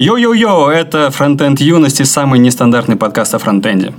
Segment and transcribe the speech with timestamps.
[0.00, 3.92] Йо-йо-йо, это Фронтенд Юности, самый нестандартный подкаст о фронтенде.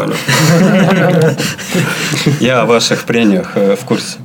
[0.00, 0.16] Понял.
[2.40, 4.18] Я о ваших прениях э, в курсе.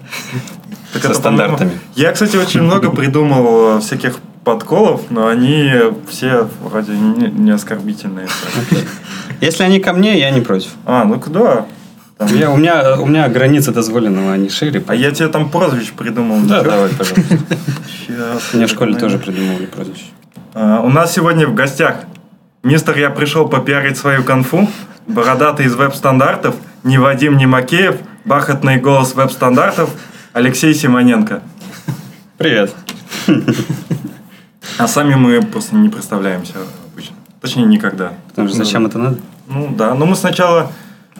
[0.94, 1.72] Так Со это, стандартами.
[1.96, 5.72] Я, кстати, очень много придумал э, всяких подколов, но они
[6.10, 8.28] все вроде не, не оскорбительные.
[9.42, 10.72] Если они ко мне, я не против.
[10.86, 11.66] А, ну да.
[12.18, 14.84] Там- Я- у, меня, у меня границы дозволенного, они шире.
[14.88, 16.40] А я тебе там прозвищ придумал.
[16.42, 16.72] Да, Ничего?
[16.72, 17.38] давай, пожалуйста.
[18.08, 20.06] Щас, Мне в школе тоже придумывали прозвище.
[20.54, 21.96] А, У нас сегодня в гостях
[22.64, 24.70] мистер «Я пришел попиарить свою конфу»,
[25.08, 29.90] бородатый из веб-стандартов, ни Вадим, ни Макеев, бархатный голос веб-стандартов,
[30.34, 31.42] Алексей Симоненко.
[32.38, 32.74] Привет.
[34.78, 36.56] А сами мы просто не представляемся
[36.92, 37.16] обычно.
[37.40, 38.14] Точнее, никогда.
[38.30, 39.18] Потому что зачем это надо?
[39.48, 40.72] Ну да, но мы сначала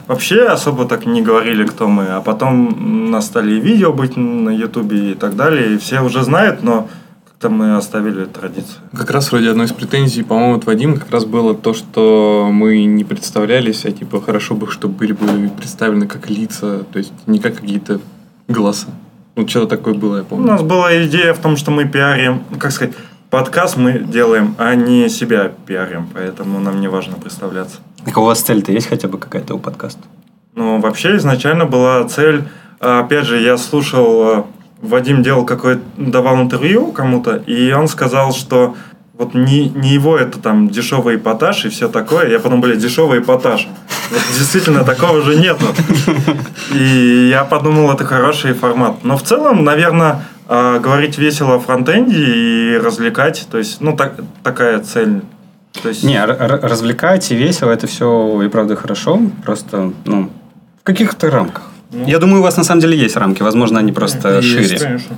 [0.06, 5.12] вообще особо так не говорили, кто мы, а потом нас стали видео быть на Ютубе
[5.12, 6.88] и так далее, и все уже знают, но
[7.36, 8.80] как-то мы оставили традицию.
[8.96, 12.84] Как раз вроде одной из претензий, по-моему, от Вадима как раз было то, что мы
[12.84, 17.38] не представлялись, а типа хорошо бы, чтобы были бы представлены как лица, то есть не
[17.38, 18.00] как какие-то
[18.48, 18.86] голоса.
[19.34, 20.46] Ну, что-то такое было, я У помню.
[20.46, 22.94] нас была идея в том, что мы пиарим, как сказать,
[23.28, 27.80] подкаст мы делаем, а не себя пиарим, поэтому нам не важно представляться.
[28.06, 30.00] Так у вас цель-то есть хотя бы какая-то у подкаста?
[30.54, 32.44] Ну, вообще изначально была цель,
[32.80, 34.46] а, опять же, я слушал, а,
[34.80, 38.76] Вадим делал какое давал интервью кому-то, и он сказал, что
[39.18, 42.28] вот не, не его это там дешевый эпатаж и все такое.
[42.28, 43.66] Я потом, блядь, дешевый эпатаж.
[44.10, 45.64] Вот действительно, такого же нету.
[46.74, 49.04] И я подумал, это хороший формат.
[49.04, 54.14] Но в целом, наверное, а, говорить весело о фронтенде и развлекать, то есть, ну, так,
[54.42, 55.22] такая цель.
[55.82, 59.20] То есть, Не, развлекать и весело, это все и правда хорошо.
[59.44, 60.30] Просто, ну,
[60.80, 61.70] в каких-то рамках.
[61.92, 62.06] Ну.
[62.06, 63.42] Я думаю, у вас на самом деле есть рамки.
[63.42, 64.78] Возможно, они просто Есть, шире.
[64.78, 65.16] конечно.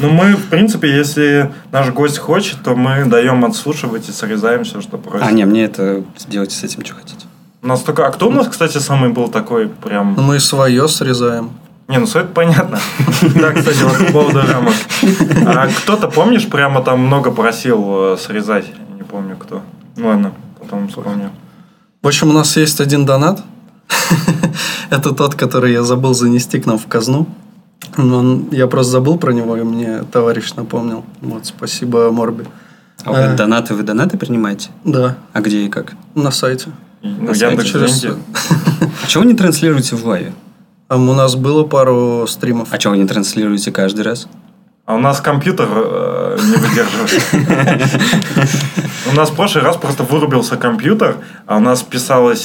[0.00, 4.80] Ну, мы, в принципе, если наш гость хочет, то мы даем отслушивать и срезаем все,
[4.82, 5.26] что просит.
[5.26, 7.26] А, не, мне это делайте с этим, что хотите.
[7.62, 8.06] У нас только...
[8.06, 10.14] А кто у нас, кстати, самый был такой прям...
[10.18, 11.52] Мы свое срезаем.
[11.88, 12.78] Не, ну это понятно.
[13.34, 14.74] Да, кстати, вот по поводу рамок.
[15.46, 18.66] А кто-то, помнишь, прямо там много просил э, срезать?
[18.96, 19.62] Не помню, кто.
[19.96, 21.30] Ну, ладно, потом вспомню.
[22.02, 23.42] В общем, у нас есть один донат.
[24.90, 27.26] Это тот, который я забыл занести к нам в казну.
[27.96, 31.04] Он- я просто забыл про него, и мне товарищ напомнил.
[31.20, 32.44] Вот, спасибо, Морби.
[33.04, 33.36] А вы Э.
[33.36, 34.70] донаты вы донаты принимаете?
[34.84, 35.94] Да, А где и как?
[36.14, 36.70] на сайте.
[37.02, 38.04] Ну, На сайте Яндекс через-.
[38.04, 40.32] А чего вы не транслируете в лайве?
[40.88, 42.68] А у нас было пару стримов.
[42.70, 44.28] А чего вы не транслируете каждый раз?
[44.84, 47.22] А у нас компьютер э, не выдерживает.
[49.12, 51.16] У нас в прошлый раз просто вырубился компьютер,
[51.46, 52.42] а у нас писалось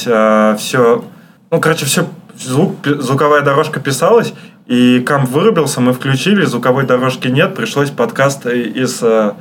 [0.58, 1.04] все...
[1.50, 2.06] Ну, короче, все
[2.38, 4.34] звук, звуковая дорожка писалась,
[4.66, 9.32] и комп вырубился, мы включили, звуковой дорожки нет, пришлось подкаст из э,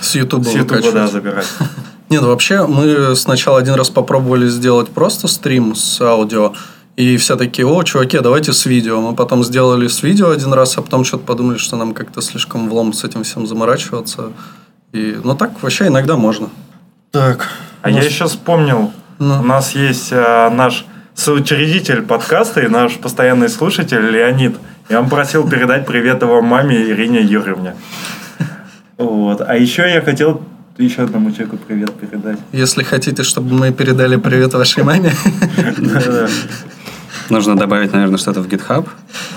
[0.00, 1.48] С Ютуба с Ютуба, да, забирать.
[2.10, 6.54] Нет, вообще, мы сначала один раз попробовали сделать просто стрим с аудио,
[6.96, 9.00] и все такие, о, чуваки, давайте с видео.
[9.00, 12.68] Мы потом сделали с видео один раз, а потом что-то подумали, что нам как-то слишком
[12.70, 14.32] влом с этим всем заморачиваться.
[14.92, 16.48] И, ну так вообще иногда можно.
[17.10, 17.48] Так.
[17.82, 19.40] А я еще вспомнил, Ну.
[19.40, 20.86] у нас есть э, наш
[21.18, 24.56] соучредитель подкаста и наш постоянный слушатель Леонид.
[24.88, 27.74] И он просил передать привет его маме Ирине Юрьевне.
[28.96, 29.40] Вот.
[29.40, 30.40] А еще я хотел
[30.78, 32.38] еще одному человеку привет передать.
[32.52, 35.12] Если хотите, чтобы мы передали привет вашей маме.
[37.30, 38.88] Нужно добавить, наверное, что-то в GitHub.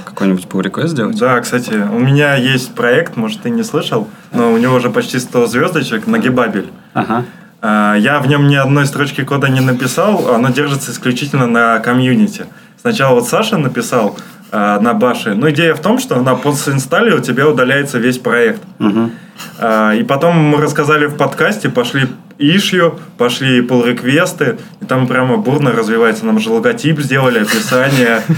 [0.05, 1.17] Какой-нибудь pull request сделать.
[1.17, 5.17] Да, кстати, у меня есть проект, может, ты не слышал, но у него уже почти
[5.17, 6.69] 100 звездочек на Гибабель.
[6.93, 7.25] Ага.
[7.61, 12.45] А, Я в нем ни одной строчки кода не написал, оно держится исключительно на комьюнити.
[12.81, 14.17] Сначала вот Саша написал
[14.51, 18.61] а, на баше, но идея в том, что на постинсталле у тебя удаляется весь проект.
[18.79, 19.11] Мгм.
[19.59, 22.07] А, И потом мы рассказали в подкасте, пошли
[22.39, 26.25] ишью, пошли pull реквесты и там прямо бурно развивается.
[26.25, 28.21] Нам же логотип сделали, описание.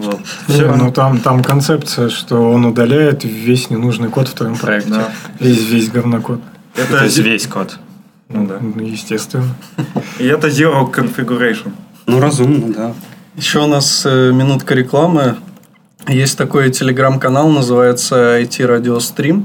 [0.00, 0.18] Вот.
[0.48, 4.88] Ну там, там концепция, что он удаляет весь ненужный код в твоем проекте.
[4.88, 5.10] Да.
[5.38, 6.40] Весь, весь говнокод.
[6.74, 7.78] То Это есть весь код.
[8.30, 8.58] Ну да.
[8.60, 9.54] Ну, естественно.
[10.18, 11.72] И это Zero Configuration.
[12.06, 12.94] Ну, разумно, да.
[13.36, 15.36] Еще у нас э, минутка рекламы.
[16.08, 19.44] Есть такой телеграм-канал, называется IT Radio Stream.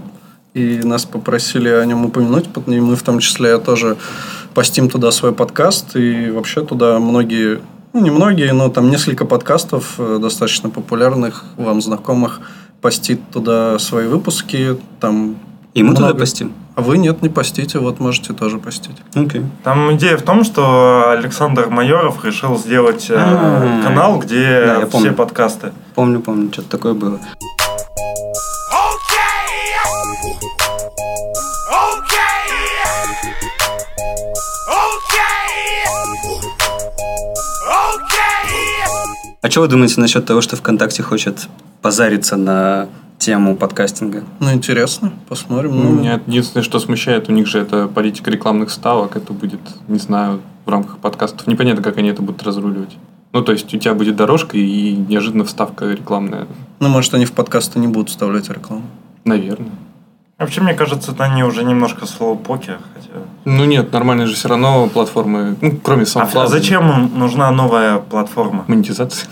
[0.53, 2.45] И нас попросили о нем упомянуть.
[2.67, 3.97] И мы в том числе тоже
[4.53, 5.95] постим туда свой подкаст.
[5.95, 7.59] И вообще туда многие,
[7.93, 12.39] ну не многие, но там несколько подкастов э, достаточно популярных, вам знакомых,
[12.81, 14.77] постит туда свои выпуски.
[14.99, 15.37] Там
[15.73, 16.19] И мы туда много.
[16.19, 16.53] постим.
[16.75, 18.97] А вы нет, не постите, вот можете тоже постить.
[19.13, 19.43] Окей.
[19.63, 23.81] Там идея в том, что Александр Майоров решил сделать э, А.
[23.83, 25.13] канал, где Да, все помню.
[25.13, 25.71] подкасты.
[25.95, 27.19] Помню, помню, что-то такое было.
[39.41, 41.47] А что вы думаете насчет того, что ВКонтакте хочет
[41.81, 42.87] позариться на
[43.17, 44.23] тему подкастинга?
[44.39, 45.75] Ну, интересно, посмотрим.
[45.75, 49.15] Ну, Ну, Меня единственное, что смущает, у них же это политика рекламных ставок.
[49.15, 51.47] Это будет, не знаю, в рамках подкастов.
[51.47, 52.97] Непонятно, как они это будут разруливать.
[53.33, 56.47] Ну, то есть у тебя будет дорожка и неожиданно вставка рекламная.
[56.79, 58.83] ну, может, они в подкасты не будут вставлять рекламу.
[59.25, 59.71] Наверное.
[60.37, 62.73] Вообще, мне кажется, это они уже немножко слоупоки.
[62.93, 63.09] Хотя...
[63.45, 66.43] Ну нет, нормальные же все равно платформы, ну, кроме А, SoundCloud.
[66.43, 68.65] а зачем им нужна новая платформа?
[68.67, 69.29] Монетизация.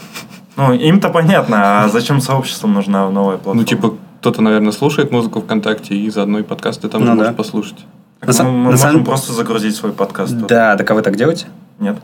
[0.55, 3.61] Ну, им-то понятно, а зачем сообществу нужна новая платформа?
[3.61, 7.17] Ну, типа, кто-то, наверное, слушает музыку ВКонтакте и заодно и подкасты там Ну же да.
[7.17, 7.85] может послушать.
[8.19, 10.37] Так на мы, мы на можем самом- просто загрузить свой подкаст.
[10.39, 10.47] тут.
[10.47, 11.47] Да, так а вы так делаете?
[11.79, 11.97] Нет?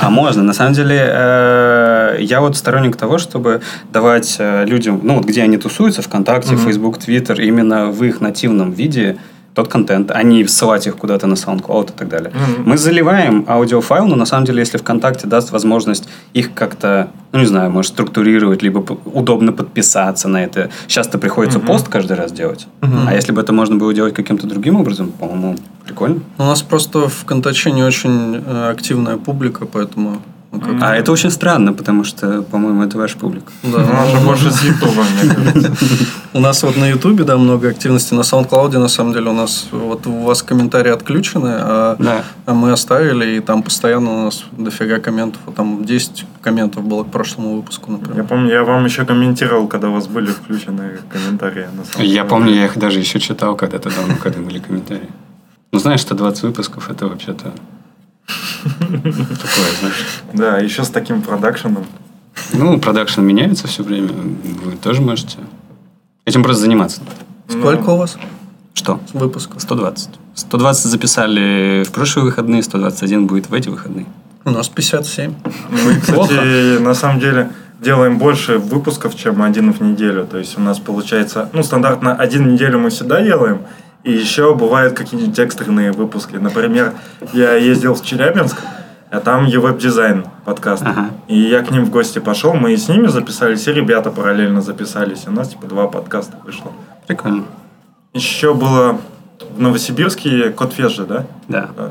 [0.00, 0.42] А можно.
[0.42, 3.60] На самом деле, э, я вот сторонник того, чтобы
[3.92, 6.64] давать э, людям, ну вот где они тусуются, ВКонтакте, Мгм.
[6.64, 9.18] Facebook, Twitter, именно в их нативном виде
[9.54, 12.32] тот контент, а не ссылать их куда-то на SoundCloud и так далее.
[12.34, 12.70] Мгм.
[12.70, 17.46] Мы заливаем аудиофайл, но на самом деле, если ВКонтакте даст возможность их как-то, ну не
[17.46, 20.70] знаю, может структурировать, либо удобно подписаться на это.
[20.86, 21.66] Сейчас-то приходится Мгм.
[21.68, 22.66] пост каждый раз делать.
[22.80, 23.08] Мгм.
[23.08, 26.20] А если бы это можно было делать каким-то другим образом, по-моему, прикольно.
[26.38, 30.22] У нас просто в ВКонтаче не очень э, активная публика, поэтому...
[30.82, 33.50] А это очень странно, потому что, по-моему, это ваша публика.
[33.62, 35.72] Да, У нас же больше с Ютуба, мне кажется.
[36.34, 38.12] У нас вот на Ютубе, да, много активности.
[38.12, 42.24] На SoundCloud, на самом деле, у нас вот у вас комментарии отключены, а, Да.
[42.44, 45.40] а мы оставили, и там постоянно у нас дофига комментов.
[45.56, 48.24] Там 10 комментов было к прошлому выпуску, Я например.
[48.26, 51.66] помню, я вам еще комментировал, когда у вас были включены комментарии.
[51.98, 55.08] На Я помню, я их даже еще читал когда-то давно, когда были комментарии.
[55.72, 57.52] Ну, знаешь, что 20 выпусков, это вообще-то
[58.92, 60.06] такое, знаешь.
[60.32, 61.84] Да, еще с таким продакшеном.
[62.52, 65.38] Ну, продакшн меняется все время, вы тоже можете
[66.24, 67.02] этим просто заниматься.
[67.48, 68.16] Сколько у вас
[68.74, 69.00] Что?
[69.12, 69.60] выпусков?
[69.60, 70.10] 120.
[70.34, 74.06] 120 записали в прошлые выходные, 121 будет в эти выходные.
[74.44, 75.34] У нас 57.
[75.70, 77.50] Мы, кстати, на самом деле
[77.80, 80.26] делаем больше выпусков, чем один в неделю.
[80.26, 83.62] То есть у нас получается, ну, стандартно один в неделю мы всегда делаем,
[84.04, 86.36] и еще бывают какие-нибудь экстренные выпуски.
[86.36, 86.92] Например,
[87.32, 88.58] я ездил в Челябинск,
[89.10, 90.82] а там веб-дизайн подкаст.
[90.84, 91.10] Ага.
[91.28, 94.62] И я к ним в гости пошел, мы и с ними записались, и ребята параллельно
[94.62, 95.24] записались.
[95.26, 96.72] И у нас типа два подкаста вышло.
[97.06, 97.44] Прикольно.
[98.14, 98.98] Еще было
[99.50, 100.50] в Новосибирске
[100.88, 101.26] же, да?
[101.48, 101.68] Да.
[101.76, 101.90] Да.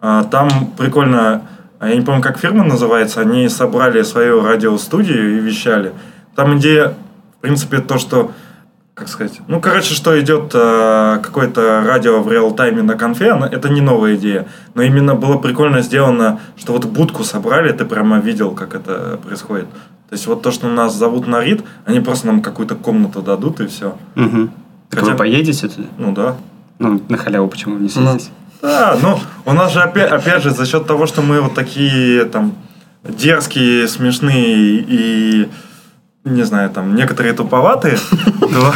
[0.00, 0.48] А, Там
[0.78, 1.42] прикольно,
[1.78, 5.92] а я не помню, как фирма называется, они собрали свою радиостудию и вещали.
[6.34, 6.94] Там идея,
[7.38, 8.32] в принципе, то, что,
[8.94, 13.68] как сказать, ну, короче, что идет э, какое-то радио в реал-тайме на конфе, она- это
[13.70, 14.46] не новая идея.
[14.74, 19.66] Но именно было прикольно сделано, что вот будку собрали, ты прямо видел, как это происходит.
[20.10, 23.60] То есть вот то, что нас зовут на РИД, они просто нам какую-то комнату дадут
[23.60, 23.96] и все.
[24.16, 24.50] Мгм.
[24.90, 25.88] Так Хотя- вы поедете туда?
[25.98, 26.36] Ну да.
[26.78, 27.88] Ну, на халяву почему не Ну.
[27.88, 28.30] съездите?
[28.60, 32.24] Да, ну, у нас же опять, опять же за счет того, что мы вот такие
[32.26, 32.52] там
[33.04, 35.48] дерзкие, смешные и,
[36.24, 37.98] не знаю, там, некоторые туповатые,
[38.40, 38.74] то,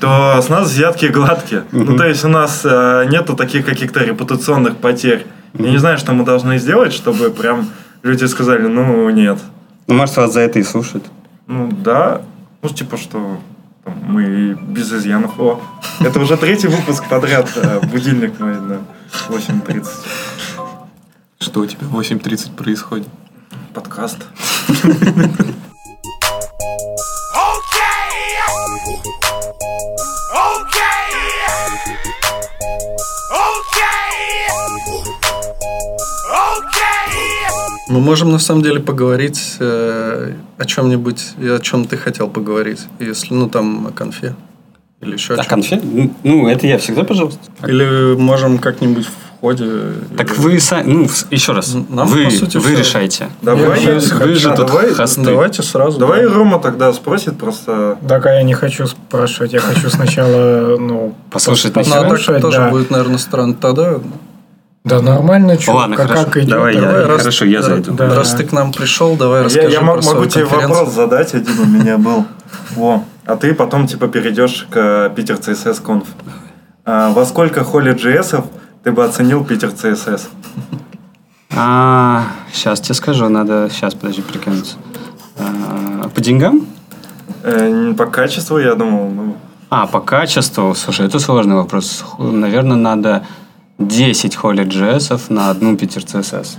[0.00, 1.64] то с нас взятки гладкие.
[1.72, 5.26] Ну, то есть у нас э, нету таких каких-то репутационных потерь.
[5.54, 7.68] Я не знаю, что мы должны сделать, чтобы прям
[8.02, 9.38] люди сказали, ну, нет.
[9.86, 11.04] Ну, может, вас за это и слушают.
[11.46, 12.22] Ну, да.
[12.62, 13.40] Ну, типа, что
[13.84, 15.38] там, мы без изъянов.
[15.40, 15.60] О,
[16.00, 17.50] это уже третий выпуск подряд.
[17.56, 18.80] э, Будильник мой на
[19.28, 19.86] 8.30.
[21.40, 23.08] Что у тебя в 8.30 происходит?
[23.74, 24.18] Подкаст.
[37.88, 42.80] Мы можем на самом деле поговорить э, о чем-нибудь, и о чем ты хотел поговорить,
[43.00, 44.36] если, ну, там, о конфе.
[45.00, 45.46] Или еще о чем.
[45.46, 45.82] конфет?
[46.22, 47.40] Ну, это я всегда, пожалуйста.
[47.66, 49.06] Или можем как-нибудь
[49.40, 49.70] ходе...
[50.16, 52.78] Так или- вы сами, ну, еще раз, Нам, вы, по сути, вы всё.
[52.78, 53.28] решайте.
[53.42, 55.22] Давай, Я я- же Вы же а, тут давай, хосты.
[55.22, 55.98] Давайте сразу.
[55.98, 56.34] давай да.
[56.34, 57.98] Рома тогда спросит просто.
[58.08, 59.52] Так, а я не хочу спрашивать.
[59.52, 61.14] Я хочу сначала, ну...
[61.30, 61.94] Послушать пос- начало.
[62.02, 62.70] Ну, а послушать, тоже да.
[62.70, 63.54] будет, наверное, странно.
[63.54, 63.94] Тогда
[64.84, 66.24] Да нормально, что, Ладно, как, хорошо.
[66.26, 66.48] как идет.
[66.50, 67.92] Давай я- Давай, раз- хорошо, я зайду.
[67.92, 68.14] Да.
[68.14, 71.34] Раз ты к нам пришел, давай Я, расскажи я про мо- могу тебе вопрос задать,
[71.34, 72.24] один у меня был.
[72.74, 73.04] Во.
[73.26, 76.06] А ты потом типа перейдешь к Питер CSS Conf.
[76.86, 78.42] А, во сколько холли JS
[78.88, 80.28] ты бы оценил Питер CSS?
[81.54, 83.68] А, сейчас тебе скажу, надо...
[83.70, 84.76] Сейчас, подожди, прикинуться.
[85.36, 86.66] А, по деньгам?
[87.42, 89.36] Э, по качеству, я думал, ну,
[89.68, 90.74] А, по качеству.
[90.74, 92.02] Слушай, это сложный вопрос.
[92.18, 93.26] Наверное, надо
[93.76, 96.56] 10 Holy JS на одну Питер CSS.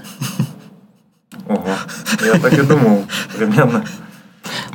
[1.48, 1.74] ого.
[2.24, 3.06] Я так и думал,
[3.36, 3.84] примерно.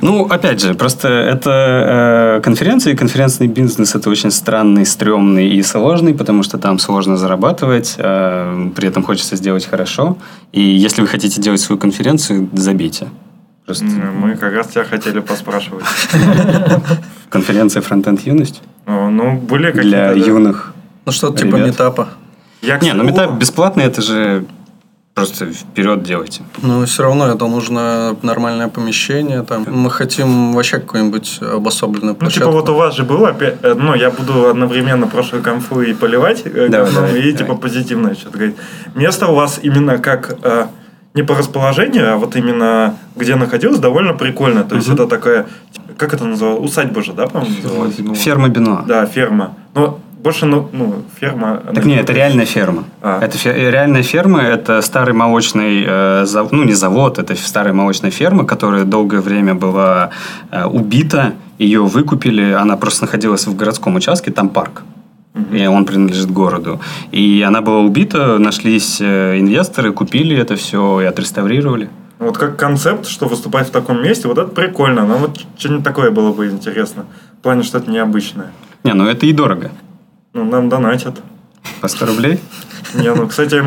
[0.01, 5.63] Ну, опять же, просто это э, конференция, и конференционный бизнес это очень странный, стрёмный и
[5.63, 10.17] сложный, потому что там сложно зарабатывать, э, при этом хочется сделать хорошо.
[10.51, 13.07] И если вы хотите делать свою конференцию, забейте.
[13.65, 15.85] Просто Мы как раз тебя хотели поспрашивать.
[17.29, 19.89] конференция фронтенд юность Ну, были какие-то...
[19.89, 20.73] для юных.
[21.05, 22.09] Ну что, типа метапа.
[22.61, 24.45] Я, Не, ну метап бесплатный, это же
[25.15, 26.43] просто вперед делайте.
[26.61, 29.41] Но все равно это нужно нормальное помещение.
[29.43, 29.65] Там.
[29.67, 32.49] Мы хотим вообще какую-нибудь обособленную Ну, площадку.
[32.49, 36.43] типа, вот у вас же было, э, ну, я буду одновременно прошлую конфу и поливать
[36.43, 37.33] Давай, говном, давай, и, давай.
[37.33, 38.57] типа, позитивное что-то говорить.
[38.93, 40.67] Место у вас именно как, э,
[41.13, 44.65] не по расположению, а вот именно где находилось, довольно прикольно.
[44.65, 44.95] То есть, Мгм.
[44.95, 45.45] это такая,
[45.97, 46.69] как это называлось?
[46.71, 47.95] Усадьба же, да, по-моему, называлась?
[47.99, 48.83] Ну, Ферма Бенуа.
[48.85, 49.55] Да, ферма.
[49.73, 51.61] Но больше, ну, ну ферма...
[51.63, 52.83] она Так нет, это реальная ферма.
[53.01, 53.19] А.
[53.21, 57.73] Это фе- э, реальная ферма, это старый молочный, э, зав- ну не завод, это старая
[57.73, 60.09] молочная ферма, которая долгое время была
[60.51, 64.81] э, убита, ее выкупили, она просто находилась в городском участке, там парк.
[65.51, 66.79] И он принадлежит городу.
[67.11, 71.89] И она была убита, нашлись э, инвесторы, купили это все и отреставрировали.
[72.17, 75.05] Вот как концепт, что выступать в таком месте, вот это прикольно.
[75.05, 77.05] Нам вот что-нибудь такое было бы интересно.
[77.39, 78.47] В плане, что это необычное.
[78.83, 79.69] Не, ну это и дорого.
[80.35, 81.21] Ну, нам донатят.
[81.79, 82.41] По 100 рублей?
[82.93, 83.63] Не, ну, кстати,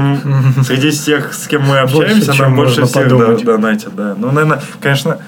[0.65, 3.09] среди всех, с кем мы общаемся, нам больше всех
[3.43, 4.15] донатят, да.
[4.19, 5.19] Ну, наверное, конечно,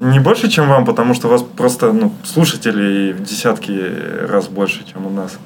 [0.00, 3.92] не больше, чем вам, потому что у вас просто ну, слушателей в десятки
[4.28, 5.38] раз больше, чем у нас.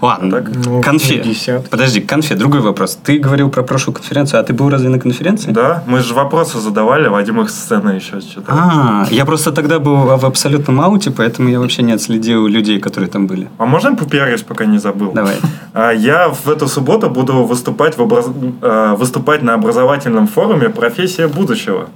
[0.00, 0.50] Ладно, Так?
[0.64, 1.16] Ну, конфе.
[1.16, 1.68] не десятки.
[1.68, 2.98] Подожди, конфе, другой вопрос.
[3.04, 5.50] Ты говорил про прошлую конференцию, а ты был разве на конференции?
[5.52, 8.46] Да, мы же вопросы задавали, Вадим их сцены еще что-то.
[8.52, 13.08] А, я просто тогда был в абсолютном ауте, поэтому я вообще не отследил людей, которые
[13.10, 13.48] там были.
[13.58, 15.12] А можно попиарить, пока не забыл?
[15.12, 15.36] Давай.
[15.74, 18.26] А, Я в эту субботу буду выступать, в образ-
[18.62, 21.88] э, выступать на образовательном форуме «Профессия будущего».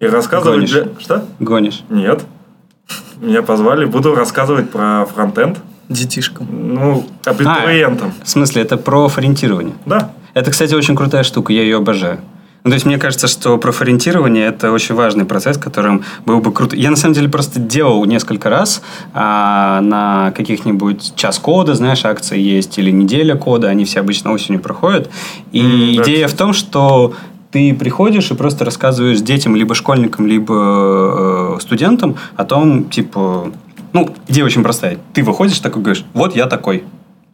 [0.00, 0.56] И рассказывать...
[0.56, 0.70] Гонишь.
[0.70, 1.24] для- Что?
[1.38, 1.82] Гонишь.
[1.88, 2.22] Нет.
[3.20, 5.58] Меня позвали, буду рассказывать про фронтенд.
[5.92, 6.46] Детишкам.
[6.50, 8.12] Ну, абитуриентам.
[8.22, 9.74] В смысле, это про ориентирование.
[9.86, 10.12] Да.
[10.34, 12.18] Это, кстати, очень крутая штука, я ее обожаю.
[12.64, 16.76] Ну, то есть, мне кажется, что профориентирование– это очень важный процесс, которым был бы круто.
[16.76, 18.82] Я, на самом деле, просто делал несколько раз
[19.14, 24.60] а, на каких-нибудь час кода, знаешь, акции есть, или неделя кода, они все обычно осенью
[24.60, 25.10] проходят.
[25.50, 26.34] И да, идея кстати.
[26.34, 27.14] в том, что
[27.50, 33.52] ты приходишь и просто рассказываешь детям, либо школьникам, либо э, студентам о том, типа...
[33.92, 34.98] Ну, идея очень простая.
[35.12, 36.84] Ты выходишь такой, говоришь, вот я такой.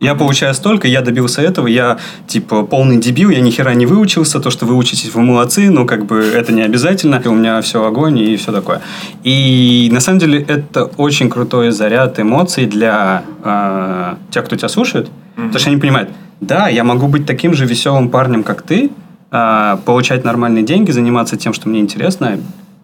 [0.00, 1.98] Я получаю столько, я добился этого, я
[2.28, 5.86] типа полный дебил, я ни хера не выучился, то, что вы учитесь, вы молодцы, но
[5.86, 8.80] как бы это не обязательно, у меня все огонь и все такое.
[9.24, 15.10] И на самом деле это очень крутой заряд эмоций для э, тех, кто тебя слушает,
[15.34, 16.10] потому что они понимают,
[16.40, 18.90] да, я могу быть таким же веселым парнем, как ты,
[19.32, 22.38] э, получать нормальные деньги, заниматься тем, что мне интересно,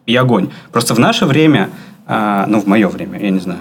[0.07, 0.50] и огонь.
[0.73, 1.71] Просто в наше время,
[2.06, 3.61] э, ну в мое время, я не знаю,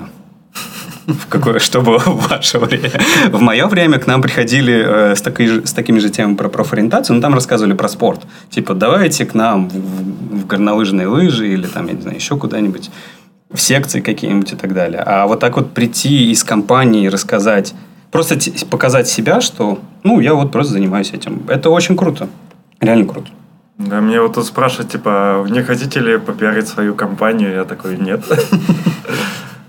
[1.07, 2.91] в какое, что было в ваше время.
[3.29, 7.15] В мое время к нам приходили э, с, такой с такими же темами про профориентацию,
[7.15, 8.21] но там рассказывали про спорт.
[8.49, 12.37] Типа, давайте к нам в, в- в горнолыжные лыжи или там, я не знаю, еще
[12.37, 12.89] куда-нибудь,
[13.51, 15.01] в секции какие-нибудь и так далее.
[15.05, 17.73] А вот так вот прийти из компании и рассказать,
[18.11, 18.37] просто
[18.69, 21.43] показать себя, что, ну, я вот просто занимаюсь этим.
[21.49, 22.29] Это очень круто.
[22.79, 23.27] Реально круто.
[23.77, 27.53] Да, мне вот тут спрашивают, типа, не хотите ли попиарить свою компанию?
[27.53, 28.23] Я такой, нет.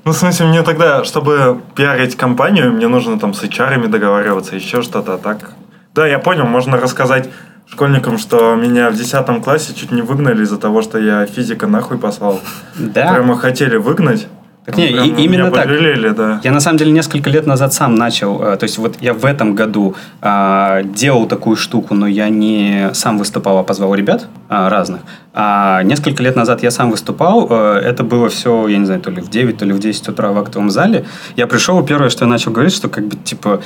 [0.05, 4.83] Ну, в смысле, мне тогда, чтобы пиарить компанию, мне нужно там с HR договариваться, еще
[4.83, 5.53] что-то, а так...
[5.95, 7.31] Да, я понял, можно рассказать
[7.67, 11.97] школьникам, что меня в 10 классе чуть не выгнали из-за того, что я физика нахуй
[11.99, 12.41] послал.
[12.77, 13.15] Да.
[13.15, 14.29] Прямо хотели выгнать.
[14.65, 15.65] Так не, Прям и- именно так.
[15.65, 16.41] пожалели, да.
[16.43, 19.25] Я на самом деле несколько лет назад сам начал, э, то есть вот я в
[19.27, 24.71] этом году а, делал такую штуку, но я не сам выступал, а позвал ребят а,
[24.71, 25.01] разных.
[25.35, 29.11] А несколько лет назад я сам выступал, э, это было все, я не знаю, то
[29.11, 31.05] ли в 9, то ли в 10 утра в актовом зале.
[31.37, 33.61] Я пришел, первое, что я начал говорить, что как бы типа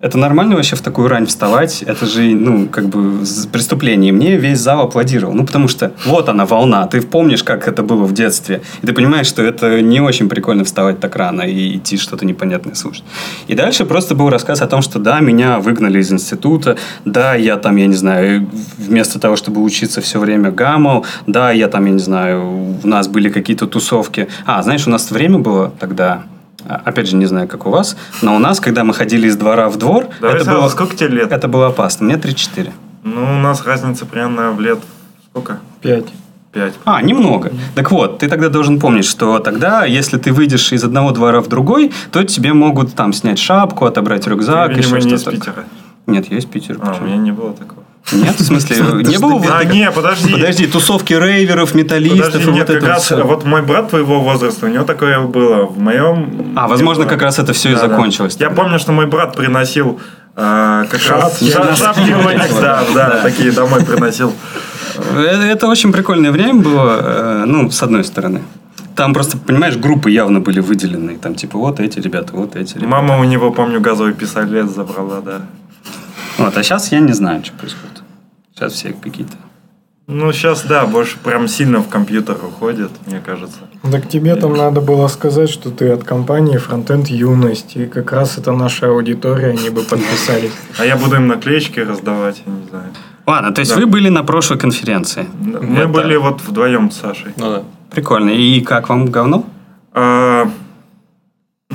[0.00, 1.82] Это нормально вообще в такую рань вставать?
[1.82, 4.10] Это же, ну, как бы преступление.
[4.10, 5.34] И мне весь зал аплодировал.
[5.34, 6.86] Ну, потому что вот она, волна.
[6.86, 8.62] Ты помнишь, как это было в детстве.
[8.80, 12.76] И ты понимаешь, что это не очень прикольно вставать так рано и идти что-то непонятное
[12.76, 13.02] слушать.
[13.48, 16.76] И дальше просто был рассказ о том, что да, меня выгнали из института.
[17.04, 21.04] Да, я там, я не знаю, вместо того, чтобы учиться все время гамал.
[21.26, 24.28] Да, я там, я не знаю, у нас были какие-то тусовки.
[24.46, 26.22] А, знаешь, у нас время было тогда...
[26.66, 29.36] а, Опять же, не знаю, как у вас, но у нас, когда мы ходили из
[29.36, 31.32] двора в двор, Давай это сразу, было, сколько тебе лет?
[31.32, 32.06] это было опасно.
[32.06, 32.72] Мне 34.
[33.04, 34.78] Ну, у нас разница примерно в лет...
[35.30, 35.58] Сколько?
[35.80, 36.06] Пять.
[36.52, 36.74] Пять.
[36.84, 37.52] А, немного.
[37.74, 41.48] Так вот, ты тогда должен помнить, что тогда, если ты выйдешь из одного двора в
[41.48, 45.36] другой, то тебе могут там снять шапку, отобрать рюкзак, Ты, видимо, еще не из что-то.
[45.36, 45.64] Питера.
[46.06, 46.78] Нет, я из Питера.
[46.80, 47.06] А, у почему?
[47.06, 47.82] меня не было такого.
[48.12, 49.34] Нет, в смысле, не было?
[49.34, 50.32] вот А, не, подожди.
[50.32, 54.66] Подожди, тусовки рейверов, металлистов Подожди, и нет, вот это раз вот мой брат твоего возраста,
[54.66, 55.66] у него такое было.
[55.66, 56.54] В моем...
[56.56, 57.10] А, возможно, было.
[57.10, 57.80] как раз это все и да.
[57.80, 58.36] закончилось.
[58.38, 60.00] Я помню, что мой брат приносил
[60.36, 62.14] э, как раз Шапки.
[62.60, 64.32] да, да, такие домой приносил.
[65.16, 68.42] Это, это очень прикольное время было, э, ну, с одной стороны.
[68.96, 71.18] Там просто, понимаешь, группы явно были выделены.
[71.18, 72.88] Там типа вот эти ребята, вот эти ребята.
[72.88, 75.42] Мама у него, помню, газовый пистолет забрала, да.
[76.38, 77.87] Вот, а сейчас я не знаю, что происходит.
[78.58, 79.34] Сейчас все какие-то...
[80.08, 83.58] Ну, сейчас, да, больше прям сильно в компьютер уходит, мне кажется.
[83.92, 87.76] Так тебе там надо было сказать, что ты от компании Фронтенд Юность.
[87.76, 90.50] И как раз это наша аудитория, они бы подписались.
[90.78, 92.86] А я буду им наклеечки раздавать, я не знаю.
[93.26, 93.80] Ладно, то есть Да.
[93.80, 95.26] вы были на прошлой конференции.
[95.40, 97.32] Мы Это были вот вдвоем с Сашей.
[97.36, 97.62] Ну да.
[97.90, 98.30] Прикольно.
[98.30, 99.44] И как вам говно?
[99.92, 100.50] А,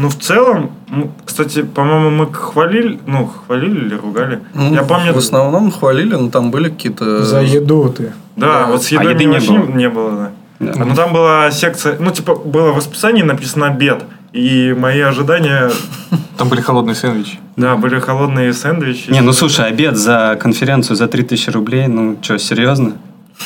[0.04, 4.40] ну, в целом, ну, кстати, по-моему, мы хвалили, ну, хвалили или ругали.
[4.54, 7.24] Ну, я помню, В основном хвалили, но там были какие-то...
[7.24, 8.12] За еду ты.
[8.36, 8.66] да, да.
[8.68, 9.78] вот с А едой еды мне не было?
[9.78, 10.32] не было, да.
[10.74, 10.86] Да.
[10.86, 14.04] Ну, там была секция, ну, типа, было в расписании написано обед.
[14.34, 15.72] И мои ожидания,
[16.38, 17.40] Там были холодные сэндвичи.
[17.58, 19.12] да, были холодные сэндвичи.
[19.12, 22.94] Не, ну слушай, обед за конференцию за 3000 рублей, ну что, серьезно?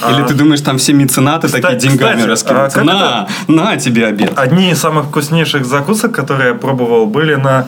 [0.01, 0.11] А.
[0.11, 2.81] Или ты думаешь, там все меценаты Кстати- такие деньгами кстати, раскидываются?
[2.81, 4.33] а на, на тебе обед.
[4.35, 7.67] Одни из самых вкуснейших закусок, которые я пробовал, были на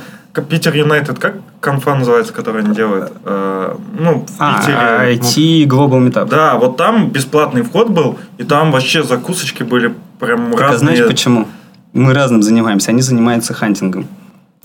[0.50, 1.20] Питер Юнайтед.
[1.20, 3.12] Как конфа называется, которую они делают?
[3.26, 5.18] Э, ну, в А, Питере.
[5.18, 6.30] IT Global Meetup.
[6.30, 10.96] Да, вот там бесплатный вход был, и там вообще закусочки были прям Так, а разные.
[10.96, 11.48] знаешь почему?
[11.94, 12.92] Мы разным занимаемся.
[12.92, 14.08] Они занимаются хантингом.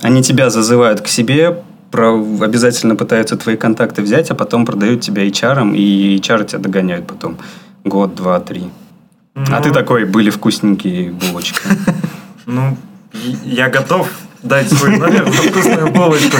[0.02, 5.24] Они тебя зазывают к себе, про- обязательно пытаются твои контакты взять, а потом продают тебя
[5.26, 7.38] HR, и HR тебя догоняют потом.
[7.84, 8.70] Год, два, три.
[9.34, 11.60] А Ну, ты такой, были вкусненькие булочки.
[12.46, 12.76] Ну,
[13.42, 14.06] я готов
[14.42, 16.36] дать свой номер за вкусную булочку.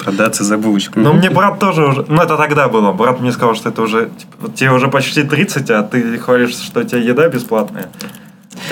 [0.00, 0.98] Продаться за булочку.
[0.98, 2.04] Но мне брат тоже уже...
[2.08, 2.92] Ну, это тогда было.
[2.92, 4.10] Брат мне сказал, что это уже...
[4.18, 7.86] типа, тебе уже почти 30, а ты хвалишься, что у тебя еда бесплатная.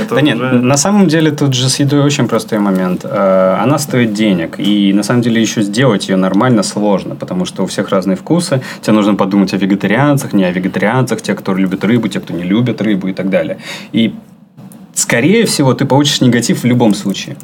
[0.01, 3.05] Это Да нет, уже- на самом деле тут же с едой очень простой момент.
[3.05, 7.63] Э, Она стоит денег, и на самом деле еще сделать ее нормально сложно, потому что
[7.63, 8.61] у всех разные вкусы.
[8.83, 12.43] Тебе нужно подумать о вегетарианцах, не о вегетарианцах, те, кто любит рыбу, те, кто не
[12.45, 13.59] любит рыбу и так далее.
[13.93, 14.15] И,
[14.95, 17.37] скорее всего, ты получишь негатив в любом случае.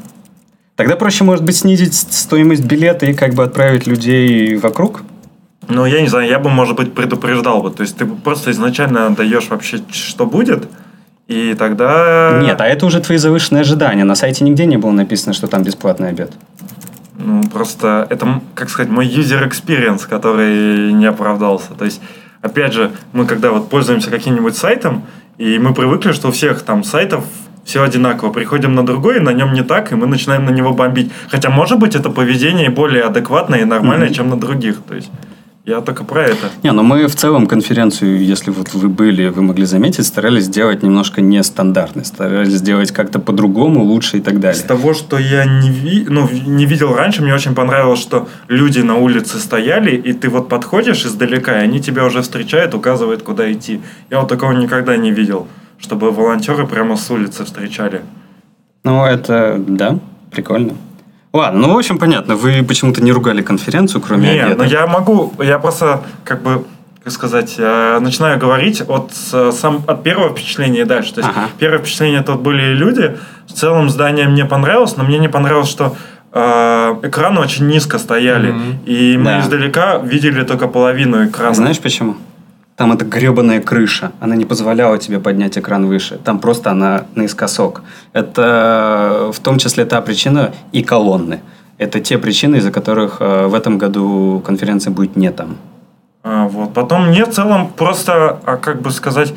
[0.76, 5.02] Тогда проще, может быть, снизить стоимость билета и как бы отправить людей вокруг.
[5.68, 7.70] Ну, я не знаю, я бы, может быть, предупреждал бы.
[7.70, 10.68] То есть, ты просто изначально даешь вообще, что будет,
[11.30, 12.40] и тогда...
[12.42, 14.02] Нет, а это уже твои завышенные ожидания.
[14.02, 16.32] На сайте нигде не было написано, что там бесплатный обед.
[17.18, 21.68] Ну, просто это, как сказать, мой user experience, который не оправдался.
[21.78, 22.00] То есть,
[22.42, 25.04] опять же, мы когда вот пользуемся каким-нибудь сайтом,
[25.38, 27.24] и мы привыкли, что у всех там сайтов
[27.64, 28.32] все одинаково.
[28.32, 31.12] Приходим на другой, на нем не так, и мы начинаем на него бомбить.
[31.28, 34.14] Хотя, может быть, это поведение более адекватное и нормальное, Мгм.
[34.14, 34.78] чем на других.
[34.88, 35.10] То есть,
[35.70, 36.48] я только про это.
[36.62, 40.82] Не, ну мы в целом конференцию, если вот вы были, вы могли заметить, старались сделать
[40.82, 44.62] немножко нестандартной, старались сделать как-то по-другому, лучше и так Из далее.
[44.64, 48.96] того, что я не, ви- ну, не видел раньше, мне очень понравилось, что люди на
[48.96, 53.80] улице стояли, и ты вот подходишь издалека, и они тебя уже встречают, указывают, куда идти.
[54.10, 55.46] Я вот такого никогда не видел,
[55.78, 58.00] чтобы волонтеры прямо с улицы встречали.
[58.84, 59.98] Ну, это, да,
[60.30, 60.74] прикольно.
[61.32, 64.58] Ладно, ну, в общем, понятно, вы почему-то не ругали конференцию, кроме Не, обеда.
[64.58, 66.64] но я могу, я просто, как бы,
[67.04, 71.14] как сказать, э, начинаю говорить от, сам, от первого впечатления и дальше.
[71.14, 71.46] То есть, Ага.
[71.58, 73.16] первое впечатление тут были люди.
[73.46, 75.94] В целом здание мне понравилось, но мне не понравилось, что
[76.32, 78.50] э, экраны очень низко стояли.
[78.52, 78.78] Мгм.
[78.86, 79.40] И мы Да.
[79.40, 81.50] издалека видели только половину экрана.
[81.50, 82.16] А знаешь почему?
[82.80, 84.12] Там эта гребаная крыша.
[84.20, 86.16] Она не позволяла тебе поднять экран выше.
[86.16, 87.82] Там просто она наискосок.
[88.14, 91.40] Это в том числе та причина и колонны.
[91.76, 95.58] Это те причины, из-за которых э, в этом году конференция будет не там.
[96.22, 96.72] А, вот.
[96.72, 99.34] Потом мне в целом просто, а, как бы сказать,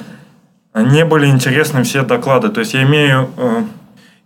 [0.73, 2.47] не были интересны все доклады.
[2.47, 3.27] То есть я имею...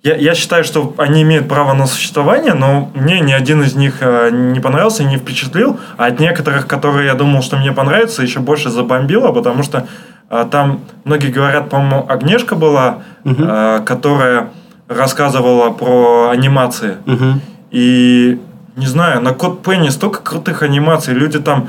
[0.08, 3.98] я, я считаю, что они имеют право на существование, но мне ни один из них
[4.00, 5.80] э, не понравился, не впечатлил.
[5.98, 9.86] А от некоторых, которые я думал, что мне понравится, еще больше забомбило, потому что
[10.30, 14.50] э, там многие говорят, по-моему, Агнешка была, э, которая
[14.88, 16.96] рассказывала про анимации.
[17.06, 17.42] Мгм.
[17.72, 18.40] И
[18.78, 21.14] не знаю, на Код Пенни столько крутых анимаций.
[21.14, 21.68] Люди там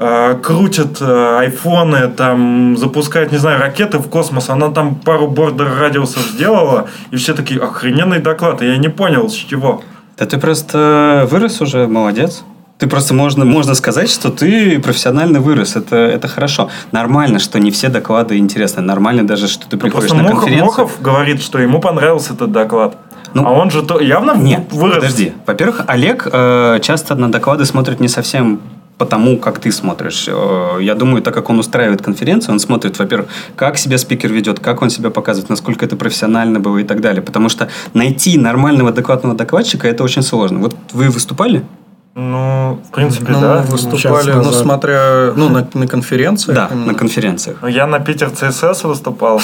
[0.00, 4.48] э, крутят э, айфоны, там запускают, не знаю, ракеты в космос.
[4.48, 8.62] Она там пару бордер радиусов сделала, и все такие охрененный доклад.
[8.62, 9.82] И я не понял, с чего.
[10.18, 12.42] Да ты просто вырос уже, молодец.
[12.78, 15.76] Ты просто можно, можно сказать, что ты профессионально вырос.
[15.76, 16.70] Это, это хорошо.
[16.92, 18.80] Нормально, что не все доклады интересны.
[18.80, 20.66] Нормально даже, что ты Ну, приходишь Просто на Мохов, конференцию.
[20.66, 22.96] Мохов говорит, что ему понравился этот доклад.
[23.34, 24.96] Ну, а он же то, явно Нет, вырос.
[24.96, 25.34] подожди.
[25.46, 28.60] Во-первых, Олег э, часто на доклады смотрит не совсем
[29.00, 30.28] потому, как ты смотришь.
[30.28, 34.60] Э, Я думаю, так как он устраивает конференцию, он смотрит, во-первых, как себя спикер ведет,
[34.60, 37.22] как он себя показывает, насколько это профессионально было и так далее.
[37.22, 40.58] Потому что найти нормального адекватного докладчика это очень сложно.
[40.58, 41.62] Вот вы выступали?
[42.14, 43.62] Ну, в принципе, Ну, да.
[43.62, 46.54] выступали, ну, смотря, ну, на, на конференциях.
[46.56, 46.86] Да, именно.
[46.92, 47.56] на конференциях.
[47.68, 49.40] Я на Питер ЦСС выступал.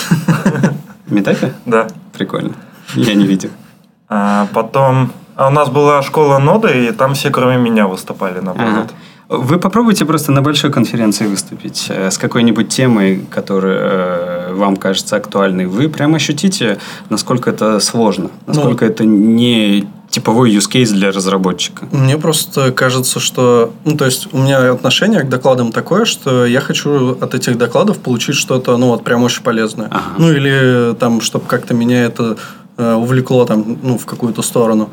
[1.07, 1.53] Метапе?
[1.65, 1.87] Да.
[2.13, 2.53] Прикольно.
[2.95, 3.51] Я не видел.
[4.09, 5.11] А потом...
[5.37, 8.73] А у нас была школа ноды, и там все, кроме меня, выступали, наоборот.
[8.73, 8.89] Ага.
[9.29, 15.17] Вы попробуйте просто на большой конференции выступить э, с какой-нибудь темой, которая э, вам кажется
[15.17, 15.67] актуальной.
[15.67, 16.79] Вы прямо ощутите,
[17.11, 21.87] насколько это сложно, насколько это не типовой use case для разработчика.
[21.91, 23.73] Мне просто кажется, что...
[23.85, 27.99] Ну, то есть, у меня отношение к докладам такое, что я хочу от этих докладов
[27.99, 29.89] получить что-то, ну, вот прям очень полезное.
[29.91, 30.15] Ага.
[30.19, 32.37] Ну, или там, чтобы как-то меня это
[32.77, 34.91] э, увлекло там, ну, в какую-то сторону.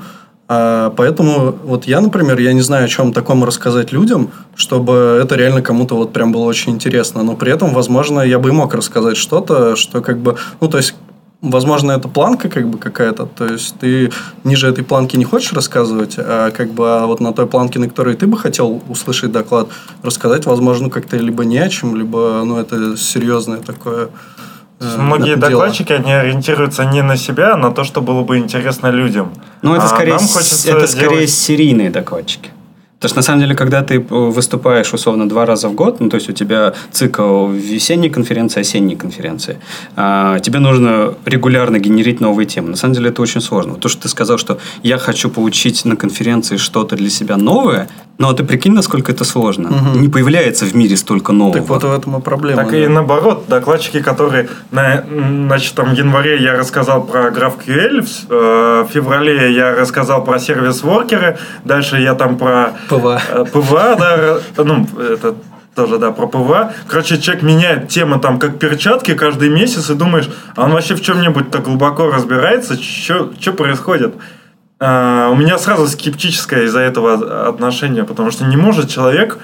[0.98, 5.62] Поэтому вот я, например, я не знаю, о чем таком рассказать людям, чтобы это реально
[5.62, 7.24] кому-то вот прям было очень интересно.
[7.24, 10.36] Но при этом, возможно, я бы и мог рассказать что-то, что как бы...
[10.62, 10.96] Ну, то есть,
[11.42, 13.26] возможно, это планка как бы какая-то.
[13.26, 14.12] То есть, ты
[14.44, 17.88] ниже этой планки не хочешь рассказывать, а как бы а вот на той планке, на
[17.88, 19.68] которой ты бы хотел услышать доклад,
[20.04, 24.10] рассказать, возможно, как-то либо не о чем, либо, ну, это серьезное такое...
[24.80, 25.50] э, Многие дело.
[25.50, 29.32] докладчики, они ориентируются не на себя, а на то, что было бы интересно людям.
[29.62, 32.50] Ну, это А скорее, нам с- хочется это скорее сделать- серийные докладчики.
[33.00, 36.10] Потому что, на самом деле, когда ты э, выступаешь, условно, два раза в год, ну,
[36.10, 39.58] то есть, у тебя цикл весенней конференции, осенней конференции,
[39.98, 42.70] а, тебе нужно регулярно генерить новые темы.
[42.70, 43.76] На самом деле, это очень сложно.
[43.76, 48.30] То, что ты сказал, что я хочу получить на конференции что-то для себя новое, ну,
[48.30, 49.70] а ты прикинь, насколько это сложно.
[49.70, 50.02] Мгм.
[50.02, 51.60] Не появляется в мире столько нового.
[51.60, 52.62] Так вот в этом и проблема.
[52.62, 52.78] Так да.
[52.78, 55.04] и наоборот, докладчики, которые, на,
[55.48, 60.38] значит, там в январе я рассказал про GraphQL, в, э, в феврале я рассказал про
[60.38, 63.20] service worker ы, дальше я там про PWA.
[63.32, 65.36] э, PWA, да, ну, это
[65.76, 66.74] тоже, да, про PWA.
[66.88, 71.02] Короче, человек меняет темы там, как перчатки каждый месяц, и думаешь, а он вообще в
[71.02, 74.14] чем-нибудь так глубоко разбирается, что происходит?
[74.86, 79.38] А, у меня сразу скептическое из-за этого отношение, потому что не может человек,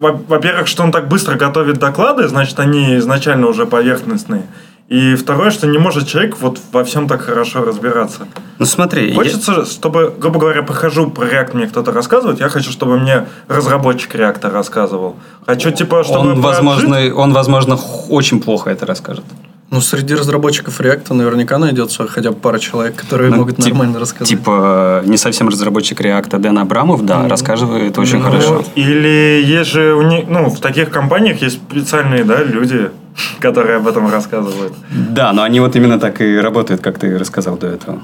[0.00, 4.42] во- во-первых, что он так быстро готовит доклады, значит, они изначально уже поверхностные.
[4.88, 8.28] И второе, что не может человек вот во всем так хорошо разбираться.
[8.58, 12.70] Ну, смотри, я- Хочется, чтобы, грубо говоря, похожу про React, мне кто-то рассказывает, я хочу,
[12.70, 15.16] чтобы мне разработчик React рассказывал.
[15.44, 16.20] Хочу, типа, чтобы...
[16.32, 17.76] он, возможно, он, возможно,
[18.08, 19.24] очень плохо это расскажет.
[19.70, 23.98] Ну, среди разработчиков React наверняка найдется хотя бы пара человек, которые Ну, могут тип- нормально
[23.98, 24.28] рассказать.
[24.28, 28.64] Типа, не совсем разработчик Реакта Дэн Абрамов, да, рассказывает очень Ну, хорошо.
[28.76, 32.90] Или есть же у них, ну, в таких компаниях есть специальные, да, люди,
[33.40, 34.72] которые об этом рассказывают.
[34.90, 38.02] Да, но они вот именно так и работают, как ты рассказал до этого.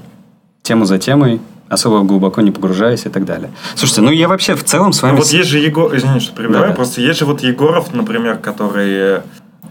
[0.65, 3.51] Тему за темой, особо глубоко не погружаясь и так далее.
[3.77, 5.13] Слушайте, ну я вообще в целом с вами...
[5.13, 6.75] Ну, вот есть же Егор, извини, что перебиваю, Да-да.
[6.75, 9.21] просто есть же вот Егоров, например, который, э,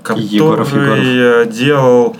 [0.02, 2.16] который Егоров, э, делал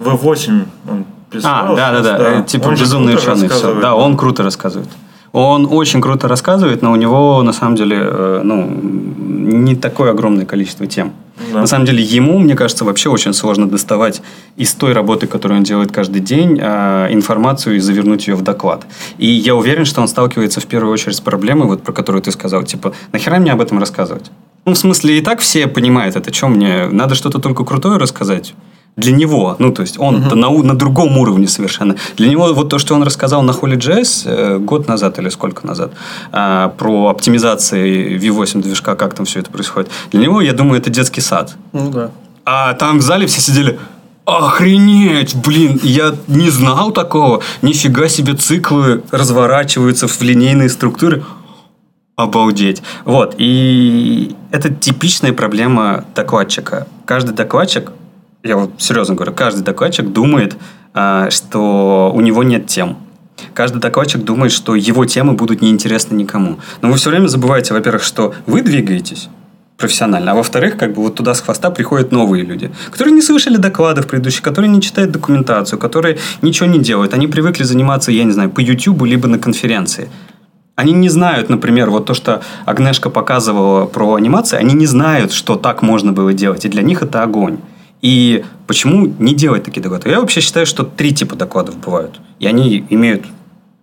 [0.00, 1.72] V8, он писал.
[1.72, 3.80] А, да, да, да, сейчас, типа Он безумные ученые, все.
[3.80, 4.88] Да, он круто рассказывает.
[5.32, 10.46] Он очень круто рассказывает, но у него на самом деле э, ну, не такое огромное
[10.46, 11.12] количество тем.
[11.52, 11.60] Да.
[11.60, 14.22] На самом деле ему, мне кажется, вообще очень сложно доставать
[14.56, 18.86] из той работы, которую он делает каждый день, э, информацию и завернуть ее в доклад.
[19.18, 22.32] И я уверен, что он сталкивается в первую очередь с проблемой, вот про которую ты
[22.32, 24.30] сказал, типа, нахера мне об этом рассказывать?
[24.64, 26.30] Ну, в смысле, и так все понимают это.
[26.30, 26.88] Чем мне?
[26.90, 28.54] Надо что-то только крутое рассказать?
[28.98, 31.94] Для него, ну, то есть, он на, у- на другом уровне совершенно.
[32.16, 35.92] Для него вот то, что он рассказал на Holy.js э, год назад или сколько назад,
[36.32, 39.90] а, про оптимизации V8 движка, как там все это происходит.
[40.10, 41.54] Для него, я думаю, это детский сад.
[41.72, 42.10] Ну да.
[42.44, 43.78] А там в зале все сидели,
[44.24, 47.40] охренеть, блин, я не знал такого.
[47.62, 51.22] Нифига себе циклы разворачиваются в линейные структуры.
[52.16, 52.82] Обалдеть.
[53.04, 53.36] Вот.
[53.38, 56.88] И это типичная проблема докладчика.
[57.04, 57.92] Каждый докладчик,
[58.42, 60.56] я вот серьезно говорю, каждый докладчик думает
[60.94, 62.96] а, что у него нет тем.
[63.54, 66.58] Каждый докладчик думает, что его темы будут неинтересны никому.
[66.82, 69.28] Но вы все время забываете, во-первых, что вы двигаетесь
[69.76, 73.58] профессионально, а во-вторых, как бы вот туда с хвоста приходят новые люди, которые не слышали
[73.58, 77.14] докладов предыдущих, которые не читают документацию, которые ничего не делают.
[77.14, 80.08] Они привыкли заниматься, я не знаю, по YouTube либо на конференции.
[80.74, 85.54] Они не знают, например, вот то, что Агнешка показывала про анимацию, они не знают, что
[85.54, 87.58] так можно было делать, и для них это огонь.
[88.00, 90.08] И почему не делать такие доклады?
[90.08, 93.26] Я вообще считаю, что три типа докладов бывают, и они имеют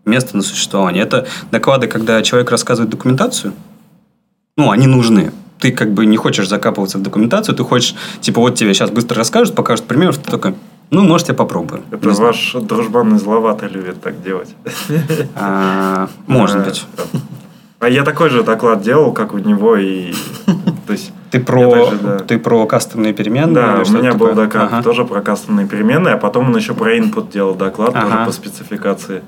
[0.05, 1.03] место на существование.
[1.03, 3.53] Это доклады, когда человек рассказывает документацию,
[4.57, 5.31] ну, они нужны.
[5.59, 9.17] Ты как бы не хочешь закапываться в документацию, ты хочешь, типа, вот тебе сейчас быстро
[9.17, 10.55] расскажут, покажут пример, ты такой,
[10.91, 11.83] ну, может, я попробую.
[11.91, 14.49] Это ваш дружбан из любит так делать.
[15.35, 16.85] А, может быть.
[17.79, 20.13] А я такой же доклад делал, как у него, и...
[20.87, 22.19] То есть, ты про, даже, да.
[22.19, 23.53] ты про кастомные переменные?
[23.53, 24.83] Да, у меня был доклад ага.
[24.83, 28.09] тоже про кастомные переменные, а потом он еще про input делал доклад, ага.
[28.09, 29.21] тоже по спецификации.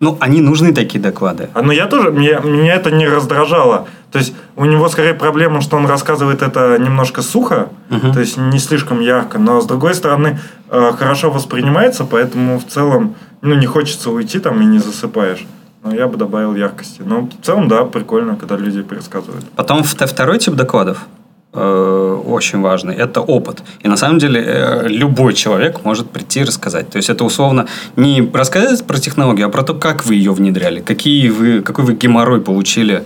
[0.00, 1.48] Ну, они нужны такие доклады.
[1.54, 3.86] А, ну, я тоже, меня, меня это не раздражало.
[4.10, 8.12] То есть, у него скорее проблема, что он рассказывает это немножко сухо, угу.
[8.12, 13.14] то есть, не слишком ярко, но, с другой стороны, э, хорошо воспринимается, поэтому в целом,
[13.40, 15.46] ну, не хочется уйти там и не засыпаешь.
[15.82, 17.02] Но я бы добавил яркости.
[17.04, 19.44] Но в целом, да, прикольно, когда люди пересказывают.
[19.54, 21.06] Потом второй тип докладов
[21.54, 22.94] очень важный.
[22.94, 23.62] Это опыт.
[23.80, 26.90] И на самом деле э, любой человек может прийти и рассказать.
[26.90, 30.80] То есть это условно не рассказать про технологию, а про то, как вы ее внедряли,
[30.80, 33.02] какие вы, какой вы геморрой получили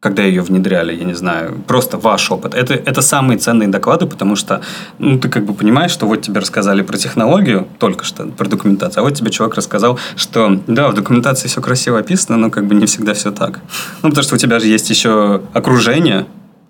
[0.00, 2.54] когда ее внедряли, я не знаю, просто ваш опыт.
[2.54, 4.62] Это, это самые ценные доклады, потому что
[4.98, 9.02] ну, ты как бы понимаешь, что вот тебе рассказали про технологию только что, про документацию,
[9.02, 12.74] а вот тебе человек рассказал, что да, в документации все красиво описано, но как бы
[12.74, 13.60] не всегда все так.
[14.02, 16.24] Ну, потому что у тебя же есть еще окружение,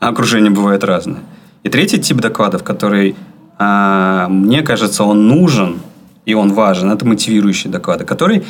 [0.08, 1.20] окружение бывает разное.
[1.62, 3.14] И третий тип докладов, который,
[3.58, 5.80] а, мне кажется, он нужен
[6.24, 8.44] и он важен, это мотивирующие доклады, который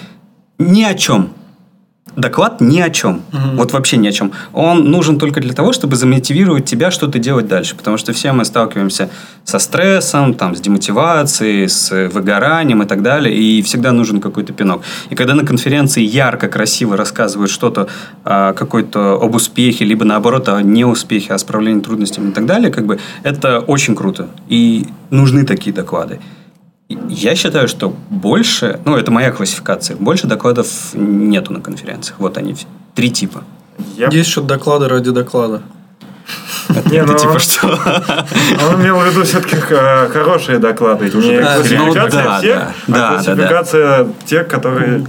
[0.58, 1.30] ни о чем
[2.16, 3.22] доклад ни о чем.
[3.32, 3.56] Угу.
[3.56, 4.32] Вот вообще ни о чем.
[4.52, 7.76] Он нужен только для того, чтобы замотивировать тебя что-то делать дальше.
[7.76, 9.10] Потому что все мы сталкиваемся
[9.44, 13.34] со стрессом, там, с демотивацией, с выгоранием и так далее.
[13.34, 14.82] И всегда нужен какой-то пинок.
[15.10, 17.88] И когда на конференции ярко, красиво рассказывают что-то
[18.24, 22.86] а, какой-то об успехе, либо наоборот о неуспехе, о справлении трудностями и так далее, как
[22.86, 24.28] бы это очень круто.
[24.48, 26.20] И нужны такие доклады.
[26.90, 32.18] Я считаю, что больше, ну, это моя классификация, больше докладов нету на конференциях.
[32.18, 32.56] Вот они,
[32.96, 33.44] три типа.
[33.96, 34.08] Я...
[34.08, 35.62] Есть еще доклады ради доклада.
[36.90, 37.68] Не, это ну, типа что?
[37.68, 41.04] Он имел в виду все-таки э, хорошие доклады.
[41.06, 45.06] Не классификация всех, а классификация тех, которые...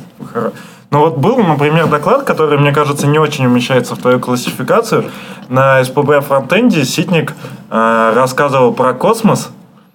[0.92, 5.06] Ну вот был, например, доклад, который, мне кажется, не очень умещается в твою классификацию.
[5.48, 7.34] На СПБ фронтенде Ситник
[7.70, 9.50] э, рассказывал про космос,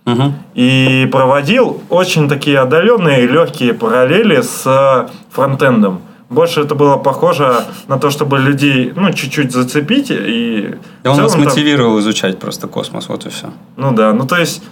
[0.07, 0.33] Угу.
[0.55, 6.01] И проводил очень такие отдаленные легкие параллели с фронтендом.
[6.29, 10.75] Больше это было похоже на то, чтобы людей, ну, чуть-чуть зацепить и...
[11.05, 12.01] И он нас мотивировал там...
[12.01, 13.53] изучать просто космос, вот и все.
[13.77, 14.63] Ну да, ну то есть...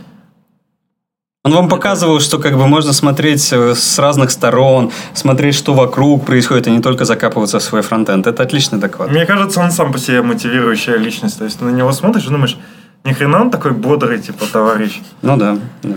[1.44, 6.24] Он вам показывал, что как бы можно смотреть э, с разных сторон, смотреть, что вокруг
[6.24, 8.26] происходит, а не только закапываться в свой фронтенд.
[8.26, 9.10] Это отличный доклад.
[9.10, 11.38] Мне кажется, он сам по себе мотивирующая личность.
[11.38, 12.56] То есть, на него смотришь и думаешь,
[13.04, 15.00] ни хрена он такой бодрый, типа, товарищ.
[15.22, 15.96] Ну да, да.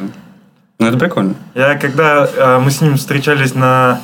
[0.80, 1.34] Ну это прикольно.
[1.56, 4.02] Я когда э, мы с ним встречались на...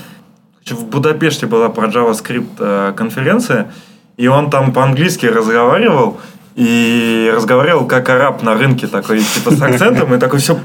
[0.66, 3.72] В Будапеште была про JavaScript э, конференция,
[4.16, 6.20] и он там по-английски разговаривал,
[6.56, 10.58] и разговаривал как араб на рынке такой, типа, с акцентом, и такой все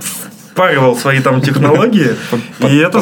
[0.52, 2.14] впаривал свои там технологии.
[2.60, 3.00] И это...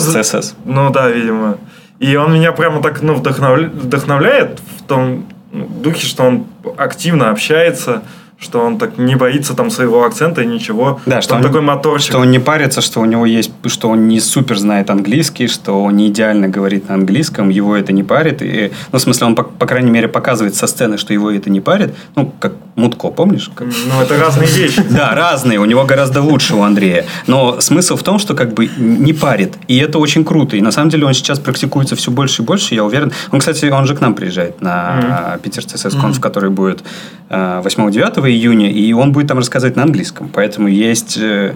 [0.65, 1.59] Ну да, видимо.
[1.99, 6.47] И он меня прямо так, ну, вдохновляет в том духе, что он
[6.77, 8.03] активно общается,
[8.39, 11.01] что он так не боится там своего акцента и ничего.
[11.07, 12.11] Да, что он, такой моторчик.
[12.11, 15.83] Что он не парится, что у него есть, что он не супер знает английский, что
[15.83, 18.43] он не идеально говорит на английском, его это не парит.
[18.43, 21.49] И, ну, в смысле, он, по, по крайней мере, показывает со сцены, что его это
[21.49, 21.95] не парит.
[22.15, 23.51] Ну, как Мутко, помнишь?
[23.55, 23.67] Как...
[23.69, 24.85] Ну, это разные вещи.
[24.91, 25.59] Да, разные.
[25.59, 27.07] У него гораздо лучше у Андрея.
[27.27, 29.55] Но смысл в том, что как бы не парит.
[29.67, 30.57] И это очень круто.
[30.57, 33.13] И на самом деле он сейчас практикуется все больше и больше, я уверен.
[33.33, 36.83] Он, кстати, он же к нам приезжает на Питер CSS Conf, который будет
[37.31, 40.29] 8-9 э, июня, и он будет там рассказывать на английском.
[40.33, 41.55] Поэтому есть э,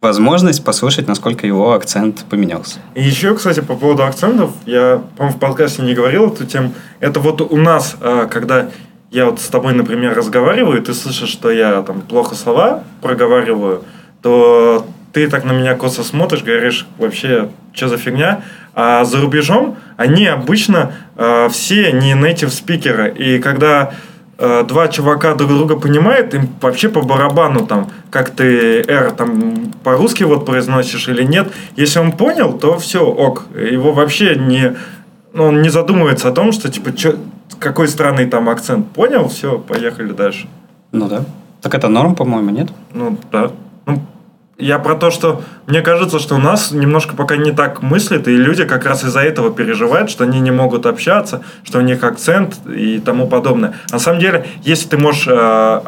[0.00, 2.78] возможность послушать, насколько его акцент поменялся.
[2.94, 6.74] И еще, кстати, по поводу акцентов, я, по-моему, в подкасте не говорил эту тему.
[7.00, 8.68] Это вот у нас, э, когда
[9.10, 13.84] я вот с тобой, например, разговариваю, ты слышишь, что я там плохо слова проговариваю,
[14.22, 18.42] то ты так на меня косо смотришь, говоришь, вообще, что за фигня?
[18.74, 23.14] А за рубежом они обычно э, все не native спикеры.
[23.16, 23.94] И когда
[24.38, 30.24] два чувака друг друга понимают, им вообще по барабану там, как ты R там по-русски
[30.24, 31.52] вот произносишь или нет.
[31.76, 33.46] Если он понял, то все, ок.
[33.54, 34.76] Его вообще не,
[35.32, 37.16] ну, он не задумывается о том, что типа чё,
[37.58, 38.88] какой странный там акцент.
[38.88, 40.48] Понял, все, поехали дальше.
[40.92, 41.24] Ну да.
[41.60, 42.68] Так это норм, по-моему, нет?
[42.92, 43.50] Ну да.
[44.56, 48.36] Я про то, что мне кажется, что у нас немножко пока не так мыслят, и
[48.36, 52.54] люди как раз из-за этого переживают, что они не могут общаться, что у них акцент
[52.66, 53.74] и тому подобное.
[53.90, 55.80] На самом деле, если ты можешь э,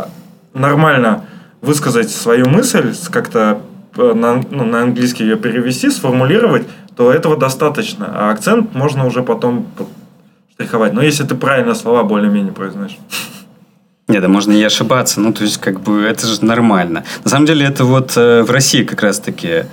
[0.52, 1.24] нормально
[1.60, 3.60] высказать свою мысль, как-то
[3.96, 8.06] э, на, ну, на английский ее перевести, сформулировать, то этого достаточно.
[8.12, 9.66] А акцент можно уже потом
[10.52, 10.92] штриховать.
[10.92, 12.98] Но если ты правильно слова более-менее произносишь.
[14.08, 15.20] Нет, да можно и ошибаться.
[15.20, 17.04] Ну, то есть, как бы, это же нормально.
[17.24, 19.64] На самом деле, это вот э, в России как раз-таки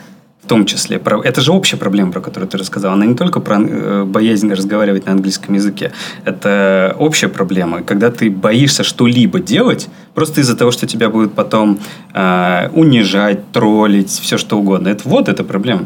[0.43, 0.99] в том числе.
[0.99, 2.93] Про, это же общая проблема, про которую ты рассказал.
[2.93, 5.93] Она не только про э, боязнь разговаривать на английском языке.
[6.25, 7.81] Это общая проблема.
[7.83, 11.79] Когда ты боишься что-либо делать, просто из-за того, что тебя будут потом
[12.13, 14.89] э, унижать, троллить, все что угодно.
[14.89, 15.85] Это вот эта проблема.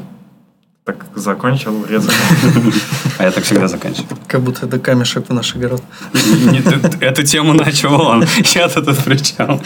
[0.88, 2.14] Так закончил резко.
[3.18, 4.18] А я так всегда заканчиваю.
[4.26, 5.84] Как будто это камешек в наш огород.
[7.02, 8.26] Эту тему начал он.
[8.56, 9.60] Я-то тут чем?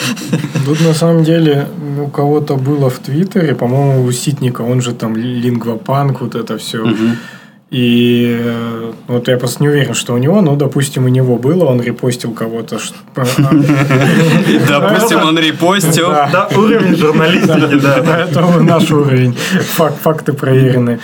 [0.65, 1.67] Тут на самом деле
[1.99, 6.83] у кого-то было в Твиттере, по-моему, у Ситника, он же там лингвопанк, вот это все.
[7.71, 11.63] И э, вот я просто не уверен, что у него, но, допустим, у него было,
[11.63, 12.79] он репостил кого-то.
[12.79, 13.23] ш- а,
[14.67, 16.09] Допустим, он репостил.
[16.09, 16.49] Да.
[16.53, 18.01] Уровень журналистики, да.
[18.01, 19.37] Да, это наш уровень.
[19.77, 20.99] Фак- факты проверены.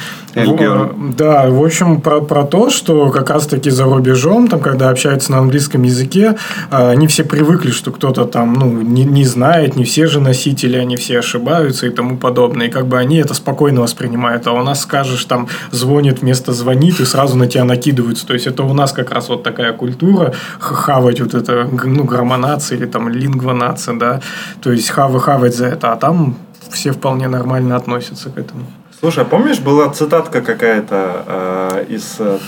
[1.17, 5.39] Да, в общем, про, про то, что как раз-таки за рубежом, там, когда общаются на
[5.39, 6.35] английском языке,
[6.69, 10.77] а, они все привыкли, что кто-то там ну, не, не знает, не все же носители,
[10.77, 12.67] они все ошибаются и тому подобное.
[12.67, 14.45] И как бы они это спокойно воспринимают.
[14.47, 18.27] А у нас скажешь, там, звонит вместо звонит, и сразу на тебя накидываются.
[18.27, 22.77] То есть, это у нас как раз вот такая культура хавать вот это, ну, граммонация
[22.77, 24.21] или там лингвонация, да.
[24.61, 26.35] То есть, хавы хавать за это, а там
[26.71, 28.65] все вполне нормально относятся к этому.
[28.99, 32.15] Слушай, а помнишь, была цитатка какая-то э, из...
[32.19, 32.39] э,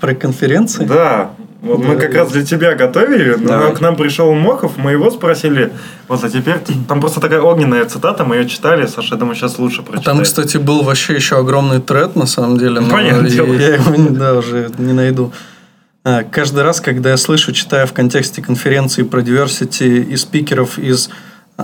[0.00, 0.84] Про конференции?
[0.84, 1.30] Да,
[1.62, 3.74] вот мы как раз для тебя готовили, но Давай.
[3.74, 5.72] к нам пришел Мохов, мы его спросили.
[6.08, 6.56] Вот, а теперь
[6.88, 10.04] там просто такая огненная цитата, мы ее читали, Саша, я думаю, сейчас лучше прочитать.
[10.04, 13.54] Там, кстати, был вообще еще огромный тред, на самом деле, но Понятное я, дело.
[13.54, 15.32] я его да, уже не найду.
[16.02, 21.10] А, Каждый раз, когда я слышу, читаю в контексте конференции про diversity и спикеров из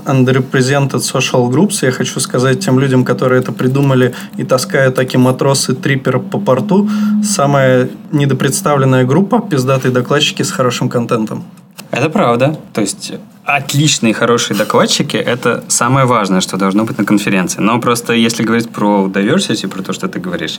[0.05, 5.75] underrepresented social groups, я хочу сказать тем людям, которые это придумали и таскают такие матросы
[5.75, 6.89] трипперы по порту,
[7.23, 11.45] самая недопредставленная группа– пиздатые докладчики с хорошим контентом.
[11.91, 12.57] Это правда.
[12.73, 13.13] То есть
[13.47, 17.61] отличные, хорошие докладчики– это самое важное, что должно быть на конференции.
[17.61, 20.59] Но просто если говорить про diversity, про то, что ты говоришь,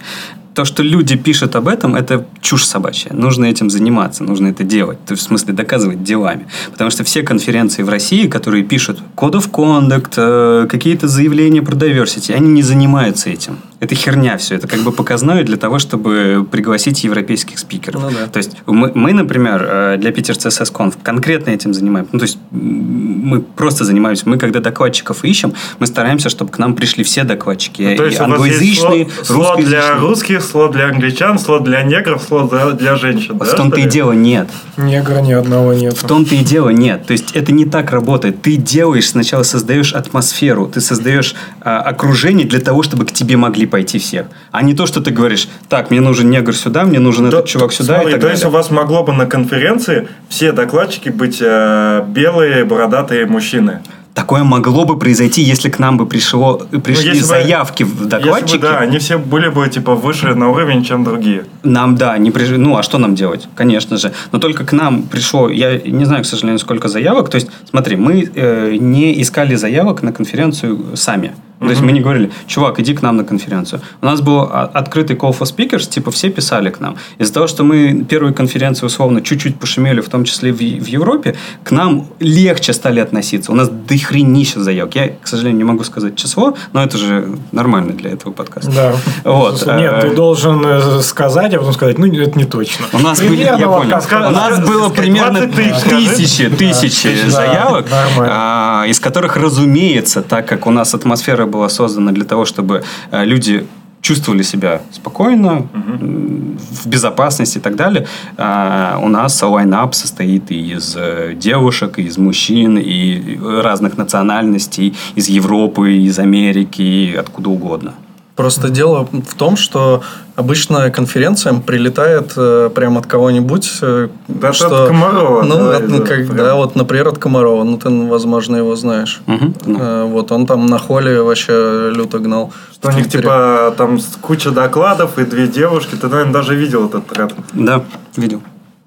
[0.55, 3.13] то, что люди пишут об этом, это чушь собачья.
[3.13, 5.03] Нужно этим заниматься, нужно это делать.
[5.05, 6.47] То есть, в смысле, доказывать делами.
[6.71, 11.75] Потому что все конференции в России, которые пишут Code of Conduct, э, какие-то заявления про
[11.75, 13.57] diversity, они не занимаются этим.
[13.79, 14.55] Это херня все.
[14.55, 18.01] Это как бы показное для того, чтобы пригласить европейских спикеров.
[18.01, 18.27] Ну да.
[18.27, 22.09] То есть мы, мы, например, э, для Питер CSS Conf конкретно этим занимаемся.
[22.11, 24.27] Ну, то есть мы просто занимаемся.
[24.27, 27.83] Мы, когда докладчиков ищем, мы стараемся, чтобы к нам пришли все докладчики.
[27.83, 31.37] Ну, то И есть у вас есть англоязычные, слот, слот для русских, слот для англичан,
[31.37, 33.35] слот для негров, слот для, для женщин.
[33.35, 34.47] В да, том-то что и дело нет.
[34.77, 35.95] Негра ни одного нет.
[35.95, 37.05] В том-то и дело нет.
[37.05, 38.41] То есть это не так работает.
[38.41, 43.66] Ты делаешь, сначала создаешь атмосферу, ты создаешь а, окружение для того, чтобы к тебе могли
[43.67, 44.27] пойти все.
[44.51, 47.49] А не то, что ты говоришь, так, мне нужен негр сюда, мне нужен То- этот
[47.49, 48.33] чувак сюда смотри, и так то далее.
[48.35, 53.79] есть у вас могло бы на конференции все докладчики быть э, белые, бородатые мужчины.
[54.13, 58.05] Такое могло бы произойти, если к нам бы пришло, пришли Ну, если бы- заявки в
[58.07, 58.45] докладчики.
[58.53, 61.45] Если бы, да, они все были бы типа выше на уровень, чем другие.
[61.61, 62.49] Нам, да, не приж...
[62.57, 63.47] ну а что нам делать?
[63.53, 64.11] Конечно же.
[64.31, 67.29] Но только к нам пришло, я не знаю, к сожалению, сколько заявок.
[67.29, 71.33] То есть, смотри, мы э, не искали заявок на конференцию сами.
[71.59, 73.81] То есть мы не говорили, чувак, иди к нам на конференцию.
[74.01, 76.97] У нас был а, открытый call for speakers, типа все писали к нам.
[77.17, 81.35] Из-за того, что мы первую конференцию условно чуть-чуть пошумели, в том числе в, в Европе,
[81.63, 83.51] к нам легче стали относиться.
[83.51, 84.95] У нас дохренища заявок.
[84.95, 88.71] Я, к сожалению, не могу сказать число, но это же нормально для этого подкаста.
[88.71, 88.95] Да.
[89.23, 89.65] Вот.
[89.65, 92.85] Нет, э, ты должен э, сказать, а потом сказать, ну, это не точно.
[92.93, 93.97] У нас были, я понял.
[94.27, 97.87] У нас было примерно 20 тысяч, тысячи, тысячи заявок,
[98.19, 103.23] а, из которых, разумеется, так как у нас атмосфера была создана для того, чтобы а,
[103.23, 103.65] люди
[104.01, 108.07] чувствовали себя спокойно, м, в безопасности и так далее,
[108.37, 114.93] а, у нас лайнап состоит и из э, девушек, и из мужчин, и разных национальностей,
[115.15, 117.93] из Европы, из Америки, откуда угодно.
[118.37, 120.01] Просто дело в том, что
[120.35, 123.79] обычно конференциям прилетает э, прям от кого-нибудь.
[123.81, 125.41] Э, Да, что, от Комарова.
[125.41, 126.37] Ну, да, от- это как- прям.
[126.37, 127.63] да, вот, например, от Комарова.
[127.63, 129.21] Ну, ты, возможно, его знаешь.
[129.25, 129.53] Ну.
[129.79, 132.51] Э, Вот он там на холле вообще люто гнал.
[132.73, 135.95] Что у них типа там куча докладов и две девушки.
[135.95, 137.33] Ты, наверное, даже видел этот тред.
[137.53, 137.81] Да,
[138.15, 138.41] видел.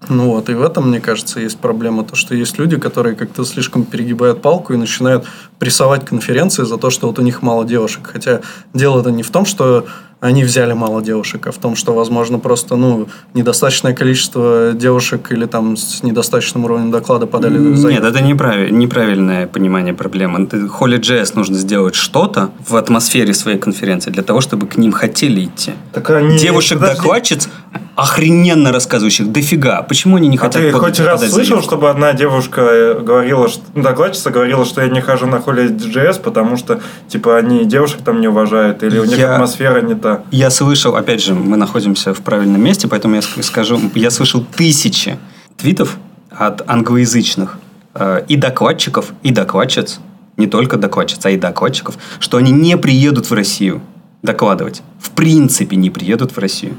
[0.08, 2.04] Ну вот, и в этом, мне кажется, есть проблема.
[2.04, 5.26] То, что есть люди, которые как-то слишком перегибают палку и начинают
[5.58, 8.08] прессовать конференции за то, что вот у них мало девушек.
[8.10, 8.40] Хотя
[8.72, 9.86] дело-то не в том, что
[10.20, 15.46] они взяли мало девушек, а в том, что, возможно, просто ну, недостаточное количество девушек или
[15.46, 18.06] там с недостаточным уровнем доклада подали Нет, заявку.
[18.06, 20.46] это неправи- неправильное понимание проблемы.
[20.46, 24.92] Ты- Холли JS нужно сделать что-то в атмосфере своей конференции для того, чтобы к ним
[24.92, 25.72] хотели идти.
[25.92, 26.38] Так они...
[26.38, 27.48] Девушек-докладчиц
[27.96, 29.82] охрененно рассказывающих дофига.
[29.82, 31.62] Почему они не А хотят ты под- хоть раз слышал, заявку?
[31.64, 35.66] чтобы одна девушка э, говорила, что, ну, докладчица говорила, что я не хожу на холле
[35.68, 39.94] JS, потому что, типа, они девушек там не уважают, или у них Я- атмосфера не
[39.94, 40.09] та.
[40.30, 44.44] Я слышал, опять же, мы находимся в правильном месте, поэтому я ск- скажу, я слышал
[44.44, 45.18] тысячи
[45.56, 45.96] твитов
[46.30, 47.58] от англоязычных
[47.94, 50.00] э, и докладчиков, и докладчиц,
[50.36, 53.80] не только докладчиц, а и докладчиков, что они не приедут в Россию
[54.22, 54.82] докладывать.
[54.98, 56.74] В принципе, не приедут в Россию.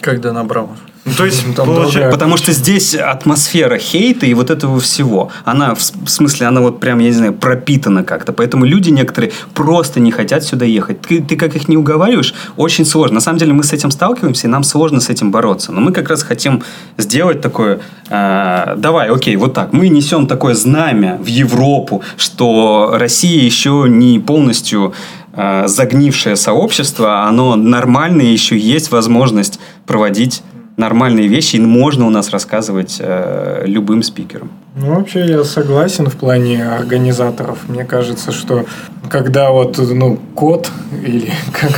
[0.00, 0.78] Как Дэн Абрамов.
[1.06, 2.10] Ну, то есть, Там получается...
[2.10, 5.30] Потому что здесь атмосфера хейта и вот этого всего.
[5.44, 8.32] Она, в смысле, она вот прям, я не знаю, пропитана как-то.
[8.32, 11.00] Поэтому люди некоторые просто не хотят сюда ехать.
[11.02, 13.14] Ты, ты как их не уговариваешь, очень сложно.
[13.14, 15.70] На самом деле мы с этим сталкиваемся, и нам сложно с этим бороться.
[15.70, 16.64] Но мы как раз хотим
[16.98, 17.78] сделать такое,
[18.10, 19.72] э, давай, окей, вот так.
[19.72, 24.92] Мы несем такое знамя в Европу, что Россия еще не полностью
[25.34, 30.42] э, загнившее сообщество, оно нормальное, еще есть возможность проводить
[30.76, 34.50] нормальные вещи, и можно у нас рассказывать э, любым спикерам.
[34.76, 37.60] Ну, вообще я согласен в плане организаторов.
[37.68, 38.66] Мне кажется, что
[39.10, 40.70] когда вот, ну, Кот,
[41.04, 41.70] или как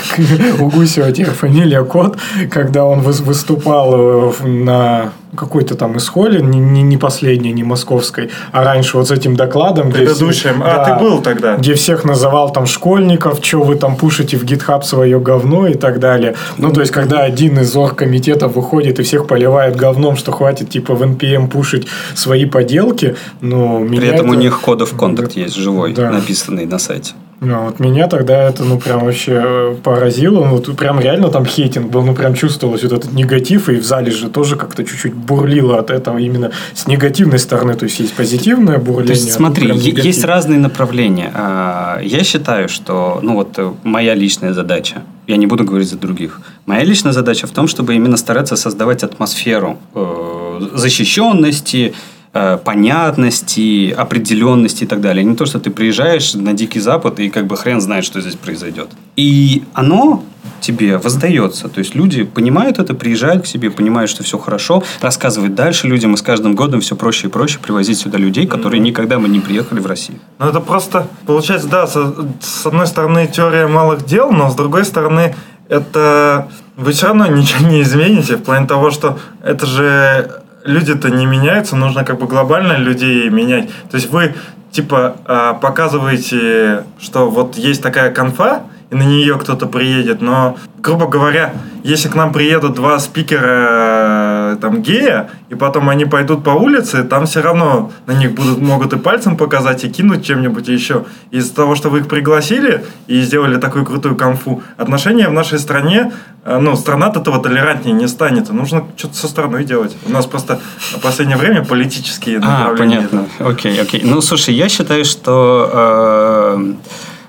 [0.60, 2.16] у Гусева теперь фамилия Кот,
[2.50, 7.62] когда он выс- выступал э, на какой-то там из холле, не, не, не последней, не
[7.62, 9.90] московской, а раньше вот с этим докладом.
[9.90, 10.62] где Предыдущим.
[10.64, 10.84] А, Да.
[10.96, 11.56] ты был тогда?
[11.56, 16.00] где всех называл там школьников, что вы там пушите в GitHub свое говно и так
[16.00, 16.34] далее.
[16.56, 20.94] Ну, то есть, когда один из оргкомитетов выходит и всех поливает говном, что хватит типа
[20.94, 25.92] в NPM пушить свои поделки, меня При этом у это- них кодов контакт есть живой,
[25.92, 26.10] Да.
[26.10, 27.12] написанный на сайте.
[27.40, 30.44] Ну, вот меня тогда это, ну, прям вообще э, поразило.
[30.44, 33.84] Ну, тут прям реально там хейтинг был, ну, прям чувствовалось вот этот негатив, и в
[33.84, 37.74] зале же тоже как-то чуть-чуть бурлило от этого именно с негативной стороны.
[37.74, 39.06] То есть, есть позитивное бурление.
[39.06, 40.04] То есть, а тут смотри, негатив.
[40.04, 41.30] есть разные направления.
[41.32, 45.96] А, Я считаю, что, ну вот, э, моя личная задача, я не буду говорить за
[45.96, 51.94] других, моя личная задача в том, чтобы именно стараться создавать атмосферу э, защищенности,
[52.32, 55.24] понятности, определенности и так далее.
[55.24, 58.36] Не то, что ты приезжаешь на Дикий Запад и как бы хрен знает, что здесь
[58.36, 58.88] произойдет.
[59.16, 60.22] И оно
[60.60, 61.68] тебе воздается.
[61.68, 66.14] То есть люди понимают это, приезжают к себе, понимают, что все хорошо, рассказывают дальше людям,
[66.14, 69.40] и с каждым годом все проще и проще привозить сюда людей, которые никогда бы не
[69.40, 70.18] приехали в Россию.
[70.38, 75.34] Ну, это просто, получается, да, с, одной стороны, теория малых дел, но с другой стороны,
[75.68, 81.26] это вы все равно ничего не измените в плане того, что это же люди-то не
[81.26, 83.68] меняются, нужно как бы глобально людей менять.
[83.90, 84.34] То есть вы
[84.70, 91.06] типа а, показываете, что вот есть такая конфа, и на нее кто-то приедет, но, грубо
[91.06, 91.52] говоря,
[91.84, 97.04] если к нам приедут два спикера э, там гея, и потом они пойдут по улице,
[97.04, 101.04] там все равно на них будут, могут и пальцем показать, и кинуть чем-нибудь еще.
[101.30, 106.12] Из-за того, что вы их пригласили и сделали такую крутую конфу, отношения в нашей стране,
[106.44, 108.50] э, ну, страна от этого толерантнее не станет.
[108.50, 109.96] Нужно что-то со страной делать.
[110.06, 112.96] У нас просто в последнее время политические А, направления.
[113.08, 113.26] понятно.
[113.38, 114.00] Окей, окей.
[114.02, 116.72] Ну, слушай, я считаю, что э,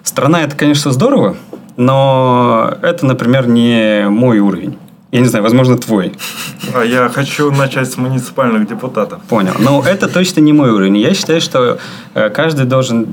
[0.04, 1.36] страна это, конечно, здорово,
[1.80, 4.78] но это, например, не мой уровень.
[5.12, 6.12] Я не знаю, возможно, твой.
[6.76, 9.22] А я хочу начать с муниципальных депутатов.
[9.30, 9.54] Понял.
[9.58, 10.98] Но это точно не мой уровень.
[10.98, 11.80] Я считаю, что
[12.14, 13.08] э, каждый должен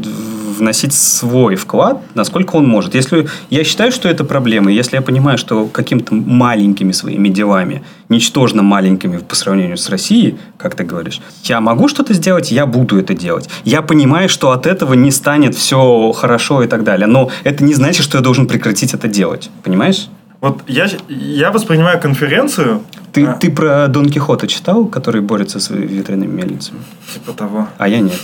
[0.57, 2.95] вносить свой вклад, насколько он может.
[2.95, 8.63] Если я считаю, что это проблема, если я понимаю, что какими-то маленькими своими делами, ничтожно
[8.63, 13.15] маленькими по сравнению с Россией, как ты говоришь, я могу что-то сделать, я буду это
[13.15, 13.49] делать.
[13.65, 17.07] Я понимаю, что от этого не станет все хорошо и так далее.
[17.07, 19.51] Но это не значит, что я должен прекратить это делать.
[19.63, 20.09] Понимаешь?
[20.41, 22.83] Вот я, я воспринимаю конференцию
[23.13, 26.79] Ты, а, ты про Дон Кихота читал, который борется с ветряными мельницами?
[27.13, 27.69] типа того.
[27.79, 28.21] А я нет.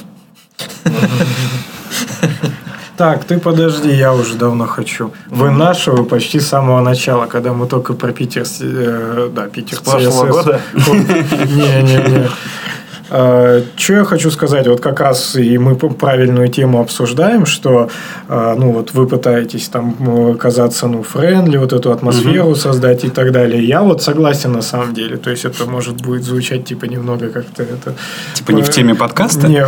[2.97, 5.13] Так, ты подожди, я уже давно хочу.
[5.27, 8.45] Вы нашего почти с самого начала, когда мы только про Питер...
[8.61, 10.61] э, да, Питер С прошлого года?
[10.75, 12.29] Не-не-не.
[13.13, 14.67] Что я хочу сказать?
[14.67, 17.91] Вот как раз и мы правильную тему обсуждаем, что
[18.29, 22.55] э, ну вот вы пытаетесь там э, казаться ну френдли, вот эту атмосферу угу.
[22.55, 23.63] создать и так далее.
[23.63, 25.19] Я вот согласен на самом деле.
[25.19, 27.95] То есть это может будет звучать типа немного как-то это...
[28.35, 29.47] Типа не в теме подкаста?
[29.47, 29.67] Не,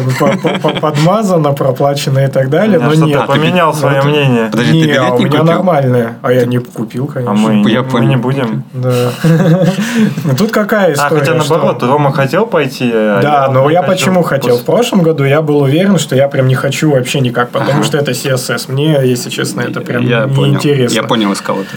[0.81, 2.79] подмазано, проплачено и так далее.
[2.79, 3.27] Но нет.
[3.27, 4.49] поменял свое мнение.
[4.51, 6.19] Подожди, не, ты а у меня нормальное.
[6.23, 7.33] А я не купил, конечно.
[7.33, 8.65] А мы, мы не будем.
[8.73, 9.11] Да.
[10.39, 11.17] Тут какая а, история?
[11.17, 12.91] А, хотя наоборот, Рома хотел пойти.
[12.95, 14.59] А да, но я почему хотел?
[14.59, 17.99] В прошлом году я был уверен, что я прям не хочу вообще никак, потому что
[17.99, 18.71] это CSS.
[18.73, 20.95] Мне, если честно, это прям неинтересно.
[20.95, 21.71] Я понял из кого-то.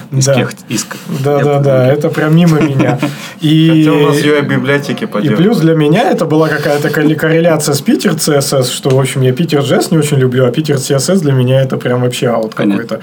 [1.24, 3.00] Да, да, да, это прям мимо меня.
[3.42, 3.86] И...
[3.86, 8.14] Хотя у нас UI библиотеки И плюс для меня это была какая-то корреляция с Питер
[8.14, 11.62] CSS, что, в общем, я Питер JS не очень люблю, а Питер CSS для меня
[11.62, 13.00] это прям вообще аут какой-то.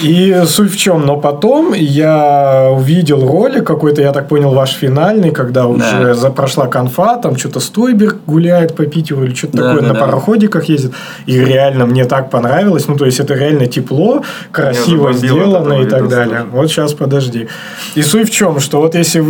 [0.00, 5.30] И суть в чем, но потом я увидел ролик какой-то, я так понял, ваш финальный,
[5.30, 9.88] когда уже прошла конфа, там что-то Стойберг гуляет по Питеру или что-то да, такое, да,
[9.88, 10.00] на да.
[10.06, 10.92] пароходиках ездит.
[11.26, 12.86] И реально мне так понравилось.
[12.86, 14.22] Ну, то есть, это реально тепло,
[14.52, 16.46] красиво сделано и так далее.
[16.52, 17.48] Вот сейчас подожди.
[17.96, 19.20] И суть в чем, что вот если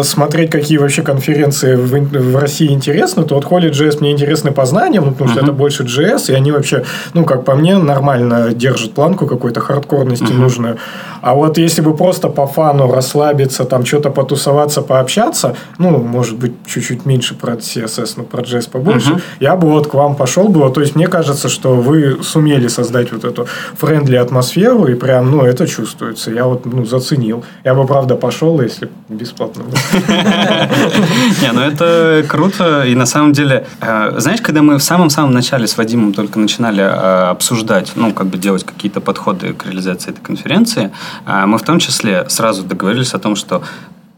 [0.00, 4.50] э, смотреть, какие вообще конференции в, в России интересны, то вот Holy JS мне интересны
[4.50, 5.34] по знаниям, ну, потому uh-huh.
[5.34, 6.84] что это больше JS, и они вообще,
[7.14, 10.40] ну, как по мне, нормально держат планку какой-то хардкорности uh-huh.
[10.40, 10.78] нужную.
[11.22, 16.52] А вот если бы просто по фану расслабиться, там что-то потусоваться, пообщаться, ну, может быть,
[16.66, 17.56] чуть-чуть меньше про
[17.90, 19.20] CSS, но про JS побольше, uh-huh.
[19.40, 20.70] я бы вот к вам пошел бы.
[20.70, 25.42] То есть, мне кажется, что вы сумели создать вот эту френдли атмосферу, и прям, ну,
[25.42, 26.30] это чувствуется.
[26.30, 27.44] Я вот, ну, заценил.
[27.64, 29.64] Я бы, правда, пошел, если бесплатно
[31.42, 32.84] Не, ну это круто.
[32.84, 36.82] И на самом деле, э, знаешь, когда мы в самом-самом начале с Вадимом только начинали
[36.82, 40.90] э, обсуждать, ну, как бы делать какие-то подходы к реализации этой конференции,
[41.26, 43.62] э, мы в том числе сразу договорились о том, что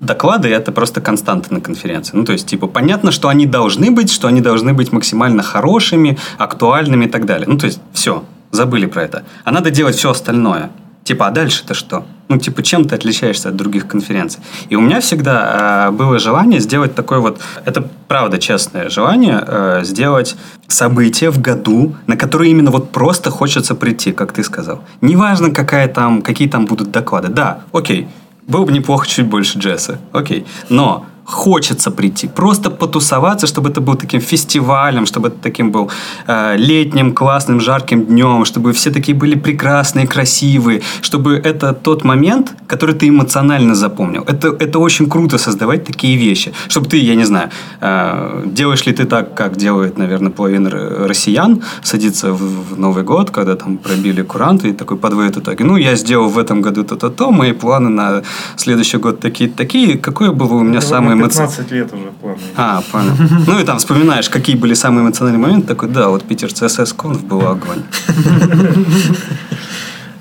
[0.03, 2.17] доклады это просто константы на конференции.
[2.17, 6.19] Ну, то есть, типа, понятно, что они должны быть, что они должны быть максимально хорошими,
[6.39, 7.47] актуальными и так далее.
[7.49, 9.25] Ну, то есть, все, забыли про это.
[9.45, 10.71] А надо делать все остальное.
[11.05, 12.05] Типа, а дальше-то что?
[12.29, 14.41] Ну, типа, чем ты отличаешься от других конференций?
[14.71, 19.81] И у меня всегда э, было желание сделать такое вот, это правда честное желание, э,
[19.83, 20.37] сделать
[20.69, 24.83] событие в году, на которое именно вот просто хочется прийти, как ты сказал.
[25.01, 27.29] Неважно, какая там, какие там будут доклады.
[27.29, 28.09] Да, окей,
[28.47, 30.45] было бы неплохо чуть больше джесса, окей.
[30.69, 35.91] Но хочется прийти, просто потусоваться, чтобы это был таким фестивалем, чтобы это таким был
[36.27, 42.55] э, летним, классным, жарким днем, чтобы все такие были прекрасные, красивые, чтобы это тот момент,
[42.67, 44.25] который ты эмоционально запомнил.
[44.27, 47.51] Это, это очень круто создавать такие вещи, чтобы ты, я не знаю,
[47.81, 53.31] э, делаешь ли ты так, как делает, наверное, половина россиян, садится в, в Новый год,
[53.31, 55.63] когда там пробили куранты и такой подводит итоги.
[55.63, 58.23] Ну, я сделал в этом году то-то-то, мои планы на
[58.57, 59.99] следующий год такие-такие.
[59.99, 62.39] Какое было у меня самое самые 15 лет уже планы.
[62.57, 63.13] А, понял.
[63.47, 65.69] Ну и там вспоминаешь, какие были самые эмоциональные моменты.
[65.69, 67.83] Такой, да, вот Питер CSS Conf был огонь.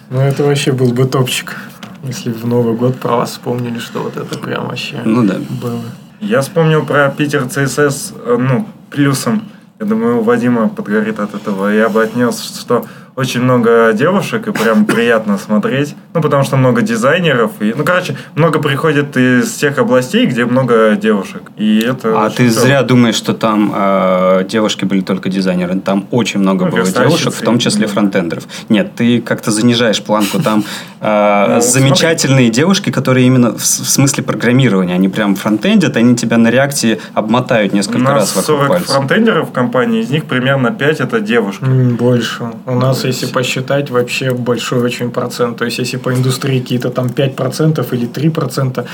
[0.10, 1.56] Ну это вообще был бы топчик.
[2.04, 5.36] Если в Новый год про вас вспомнили, что вот это прям вообще ну, да.
[5.62, 5.80] было.
[6.20, 9.44] Я вспомнил про Питер CSS, э, ну, плюсом.
[9.80, 11.70] Я думаю, у Вадима подгорит от этого.
[11.70, 12.86] Я бы отнес, что
[13.16, 15.95] очень много девушек, и прям приятно смотреть.
[16.14, 17.51] Ну, потому что много дизайнеров.
[17.59, 21.43] И, ну, короче, много приходит из тех областей, где много девушек.
[21.57, 22.68] И это а ты здорово.
[22.68, 25.80] зря думаешь, что там э, девушки были только дизайнеры.
[25.80, 28.43] Там очень много ну, было девушек, в том числе фронтендеров.
[28.70, 30.41] Нет, ты как-то занижаешь планку.
[30.41, 30.64] Там
[31.01, 36.49] э, ну, замечательные девушки, которые именно в, смысле программирования, они прям фронтендят, они тебя на
[36.49, 38.93] реакции обмотают несколько раз вокруг 40 пальца.
[38.93, 41.64] фронтендеров в компании, из них примерно 5 это девушки.
[41.64, 42.51] Больше.
[42.66, 45.58] У нас если посчитать, вообще большой очень процент.
[45.58, 48.86] То есть, если по индустрии какие-то там 5% или 3%,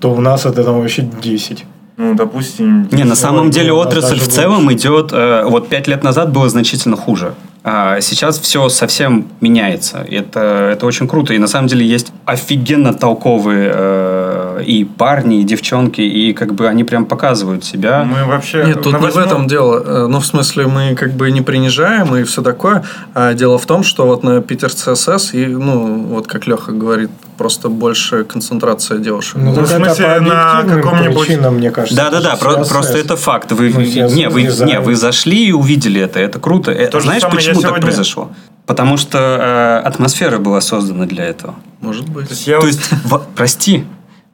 [0.00, 1.64] то у нас это там вообще 10%.
[1.96, 2.88] Ну, допустим...
[2.90, 4.78] Не, на самом деле отрасль в целом больше.
[4.78, 5.10] идет...
[5.12, 7.34] Э, вот пять лет назад было значительно хуже.
[7.66, 10.06] А сейчас все совсем меняется.
[10.10, 11.32] Это, это очень круто.
[11.32, 16.68] И на самом деле есть офигенно толковые э, и парни, и девчонки, и как бы
[16.68, 18.04] они прям показывают себя.
[18.04, 18.64] Мы вообще...
[18.66, 19.82] Нет, тут не в этом дело.
[19.82, 22.84] Э, ну, в смысле, мы как бы не принижаем и все такое.
[23.14, 27.10] А дело в том, что вот на Питер ЦСС, и, ну, вот как Леха говорит,
[27.36, 29.36] просто больше концентрация девушек.
[29.36, 31.26] Ну, ну в смысле, на каком-нибудь...
[31.26, 31.96] Причинам, мне кажется.
[31.96, 33.52] Да-да-да, про- просто это факт.
[33.52, 36.70] Вы, ну, не, вы, не, вы зашли и увидели это, это круто.
[36.70, 37.82] Э, То Знаешь, почему так сегодня...
[37.82, 38.30] произошло?
[38.66, 41.54] Потому что э, атмосфера была создана для этого.
[41.80, 42.28] Может быть.
[42.28, 42.60] То есть, я...
[42.60, 43.22] То есть в...
[43.34, 43.84] прости,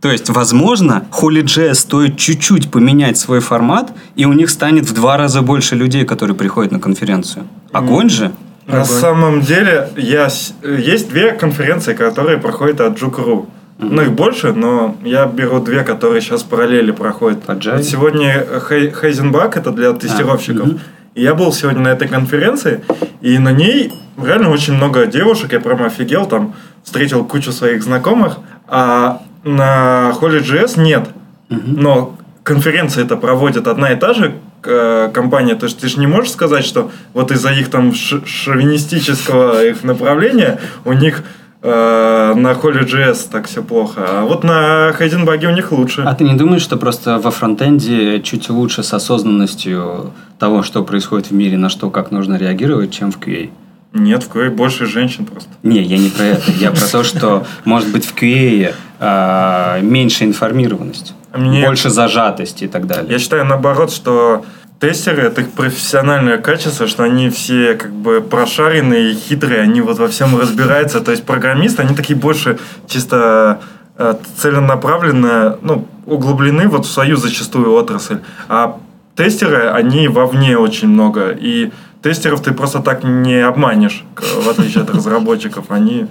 [0.00, 5.16] то есть, возможно, HolyJS стоит чуть-чуть поменять свой формат, и у них станет в два
[5.16, 7.46] раза больше людей, которые приходят на конференцию.
[7.72, 8.10] Огонь mm.
[8.10, 8.32] же!
[8.70, 10.28] На самом деле, я...
[10.62, 13.46] есть две конференции, которые проходят от Juke.ru.
[13.78, 17.44] Ну, их больше, но я беру две, которые сейчас параллели проходят.
[17.48, 17.76] Java?
[17.76, 20.66] Вот сегодня Хей- Хейзенбак, это для тестировщиков.
[20.66, 20.80] мгм.
[21.14, 22.84] И я был сегодня на этой конференции,
[23.22, 23.92] и на ней
[24.22, 26.54] реально очень много девушек, я прям офигел, там
[26.84, 31.08] встретил кучу своих знакомых, а на Holy.js нет.
[31.48, 36.32] Но конференция это проводит одна и та же компания, то есть ты же не можешь
[36.32, 41.22] сказать, что вот из-за их там шовинистического их направления у них
[41.62, 46.02] э, на Holy.js так все плохо, а вот на Хайденбаге у них лучше.
[46.02, 51.30] А ты не думаешь, что просто во фронтенде чуть лучше с осознанностью того, что происходит
[51.30, 53.50] в мире, на что, как нужно реагировать, чем в QA?
[53.92, 55.50] Нет, в QA больше женщин просто.
[55.62, 56.50] Не, я не про это.
[56.52, 62.68] Я про то, что, может быть, в QA а, меньше информированность, Мне- больше зажатости и
[62.68, 63.10] так далее.
[63.10, 64.44] Я считаю наоборот, что
[64.80, 69.98] тестеры это их профессиональное качество, что они все как бы прошаренные и хитрые, они вот
[69.98, 71.00] во всем разбираются.
[71.00, 73.60] То есть программисты, они такие больше чисто
[73.98, 78.18] э, целенаправленно, ну, углублены вот в свою зачастую отрасль.
[78.48, 78.78] А
[79.16, 81.30] тестеры, они вовне очень много.
[81.30, 81.70] И
[82.02, 85.64] тестеров ты просто так не обманешь, в отличие от разработчиков.
[85.70, 86.06] Они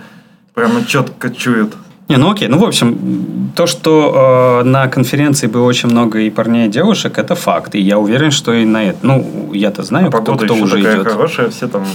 [0.54, 1.74] прямо четко чуют.
[2.10, 2.48] Не, ну окей.
[2.48, 7.20] Ну, в общем, то, что э, на конференции было очень много и парней, и девушек,
[7.20, 7.76] это факт.
[7.76, 8.98] И я уверен, что и на это...
[9.04, 11.08] Ну, я-то знаю, А кто, кто еще уже такая идет.
[11.08, 11.86] хорошая, все там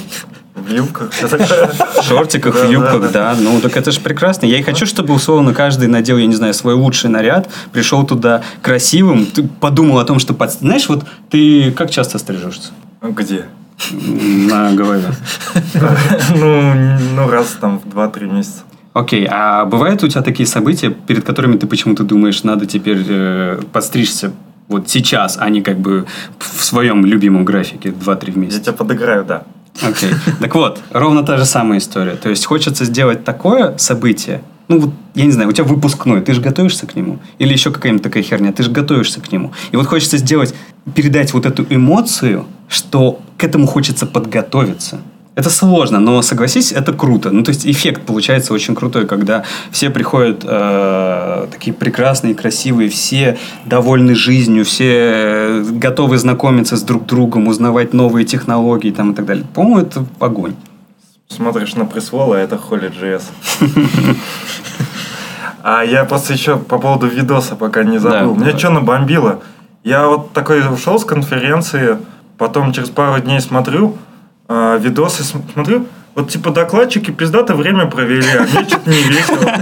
[0.55, 1.11] в юбках.
[1.21, 4.47] В шортиках, в юбках, да, Ну, так это же прекрасно.
[4.47, 8.43] Я и хочу, чтобы, условно, каждый надел, я не знаю, свой лучший наряд, пришел туда
[8.63, 10.37] красивым, ты подумал о том, что...
[10.61, 12.71] Знаешь, вот ты как часто стрижешься?
[13.03, 13.47] Где?
[13.93, 15.09] На голове.
[16.37, 16.75] Ну,
[17.17, 18.63] ну, раз там в 2-3 месяца.
[18.93, 23.61] Окей, а бывают у тебя такие события, перед которыми ты почему-то думаешь, надо теперь э,
[23.73, 24.33] подстричься
[24.69, 26.07] вот сейчас, а не как бы
[26.39, 28.61] в своем любимом графике 2-3 в Я месяц?
[28.61, 29.43] тебя подыграю, да.
[29.83, 30.11] Окей.
[30.41, 32.15] Так вот, ровно та же самая история.
[32.15, 36.33] То есть хочется сделать такое событие, ну вот, я не знаю, у тебя выпускной, ты
[36.33, 37.19] же готовишься к нему?
[37.39, 39.53] Или еще какая-нибудь такая херня, ты же готовишься к нему.
[39.73, 40.55] И вот хочется сделать,
[40.95, 45.01] передать вот эту эмоцию, что к этому хочется подготовиться.
[45.35, 47.31] Это сложно, но согласись, это круто.
[47.31, 49.43] Ну, то есть эффект получается очень крутой, когда
[49.73, 53.37] все приходят э, такие прекрасные, красивые, все
[53.67, 59.27] довольны жизнью, все э, готовы знакомиться с друг другом, узнавать новые технологии там, и так
[59.27, 59.45] далее.
[59.53, 60.55] По-моему, это огонь.
[61.35, 63.25] Смотришь на присвола, это Holy.js.
[65.67, 68.19] А я просто еще по поводу видоса пока не забыл.
[68.35, 68.59] Да, Меня давай.
[68.59, 69.41] что набомбило?
[69.83, 71.97] Я вот такой ушел с конференции,
[72.37, 73.97] потом через пару дней смотрю,
[74.47, 79.53] а, видосы см- смотрю, вот типа докладчики пиздато время провели, а мне что-то не весело.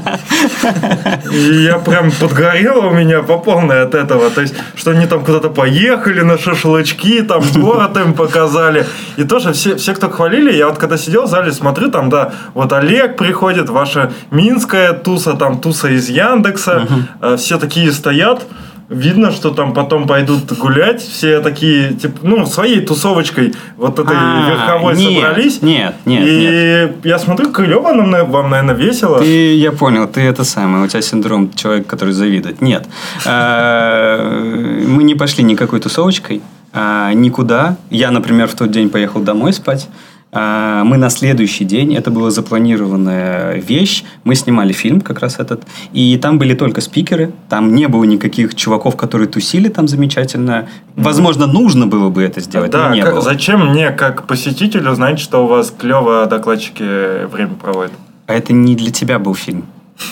[1.33, 4.31] И я прям подгорел у меня по полной от этого.
[4.31, 8.87] То есть, что они там куда-то поехали на шашлычки, там город им показали.
[9.17, 12.33] И тоже все, все, кто хвалили, я вот когда сидел в зале, смотрю, там, да,
[12.55, 16.87] вот Олег приходит, ваша Минская туса, там туса из Яндекса,
[17.21, 18.43] э, все такие стоят.
[18.89, 24.51] Видно, что там потом пойдут гулять, все такие, типа, ну, своей тусовочкой вот этой А,
[24.51, 25.63] верховой нет, собрались.
[25.63, 26.97] Нет, нет, и нет.
[27.05, 29.19] я смотрю, клево нам, на- вам, наверное, весело.
[29.19, 32.61] Ты, я понял, ты это самое, у тебя синдром человека, который завидует.
[32.61, 32.87] Нет.
[33.25, 37.77] Э, Мы не пошли никакой тусовочкой, а, никуда.
[37.91, 39.89] Я, например, в тот день поехал домой спать.
[40.35, 45.65] А, Мы на следующий день, это была запланированная вещь, мы снимали фильм как раз этот,
[45.93, 50.69] и там были только спикеры, там не было никаких чуваков, которые тусили там замечательно.
[50.97, 53.21] Возможно, нужно было бы это сделать, Да, но не как- было.
[53.23, 57.93] зачем мне, как посетителю, знать, что у вас клево докладчики время проводят?
[58.27, 59.67] А это не для тебя был фильм.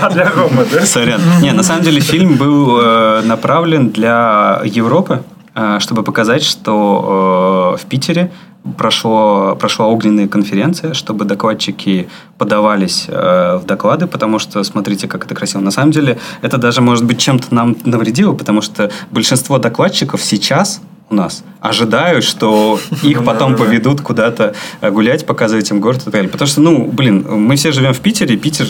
[0.00, 0.84] А для Ромы, да?
[0.84, 1.20] Сорян.
[1.40, 5.22] Не, на самом деле фильм был э, направлен для Европы,
[5.78, 8.30] чтобы показать, что э, в Питере
[8.76, 15.34] прошло, прошла огненная конференция, чтобы докладчики подавались э, в доклады, потому что, смотрите, как это
[15.34, 15.60] красиво.
[15.60, 20.80] На самом деле, это даже, может быть, чем-то нам навредило, потому что большинство докладчиков сейчас
[21.10, 26.12] у нас ожидают, что их потом поведут куда-то э, гулять, показывать им город и так
[26.12, 26.30] далее.
[26.30, 28.66] Потому что, ну, блин, мы все живем в Питере, Питер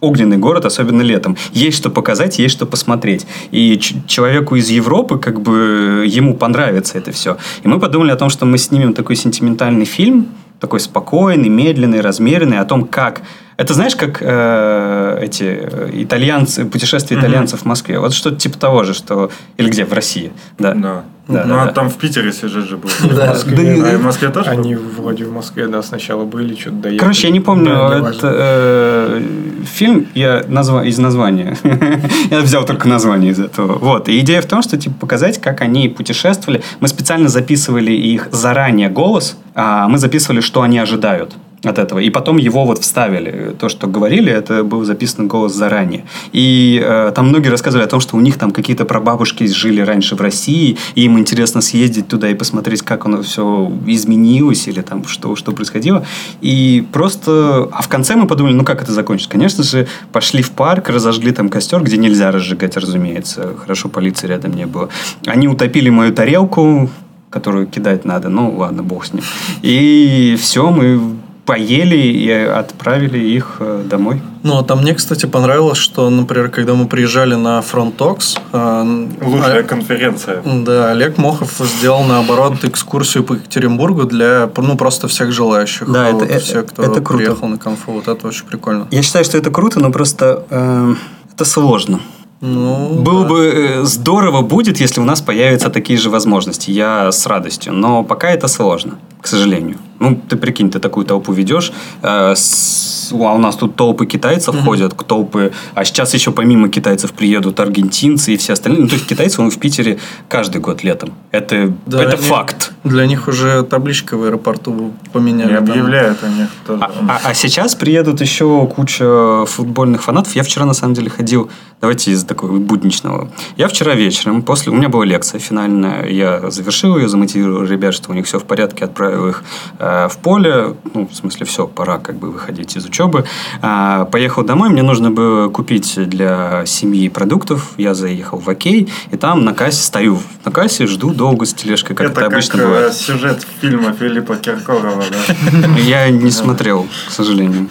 [0.00, 1.36] огненный город, особенно летом.
[1.52, 3.26] Есть что показать, есть что посмотреть.
[3.50, 7.36] И человеку из Европы, как бы, ему понравится это все.
[7.62, 10.28] И мы подумали о том, что мы снимем такой сентиментальный фильм,
[10.58, 13.22] такой спокойный, медленный, размеренный, о том, как...
[13.60, 17.98] Это знаешь, как э, эти э, итальянцы, путешествия итальянцев в Москве.
[17.98, 19.30] Вот что-то типа того же, что...
[19.58, 19.84] Или где?
[19.84, 20.32] В России.
[20.58, 20.72] Да.
[20.72, 21.04] Да.
[21.28, 21.72] Да, Ну, да, а да.
[21.72, 22.88] там в Питере сюжет же был.
[23.14, 23.26] Да.
[23.26, 24.48] Москве, Да, А в Москве тоже?
[24.48, 26.98] Они вроде в Москве, да, сначала были, что-то доехали.
[26.98, 29.22] Короче, я не помню Да, это, э,
[29.64, 31.54] фильм я назва, из названия.
[32.30, 33.78] я взял только название из этого.
[33.78, 34.08] Вот.
[34.08, 36.62] И идея в том, что типа показать, как они путешествовали.
[36.80, 41.34] Мы специально записывали их заранее голос, а мы записывали, что они ожидают.
[41.62, 41.98] От этого.
[41.98, 43.54] И потом его вот вставили.
[43.58, 46.04] То, что говорили, это был записан голос заранее.
[46.32, 50.16] И э, там многие рассказывали о том, что у них там какие-то прабабушки жили раньше
[50.16, 55.06] в России, и им интересно съездить туда и посмотреть, как оно все изменилось или там
[55.06, 56.06] что, что происходило.
[56.40, 57.68] И просто...
[57.72, 59.30] А в конце мы подумали, ну как это закончится?
[59.30, 63.54] Конечно же, пошли в парк, разожгли там костер, где нельзя разжигать, разумеется.
[63.60, 64.88] Хорошо, полиции рядом не было.
[65.26, 66.88] Они утопили мою тарелку,
[67.28, 68.28] которую кидать надо.
[68.28, 69.22] Ну, ладно, бог с ним.
[69.62, 71.19] И все, мы
[71.50, 74.22] поели и отправили их э, домой.
[74.44, 78.36] Ну, а там мне, кстати, понравилось, что, например, когда мы приезжали на FrontTalks...
[78.52, 80.42] Э, Лучшая конференция.
[80.44, 85.90] Да, Олег Мохов сделал, наоборот, экскурсию по Екатеринбургу для, ну, просто всех желающих.
[85.90, 87.24] Да, вот, это, все, кто это круто.
[87.24, 87.92] приехал на конфу.
[87.92, 88.86] Вот это очень прикольно.
[88.92, 90.94] Я считаю, что это круто, но просто э,
[91.34, 91.98] это сложно.
[92.40, 93.28] Ну, Было да.
[93.28, 96.70] бы э, здорово будет, если у нас появятся такие же возможности.
[96.70, 97.72] Я с радостью.
[97.72, 99.76] Но пока это сложно, к сожалению.
[99.98, 101.72] Ну, ты прикинь, ты такую толпу ведешь.
[102.02, 105.52] э, с- а у нас тут толпы китайцев ходят, толпы...
[105.74, 108.82] А сейчас еще помимо китайцев приедут аргентинцы и все остальные.
[108.82, 109.98] Ну, то есть китайцы он в Питере
[110.28, 111.10] каждый год летом.
[111.32, 112.72] Это, Да, это они- факт.
[112.84, 115.52] Для них уже табличка в аэропорту поменяли.
[115.52, 115.64] И там.
[115.70, 116.82] объявляют о них тоже.
[116.84, 120.34] А, а- а сейчас приедут еще куча футбольных фанатов.
[120.36, 121.50] Я вчера, на самом деле, ходил...
[121.80, 123.30] Давайте из такого будничного.
[123.56, 124.70] Я вчера вечером, после...
[124.70, 126.06] У меня была лекция финальная.
[126.06, 129.42] Я завершил ее, замотивировал ребят, что у них все в порядке, отправил их
[129.78, 130.76] э, в поле.
[130.94, 133.24] Ну, в смысле, все, пора как бы выходить из учебы.
[133.62, 134.70] А, поехал домой.
[134.70, 137.72] Мне нужно было купить для семьи продуктов.
[137.76, 138.92] Я заехал в Окей.
[139.10, 140.20] И там на кассе стою.
[140.44, 142.94] На кассе жду долго с тележкой, как это, это обычно как э, бывает.
[142.94, 145.68] сюжет фильма Филиппа Киркорова, да?
[145.78, 147.68] Я не смотрел, к сожалению.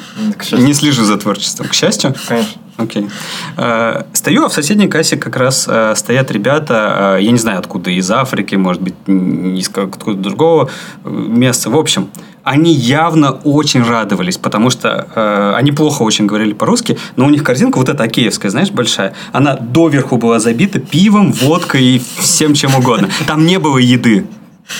[0.51, 1.67] Не слежу за творчеством.
[1.67, 2.15] К счастью.
[2.27, 2.61] Конечно.
[2.80, 3.09] Окей.
[3.57, 7.59] Э, Стою, а в соседней кассе как раз э, стоят ребята, э, я не знаю
[7.59, 10.69] откуда, из Африки, может быть, из какого-то другого
[11.03, 11.69] места.
[11.69, 12.09] В общем,
[12.43, 17.77] они явно очень радовались, потому что они плохо очень говорили по-русски, но у них корзинка
[17.77, 23.09] вот эта океевская, знаешь, большая, она доверху была забита пивом, водкой и всем чем угодно.
[23.27, 24.25] Там не было еды.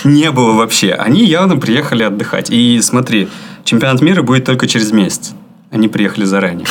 [0.04, 0.94] Не было вообще.
[0.94, 2.50] Они явно приехали отдыхать.
[2.50, 3.28] И смотри,
[3.64, 5.32] чемпионат мира будет только через месяц.
[5.70, 6.66] Они приехали заранее.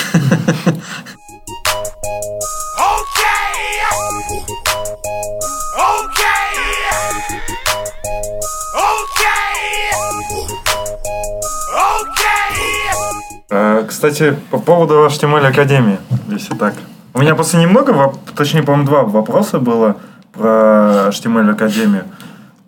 [13.87, 15.97] Кстати, по поводу HTML Академии,
[16.29, 16.75] если так.
[17.13, 19.97] У меня просто немного, точнее, по-моему, два вопроса было
[20.33, 22.03] про HTML Академию.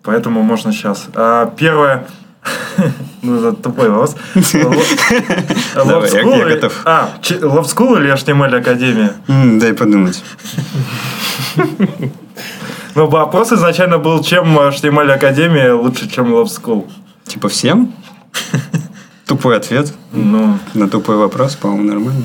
[0.02, 1.06] Поэтому можно сейчас.
[1.14, 2.06] А, Первое.
[3.22, 4.16] Ну, это тупой вопрос.
[5.76, 6.80] Давай, я- готов.
[6.84, 9.12] А, Love School или HTML Академия?
[9.60, 10.24] Дай подумать.
[12.96, 16.90] Ну, вопрос изначально был, чем HTML Академия лучше, чем Love School.
[17.26, 17.94] Типа всем?
[19.32, 22.24] Тупой ответ Ну, на тупой вопрос, по-моему, нормально.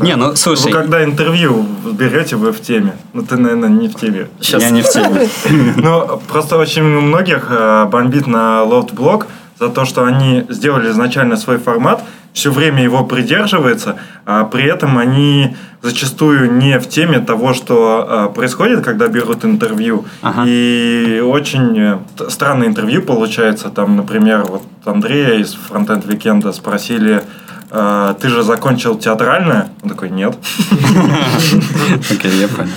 [0.00, 2.96] Не, ну слушай, вы когда интервью берете, вы в теме.
[3.12, 4.28] Ну, ты, наверное, не в теме.
[4.40, 4.62] Сейчас.
[4.62, 5.28] я не в теме.
[5.76, 9.26] Ну, просто очень многих э, бомбит на LoftBlog
[9.58, 12.02] за то, что они сделали изначально свой формат,
[12.32, 18.34] все время его придерживается, а при этом они зачастую не в теме того, что э,
[18.34, 20.04] происходит, когда берут интервью.
[20.22, 20.44] Ага.
[20.46, 21.98] И очень э,
[22.28, 23.70] странное интервью получается.
[23.70, 27.22] Там, например, вот Андрея из Frontend Weekend а спросили,
[27.70, 29.68] э, ты же закончил театральное?
[29.82, 30.36] Он такой, нет.
[32.10, 32.70] Окей, я понял.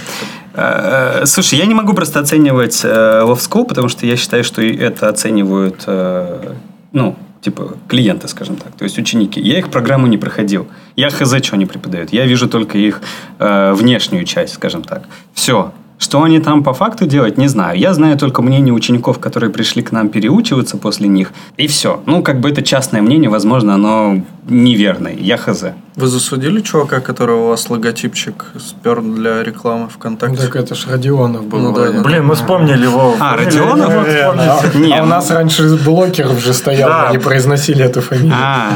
[0.53, 2.87] Э, Слушай, я не могу просто оценивать э,
[3.23, 6.53] Love School, потому что я считаю, что это оценивают, э,
[6.91, 9.39] ну, типа, клиенты, скажем так, то есть ученики.
[9.41, 10.67] Я их программу не проходил.
[10.95, 12.13] Я хз, что они преподают.
[12.13, 13.01] Я вижу только их
[13.39, 15.03] э, внешнюю часть, скажем так.
[15.33, 15.73] Все.
[16.01, 17.77] Что они там по факту делают, не знаю.
[17.77, 21.31] Я знаю только мнение учеников, которые пришли к нам переучиваться после них.
[21.57, 22.01] И все.
[22.07, 25.13] Ну, как бы это частное мнение, возможно, оно неверное.
[25.13, 25.63] Я хз.
[25.95, 30.37] Вы засудили чувака, которого у вас логотипчик спер для рекламы ВКонтакте?
[30.37, 31.59] Так это ж Родионов был.
[31.59, 32.01] Ну да, да.
[32.01, 33.13] Блин, мы вспомнили его.
[33.19, 33.37] А.
[33.37, 33.93] Родионов?
[34.75, 38.33] Не, А у нас раньше блокеров же стоял, они произносили эту фамилию.
[38.35, 38.71] А,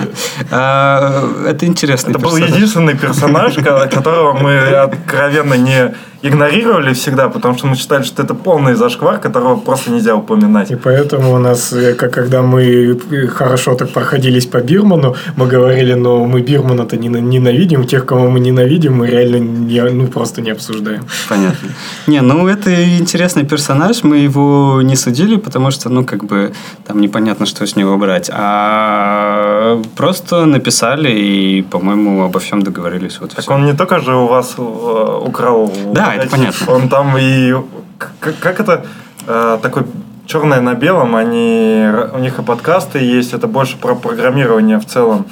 [0.51, 5.95] э, это интересный Это был единственный персонаж, ко- которого мы откровенно не
[6.27, 10.71] игнорировали всегда, потому что мы считали, что это полный зашквар, которого просто нельзя упоминать.
[10.71, 15.47] И поэтому у нас, э, как когда мы э, хорошо так проходились по Бирману, мы
[15.47, 20.41] говорили, но мы Бирмана-то не ненавидим, тех, кого мы ненавидим, мы реально не, ну, просто
[20.41, 21.05] не обсуждаем.
[21.29, 21.69] Понятно.
[22.07, 26.51] Не, ну это интересный персонаж, мы его не судили, потому что, ну, как бы,
[26.87, 28.31] там непонятно, что с него брать.
[28.33, 33.19] А просто написали и, по-моему, обо всем договорились.
[33.21, 33.53] Вот Так всё.
[33.53, 35.71] он не только же у вас э, украл...
[35.93, 36.73] Да, это понятно.
[36.73, 37.53] Он там и...
[37.97, 38.85] к- Как это?
[39.27, 39.85] э, Такой
[40.25, 45.25] черное на белом, они, у них и подкасты есть, это больше про программирование в целом.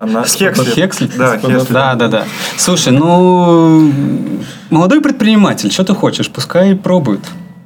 [0.00, 0.64] На Хексли.
[0.72, 1.10] Хексли?
[1.16, 1.72] Да, Хексли.
[1.72, 2.24] Да, да, да.
[2.56, 3.92] Слушай, ну,
[4.68, 7.20] молодой предприниматель, что ты хочешь, пускай пробует.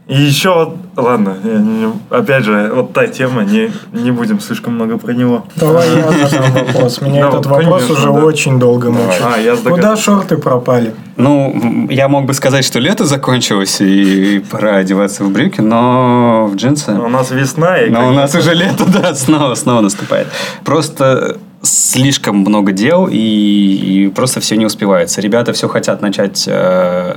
[0.08, 4.74] И еще, вот- ладно, я не- опять же, вот та тема, не, не будем слишком
[4.74, 5.44] много про него.
[5.56, 7.00] Давай я задам вопрос.
[7.00, 8.24] Меня Да, этот вопрос конечно, уже да.
[8.24, 9.22] очень долго мучает.
[9.34, 10.02] А, я Куда догадался.
[10.04, 10.94] шорты пропали?
[11.16, 16.54] Ну, я мог бы сказать, что лето закончилось и пора одеваться в брюки, но в
[16.54, 16.92] джинсы...
[16.92, 20.28] У нас весна, и Но у нас уже лето, да, снова, снова наступает.
[20.64, 25.20] Просто слишком много дел, и, и просто все не успевается.
[25.20, 27.16] Ребята все хотят начать э,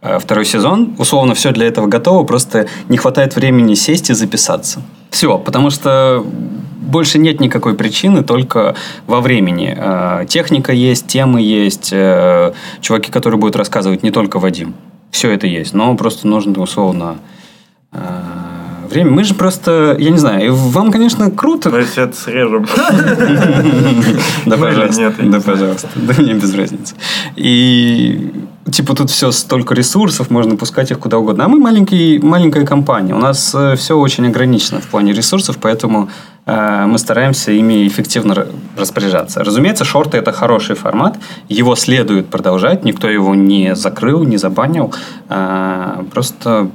[0.00, 0.94] второй сезон.
[0.98, 4.82] Условно, все для этого готово, просто не хватает времени сесть и записаться.
[5.10, 6.24] Все, потому что
[6.88, 8.74] больше нет никакой причины, только
[9.06, 9.74] во времени.
[9.76, 14.74] Э, Техника есть, темы есть, э, чуваки, которые будут рассказывать, не только Вадим.
[15.10, 17.18] Все это есть, но просто нужно условно
[17.92, 17.98] э,
[18.88, 19.10] время.
[19.10, 21.70] Мы же просто, я не знаю, вам, конечно, круто.
[21.70, 22.66] Но если это срежем.
[24.46, 25.12] Да, пожалуйста.
[25.22, 25.88] Да, пожалуйста.
[25.94, 26.94] Да мне без разницы.
[27.36, 28.32] И
[28.70, 31.44] типа тут все столько ресурсов, можно пускать их куда угодно.
[31.44, 33.14] А мы маленький, маленькая компания.
[33.14, 36.08] У нас все очень ограничено в плане ресурсов, поэтому
[36.46, 39.44] э, мы стараемся ими эффективно ра- распоряжаться.
[39.44, 41.18] Разумеется, шорты это хороший формат,
[41.48, 44.94] его следует продолжать, никто его не закрыл, не забанил.
[45.28, 46.70] Э, просто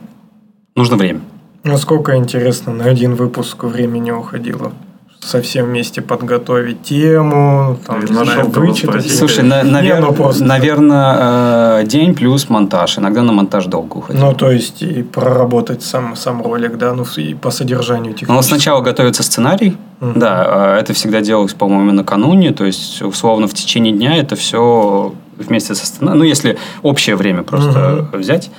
[0.75, 1.21] нужно время.
[1.63, 4.73] Насколько интересно, на один выпуск времени уходило?
[5.21, 9.09] Совсем вместе подготовить тему, там, не Нашел знаю, вычитать.
[9.09, 12.97] Слушай, на- навер- ну просто- наверное, день плюс монтаж.
[12.97, 14.19] Иногда на монтаж долго уходит.
[14.21, 18.43] Ну, то есть, и проработать сам, сам ролик, да, ну, и по содержанию Ну, техническому.
[18.43, 19.77] сначала готовится сценарий.
[20.01, 20.19] Мгм.
[20.19, 22.51] Да, а это всегда делалось, по-моему, накануне.
[22.51, 26.19] То есть, условно, в течение дня это все вместе со сценарием.
[26.19, 28.51] Ну, если общее время просто взять,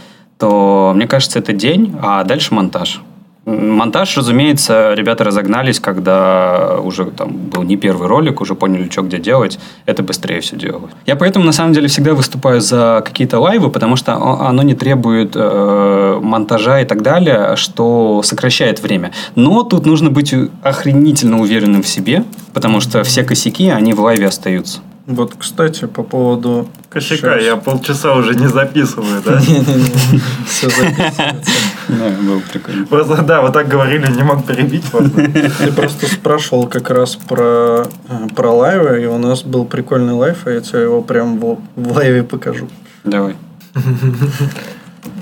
[0.45, 3.01] то, мне кажется, это день, а дальше монтаж.
[3.47, 9.18] Монтаж, разумеется, ребята разогнались, когда уже там был не первый ролик, уже поняли, что где
[9.18, 9.59] делать.
[9.86, 10.92] Это быстрее все делалось.
[11.07, 15.32] Я поэтому, на самом деле, всегда выступаю за какие-то лайвы, потому что оно не требует
[15.34, 19.12] э, монтажа и так далее, что сокращает время.
[19.36, 24.26] Но тут нужно быть охренительно уверенным в себе, потому что все косяки, они в лайве
[24.26, 24.80] остаются.
[25.07, 26.66] Вот, кстати, по поводу...
[26.95, 29.40] Косяка, я полчаса уже не записываю, да?
[30.47, 31.53] Все записывается.
[31.88, 32.86] Да, было прикольно.
[32.86, 34.84] Просто, да, вот так говорили, не мог перебить.
[34.95, 35.28] ладно.
[35.59, 40.12] Ты просто спрашивал как раз про, э, про live ы, и у нас был прикольный
[40.14, 42.68] live, и я тебе его прям в, в live е покажу.
[43.03, 43.34] Давай.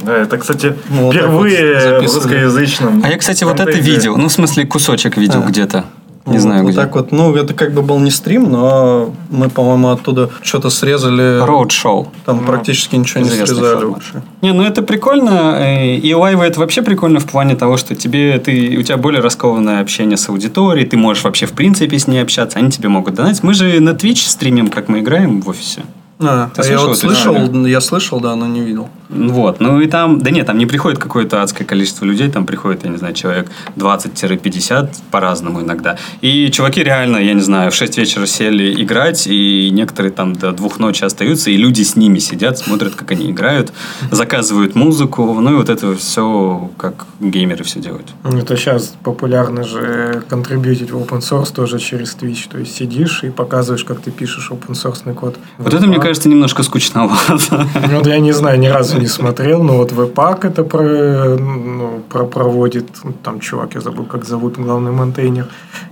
[0.03, 3.03] Да, это, кстати, Ну, впервые вот в русскоязычном.
[3.05, 4.17] А я, кстати, вот это видел.
[4.17, 5.49] Ну, в смысле, кусочек видел А.
[5.49, 5.85] где-то.
[6.25, 6.81] Не Вот- знаю вот где.
[6.81, 11.45] так вот, ну, это как бы был не стрим, но мы, по-моему, оттуда что-то срезали.
[11.45, 12.13] Роуд-шоу.
[12.25, 13.95] Там практически ничего не срезали формат.
[13.95, 14.23] вообще.
[14.41, 15.57] Не, ну это прикольно.
[15.59, 19.21] э, И лайвы это вообще прикольно в плане того, что тебе ты, у тебя более
[19.21, 23.15] раскованное общение с аудиторией, ты можешь вообще в принципе с ней общаться, они тебе могут
[23.15, 23.43] донать.
[23.43, 25.83] Мы же на Twitch стримим, как мы играем в офисе.
[26.23, 28.89] А, Ты я слышал вот слышал, я слышал, да, но не видел.
[29.09, 32.85] Вот, ну и там, да нет, там не приходит какое-то адское количество людей, там приходит,
[32.85, 35.99] я не знаю, человек 20-50 по-разному иногда.
[36.23, 40.53] И чуваки реально, я не знаю, в 6 вечера сели играть, и некоторые там до
[40.53, 43.73] двух ночи остаются, и люди с ними сидят, смотрят, как они играют,
[44.11, 48.09] заказывают музыку, ну и вот это все, как геймеры все делают.
[48.25, 52.49] Это сейчас популярно же контрибьютить в open source тоже через Twitch.
[52.51, 55.37] То есть сидишь и показываешь, как ты пишешь open source код.
[55.59, 57.67] Вот это, мне кажется, немножко скучновато.
[57.91, 62.03] Ну, вот я не знаю, ни разу не смотрел, но вот Webpack это про, ну,
[62.09, 65.47] про- проводит, ну, там чувак, я забыл, как зовут, главный монтейнер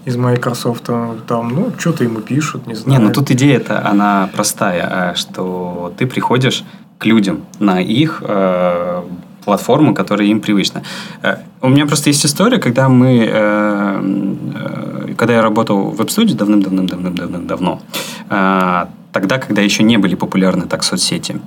[0.07, 0.85] из Microsoft,
[1.27, 3.03] там, ну, что-то ему пишут, не Не, знаю.
[3.03, 6.65] ну тут идея-то, она простая, а, что ты приходишь
[6.99, 9.03] к людям на их э,
[9.45, 10.83] платформу, которая им привычна.
[11.23, 14.01] Э, у меня просто есть история, когда мы, э,
[15.09, 17.81] э, когда я работал в веб-студии давным-давным-давным-давным-давно,
[18.31, 21.41] э, тогда, когда еще не были популярны так соцсети.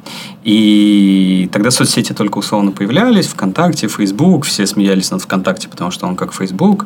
[0.44, 6.16] И тогда соцсети только условно появлялись, ВКонтакте, Фейсбук, все смеялись над ВКонтакте, потому что он
[6.16, 6.86] как Фейсбук,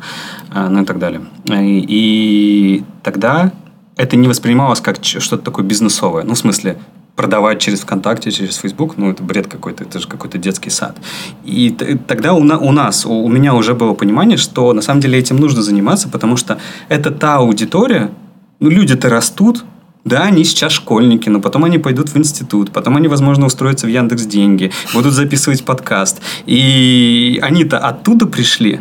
[0.54, 1.22] э, ну и так далее.
[1.46, 3.52] И, и тогда
[3.96, 6.22] это не воспринималось как что-то такое бизнесовое.
[6.22, 6.78] Ну, в смысле,
[7.16, 10.96] продавать через ВКонтакте, через Фейсбук, ну, это бред какой-то, это же какой-то детский сад.
[11.44, 11.70] И
[12.06, 15.18] тогда у, на- у нас, у, у меня уже было понимание, что на самом деле
[15.18, 16.58] этим нужно заниматься, потому что
[16.88, 18.12] это та аудитория,
[18.60, 19.64] ну, люди-то растут,
[20.08, 23.90] да, они сейчас школьники, но потом они пойдут в институт, потом они, возможно, устроятся в
[23.90, 26.20] Яндекс Деньги, будут записывать подкаст.
[26.46, 28.80] И они-то оттуда пришли.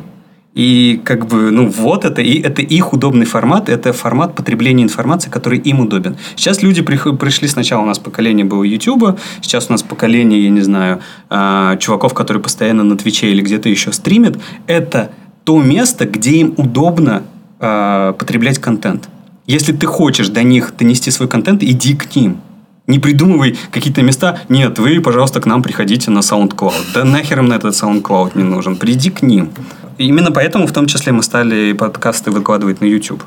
[0.58, 5.30] И как бы, ну вот это, и это их удобный формат, это формат потребления информации,
[5.30, 6.18] который им удобен.
[6.36, 10.62] Сейчас люди пришли, сначала у нас поколение было Ютуба, сейчас у нас поколение, я не
[10.62, 11.00] знаю,
[11.30, 14.40] а, чуваков, которые постоянно на Твиче или где-то еще стримят.
[14.66, 15.12] Это
[15.44, 17.22] то место, где им удобно
[17.60, 19.10] э, потреблять контент.
[19.48, 22.41] Если ты хочешь до них донести свой контент, иди к ним.
[22.86, 24.41] Не придумывай какие-то места.
[24.50, 26.93] Нет, вы, пожалуйста, к нам приходите на SoundCloud.
[26.93, 28.76] Да нахер им на этот SoundCloud не нужен.
[28.76, 29.50] Приди к ним.
[29.98, 33.24] Именно поэтому, в том числе, мы стали подкасты выкладывать на YouTube.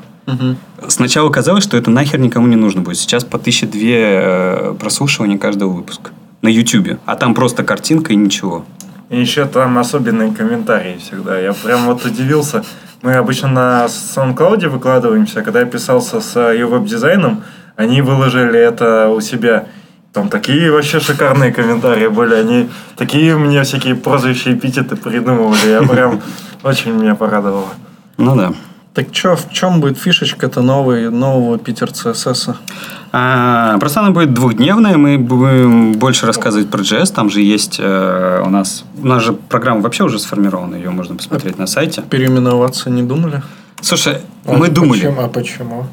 [0.87, 2.97] Сначала казалось, что это нахер никому не нужно будет.
[2.97, 6.11] Сейчас по тысяче две э, прослушивания каждого выпуска.
[6.43, 6.99] На YouTube.
[7.05, 8.63] А там просто картинка и ничего.
[9.09, 11.39] И еще там особенные комментарии всегда.
[11.39, 12.63] Я прям вот удивился.
[13.01, 15.41] Мы обычно на SoundCloud выкладываемся.
[15.41, 17.43] Когда я писался с ее веб-дизайном,
[17.75, 19.65] они выложили это у себя.
[20.13, 22.35] Там такие вообще шикарные комментарии были.
[22.35, 25.69] Они такие мне всякие прозвища эпитеты придумывали.
[25.69, 26.21] Я прям
[26.63, 27.69] очень меня порадовало.
[28.17, 28.53] Ну да.
[28.93, 32.55] Так что, в чем будет фишечка-то новой, нового Питер CSS?
[33.13, 34.97] А, просто она будет двухдневная.
[34.97, 37.13] Мы будем больше рассказывать про JS.
[37.13, 38.83] Там же есть э, у нас...
[39.01, 40.75] У нас же программа вообще уже сформирована.
[40.75, 42.01] Ее можно посмотреть на сайте.
[42.01, 43.41] Переименоваться не думали?
[43.81, 44.99] Слушай, А мы думали...
[44.99, 45.21] Почему?
[45.21, 45.85] А почему?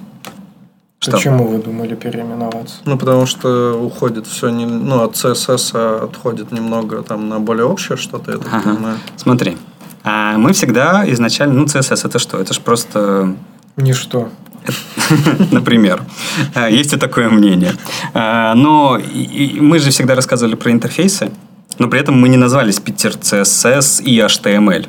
[1.01, 1.13] Что?
[1.13, 2.77] Почему вы думали переименоваться?
[2.85, 7.97] Ну, потому что уходит все, не, ну, от CSS отходит немного там на более общее
[7.97, 8.75] что-то, я так Ага.
[8.75, 8.97] понимаю.
[9.17, 9.57] Смотри.
[10.05, 11.55] А мы всегда изначально...
[11.55, 12.39] Ну, CSS это что?
[12.39, 13.35] Это же просто
[13.79, 14.29] Ничто.
[15.53, 16.03] Например.
[16.55, 17.73] А, Есть и такое мнение.
[18.13, 18.99] А, Но
[19.61, 21.31] мы же всегда рассказывали про интерфейсы,
[21.79, 24.89] но при этом мы не назвались Питер CSS и HTML.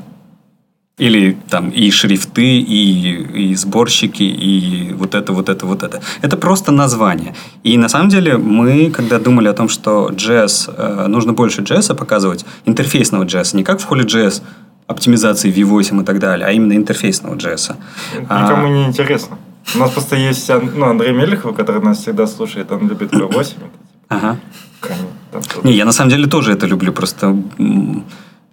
[0.97, 6.01] Или там и шрифты, и, и сборщики, и вот это, вот это, вот это.
[6.21, 7.35] Это просто название.
[7.63, 11.95] И на самом деле мы, когда думали о том, что JS, э, нужно больше JS
[11.95, 14.41] показывать, интерфейсного JS, не как в холе JS,
[14.89, 17.75] оптимизации V8 и так далее, а именно интерфейсного JS.
[18.27, 19.37] А, Никому не интересно.
[19.75, 23.53] У нас просто есть Ан- ну, Андрей Мелехов, который нас всегда слушает, он любит V8.
[24.09, 24.37] Ага.
[25.63, 27.35] Не, я на самом деле тоже это люблю, просто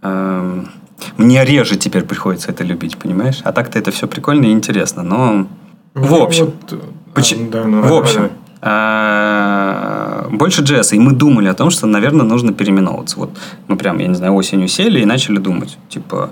[0.03, 0.69] эм,
[1.17, 3.41] мне реже теперь приходится это любить, понимаешь?
[3.45, 5.47] А так-то это все прикольно и интересно, но
[5.95, 6.81] в Ну, общем, вот,
[7.15, 7.65] Поч- а, да.
[7.65, 8.31] Ну, в общем,
[10.31, 13.19] больше JS, и мы думали о том, что, наверное, нужно переименовываться.
[13.19, 13.31] Вот
[13.69, 16.31] мы прям, я не знаю, осенью сели и начали думать, типа,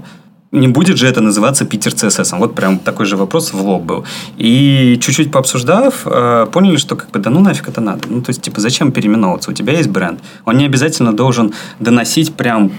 [0.54, 2.38] не будет же это называться Питер CSS?
[2.38, 4.04] Вот прям такой же вопрос в лоб был.
[4.36, 8.02] И чуть-чуть пообсуждав, э, поняли, что как бы, да ну нафиг это надо.
[8.08, 9.50] Ну, то есть, типа, зачем переименовываться?
[9.50, 10.20] У тебя есть бренд.
[10.44, 12.70] Он не обязательно должен доносить прям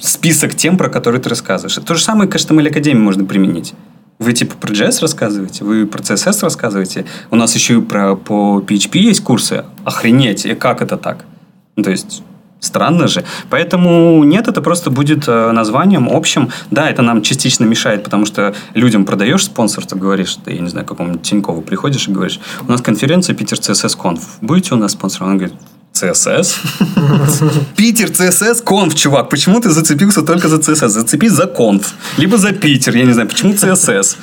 [0.00, 1.74] список тем, про которые ты рассказываешь.
[1.74, 3.74] То же самое к HTML Академии можно применить.
[4.18, 7.04] Вы типа про JS рассказываете, вы про CSS рассказываете.
[7.30, 9.64] У нас еще и про, по PHP есть курсы.
[9.84, 11.24] Охренеть, и как это так?
[11.76, 12.22] Ну, то есть,
[12.60, 13.24] странно же.
[13.50, 16.50] Поэтому нет, это просто будет э, названием общим.
[16.70, 20.86] Да, это нам частично мешает, потому что людям продаешь спонсорство, говоришь, ты, я не знаю,
[20.86, 24.20] какому-нибудь Тинькову приходишь и говоришь, у нас конференция Питер CSS Conf.
[24.40, 25.32] Будете у нас спонсором?
[25.32, 25.56] Он говорит,
[25.94, 26.56] CSS?
[27.76, 29.28] Питер CSS конф, чувак.
[29.28, 30.88] Почему ты зацепился только за CSS?
[30.88, 31.94] Зацепись за конф.
[32.18, 33.28] Либо за Питер, я не знаю.
[33.28, 34.16] Почему CSS?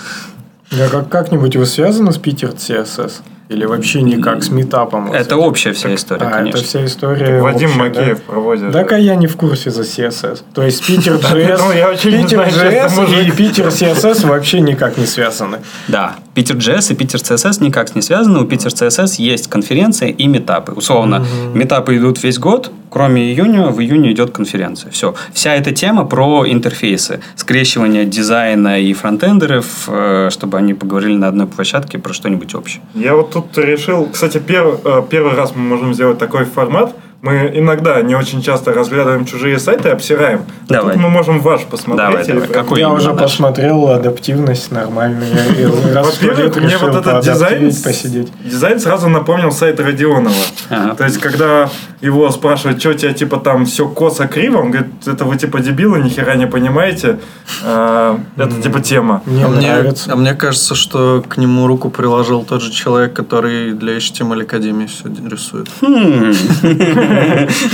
[0.72, 3.12] Да, как, как-нибудь вы связаны с Питер CSS?
[3.52, 5.08] Или вообще никак с метапом?
[5.08, 5.40] вот Это этим?
[5.40, 6.58] общая вся история, А, конечно.
[6.60, 7.42] это вся история.
[7.42, 8.24] Вадим общая, Макеев да?
[8.32, 8.72] проводит.
[8.72, 10.40] Так, а я не в курсе за CSS.
[10.54, 13.32] То есть Питер JS, Ну, Питер JS и.
[13.32, 15.58] Питер CSS вообще никак не связаны.
[15.90, 18.40] Да, Питер JS и Питер CSS никак не связаны.
[18.40, 20.72] У Питер CSS есть конференция и метапы.
[20.72, 24.92] Условно, метапы идут весь год, кроме июня, в июне идет конференция.
[24.92, 25.14] Все.
[25.34, 31.48] Вся эта тема про интерфейсы, скрещивание дизайна и фронтендеров, э, чтобы они поговорили на одной
[31.48, 32.82] площадке про что-нибудь общее.
[32.96, 36.96] Я вот тут решил, кстати, пер- э, первый раз мы можем сделать такой формат.
[37.22, 40.42] Мы иногда, не очень часто разглядываем чужие сайты, обсираем.
[40.70, 40.94] А Давай.
[40.94, 42.10] Тут мы можем ваш посмотреть.
[42.10, 42.48] Давай, давай.
[42.48, 43.22] Какой я уже наш?
[43.22, 48.32] посмотрел адаптивность сто Во-первых, мне вот этот дизайн, посидеть.
[48.44, 50.34] дизайн сразу напомнил сайт Родионова.
[50.70, 50.96] Ага.
[50.96, 51.70] То есть, когда
[52.02, 55.60] его спрашивают, что у тебя типа там все косо криво, он говорит, это вы типа
[55.60, 57.20] дебилы, ни хера не понимаете.
[57.64, 59.22] А, это типа тема.
[59.26, 60.12] Мне а, мне, нравится.
[60.12, 64.88] а мне кажется, что к нему руку приложил тот же человек, который для HTML Академии
[64.88, 65.70] все рисует.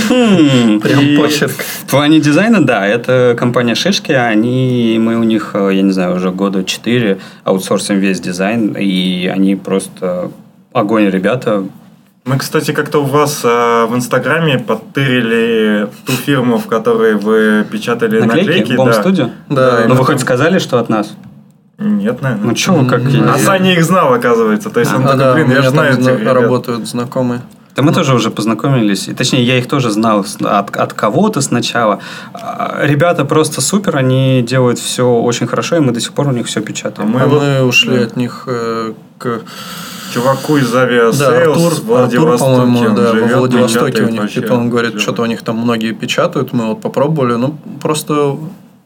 [0.08, 0.80] Хм.
[0.80, 1.52] Прям почерк.
[1.86, 6.16] В плане дизайна, да, это компания Шишки, они, мы у них, э, я не знаю,
[6.16, 10.30] уже года четыре аутсорсим весь дизайн, и они просто
[10.72, 11.64] огонь, ребята.
[12.24, 13.48] Мы, кстати, как-то у вас э,
[13.88, 18.48] в Инстаграме подтырили ту фирму, в которой вы печатали Наклейки?
[18.48, 18.72] наклейки.
[18.76, 19.00] Бомб да.
[19.00, 19.30] студио?
[19.48, 21.16] Да, Ну, и вы хоть сказали, что от нас?
[21.78, 22.48] Нет, наверное.
[22.50, 23.02] Ну, что вы как...
[23.02, 23.38] а.
[23.38, 24.68] Саня их знал, оказывается.
[24.68, 26.34] То есть он А, такой, да, блин, я же знаю там этих зна- ребят».
[26.34, 27.40] работают знакомые.
[27.78, 29.06] Да мы тоже уже познакомились.
[29.06, 32.00] И, точнее, я их тоже знал от, от кого-то сначала.
[32.34, 36.32] А, Ребята просто супер, они делают все очень хорошо, и мы до сих пор у
[36.32, 37.08] них все А печатаем.
[37.10, 38.04] мы а мы ушли да.
[38.06, 39.42] от них э, к...
[40.12, 42.32] Чуваку из Да, Aviasales Артур, в Владивостоке.
[42.32, 44.40] Артур, по-моему, он да, живет, во Владивостоке у них вообще.
[44.40, 45.02] питон, говорит, Живет.
[45.02, 48.36] что-то у них там многие печатают, мы вот попробовали, ну, просто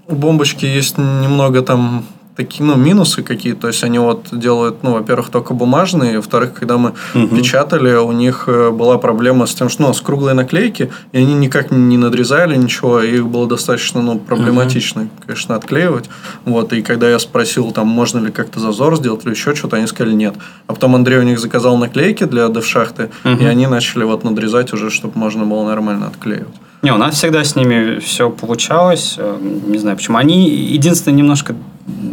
[0.07, 2.05] у бомбочки есть немного там
[2.37, 3.53] такие, ну, минусы какие.
[3.53, 7.37] То есть они вот делают, ну, во-первых, только бумажные, во-вторых, когда мы Мгм.
[7.37, 11.35] печатали, у них э, была проблема с тем, что, ну, с круглой наклейки, и они
[11.35, 16.09] никак не надрезали ничего, и их было достаточно, ну, проблематично, конечно, отклеивать.
[16.45, 19.87] Вот, и когда я спросил, там, можно ли как-то зазор сделать или еще что-то, они
[19.87, 20.35] сказали нет.
[20.66, 24.91] А потом Андрей у них заказал наклейки для дев-шахты, и они начали вот надрезать уже,
[24.91, 26.55] чтобы можно было нормально отклеивать.
[26.83, 29.14] Не, у нас всегда с ними все получалось.
[29.16, 30.16] Э, Не знаю почему.
[30.18, 31.55] Они, единственное, немножко...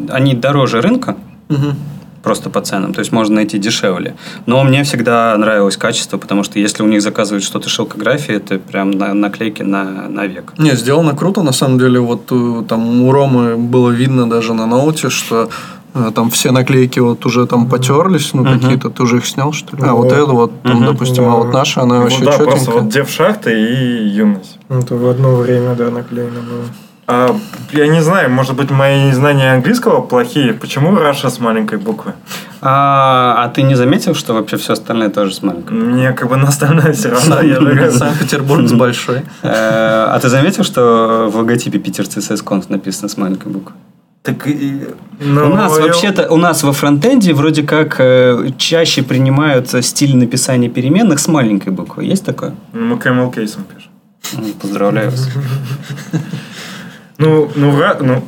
[0.09, 1.15] Они дороже рынка,
[1.49, 1.75] Мгм.
[2.23, 2.93] просто по ценам.
[2.93, 4.15] То есть можно найти дешевле.
[4.45, 8.91] Но мне всегда нравилось качество, потому что если у них заказывают что-то шелкографии, это прям
[8.91, 10.53] на, наклейки на, на век.
[10.57, 11.99] Не, сделано круто, на самом деле.
[11.99, 15.49] Вот э, там у Ромы было видно даже на ноуте, что
[15.93, 19.77] э, там все наклейки вот уже там потерлись, ну какие-то, ты уже их снял, что
[19.77, 19.83] ли?
[19.83, 20.13] А, вот Вот.
[20.13, 22.81] это вот, там, допустим, а вот наша, она Ну вообще да, просто четенькая.
[22.81, 24.57] вот Дев Шахта и Юность.
[24.67, 26.65] Это в одно время, да, наклеено было.
[27.11, 27.35] А,
[27.71, 30.53] я не знаю, может быть, мои знания английского плохие.
[30.53, 32.13] Почему Раша с маленькой буквы?
[32.61, 35.71] А, а ты не заметил, что вообще все остальное тоже с маленькой?
[35.73, 37.41] Мне как бы на остальное все равно.
[37.41, 39.21] Я же- Санкт-Петербург с большой.
[39.41, 43.73] Э, А ты заметил, что в логотипе Питер ЦСС Конф написано с маленькой буквы?
[44.21, 44.87] Так, и-
[45.19, 50.15] ну, у нас я- вообще-то, у нас во фронтенде вроде как э, чаще принимаются стиль
[50.15, 52.03] написания переменных с маленькой буквы.
[52.05, 52.53] Есть такое?
[52.73, 53.89] Мы camel кейсом пишем.
[54.33, 55.27] Ну, Поздравляю вас.
[57.19, 58.23] Ну, ну, в Ра- ну,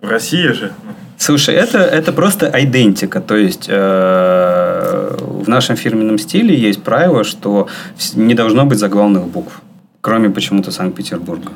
[0.00, 0.72] в России же.
[1.18, 3.20] Слушай, это, это просто идентика.
[3.20, 7.68] То есть э, в нашем фирменном стиле есть правило, что
[8.14, 9.60] не должно быть заглавных букв.
[10.00, 11.52] Кроме почему-то Санкт-Петербурга.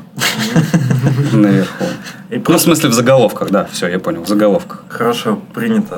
[1.32, 1.84] Наверху.
[2.30, 4.84] Ну, в смысле, в заголовках, да, все, я понял, в заголовках.
[4.88, 5.96] хорошо принято.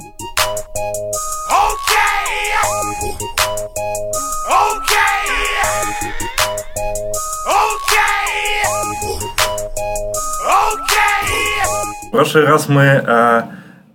[12.09, 13.49] В прошлый раз мы а,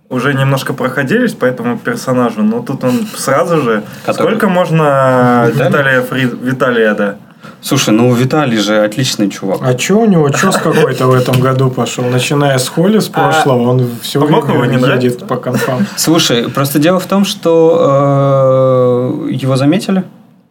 [0.08, 3.82] уже немножко проходились по этому персонажу, но тут он сразу же...
[4.04, 4.28] Который?
[4.28, 5.68] Сколько можно Виталий?
[5.68, 7.16] Виталия Фри- Виталия, да?
[7.60, 9.60] Слушай, ну Виталий же отличный чувак.
[9.62, 12.04] А чё у него, чё с какой-то в этом году пошел?
[12.04, 15.06] Начиная с Холли с прошлого, он все не время нравится?
[15.06, 15.86] едет по конфам.
[15.96, 20.04] Слушай, просто дело в том, что э, его заметили.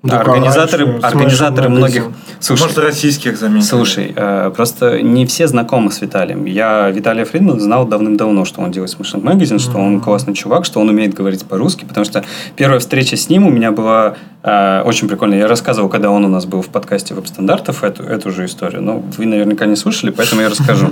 [0.03, 2.05] Да, организаторы раньше организаторы многих.
[2.39, 3.67] Слушай, Может, российских заметили.
[3.67, 6.45] Слушай, э, просто не все знакомы с Виталием.
[6.45, 10.79] Я Виталия Фридмана знал давным-давно, что он делает Smashing Magazine, что он классный чувак, что
[10.79, 12.25] он умеет говорить по-русски, потому что
[12.55, 15.37] первая встреча с ним у меня была э, очень прикольная.
[15.37, 18.81] Я рассказывал, когда он у нас был в подкасте веб-стандартов, эту, эту же историю.
[18.81, 20.89] Но вы наверняка не слышали, поэтому я расскажу.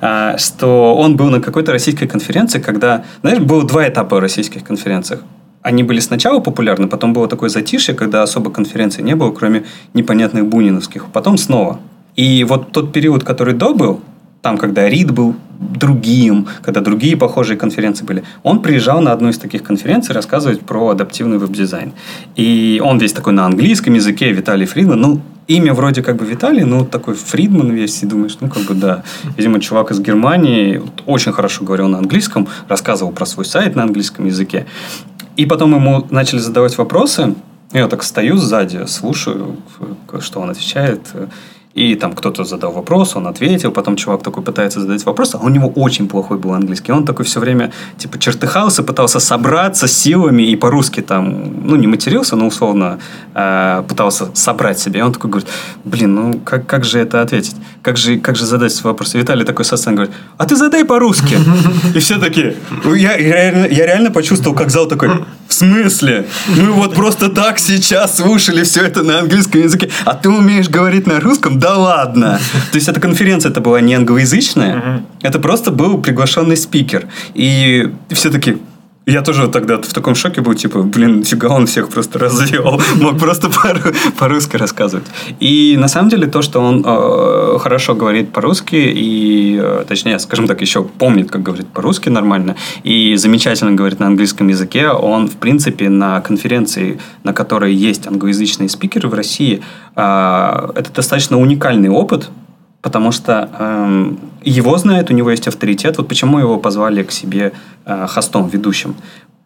[0.00, 3.04] А, Что он был на какой-то российской конференции, когда...
[3.20, 5.20] Знаешь, было два этапа в российских конференциях.
[5.66, 9.64] Они были сначала популярны, потом было такое затишье, когда особо конференций не было, кроме
[9.94, 11.06] непонятных буниновских.
[11.12, 11.80] Потом снова.
[12.14, 14.00] И вот тот период, который до был,
[14.46, 19.38] там, когда Рид был другим, когда другие похожие конференции были, он приезжал на одну из
[19.38, 21.94] таких конференций рассказывать про адаптивный веб-дизайн.
[22.36, 25.00] И он весь такой на английском языке, Виталий Фридман.
[25.00, 28.74] Ну, имя вроде как бы Виталий, но такой Фридман весь, и думаешь, ну, как бы
[28.74, 29.02] да.
[29.36, 33.82] Видимо, чувак из Германии вот очень хорошо говорил на английском, рассказывал про свой сайт на
[33.82, 34.66] английском языке.
[35.36, 37.34] И потом ему начали задавать вопросы.
[37.72, 39.56] Я так стою сзади, слушаю,
[40.20, 41.00] что он отвечает.
[41.76, 45.50] И там кто-то задал вопрос, он ответил, потом чувак такой пытается задать вопрос, а у
[45.50, 46.92] него очень плохой был английский.
[46.92, 52.34] Он такой все время типа чертыхался, пытался собраться силами и по-русски там, ну не матерился,
[52.34, 52.98] но условно
[53.34, 55.00] э, пытался собрать себя.
[55.00, 55.50] И он такой говорит,
[55.84, 57.56] блин, ну как, как же это ответить?
[57.82, 59.14] Как же, как же задать вопрос?
[59.14, 61.36] И Виталий такой со сцены говорит, а ты задай по-русски.
[61.94, 65.10] И все такие, «Ну, я, я реально почувствовал, как зал такой,
[65.46, 66.26] в смысле?
[66.48, 71.06] Мы вот просто так сейчас слушали все это на английском языке, а ты умеешь говорить
[71.06, 71.58] на русском?
[71.66, 72.38] Да ладно!
[72.70, 77.08] То есть эта конференция это была не англоязычная, это просто был приглашенный спикер.
[77.34, 78.58] И все таки
[79.06, 83.18] я тоже тогда в таком шоке был, типа, блин, фига он всех просто развел, мог
[83.18, 85.06] просто по- по-русски рассказывать.
[85.38, 90.48] И на самом деле то, что он э, хорошо говорит по-русски, и, э, точнее, скажем
[90.48, 95.36] так, еще помнит, как говорит по-русски нормально, и замечательно говорит на английском языке, он, в
[95.36, 99.62] принципе, на конференции, на которой есть англоязычные спикеры в России,
[99.94, 102.28] э, это достаточно уникальный опыт,
[102.82, 104.18] потому что эм,
[104.50, 105.98] его знают, у него есть авторитет.
[105.98, 107.52] Вот почему его позвали к себе
[107.84, 108.94] э, хостом, ведущим.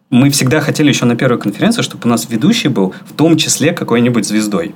[0.09, 3.71] Мы всегда хотели еще на первой конференции, чтобы у нас ведущий был в том числе
[3.71, 4.75] какой-нибудь звездой.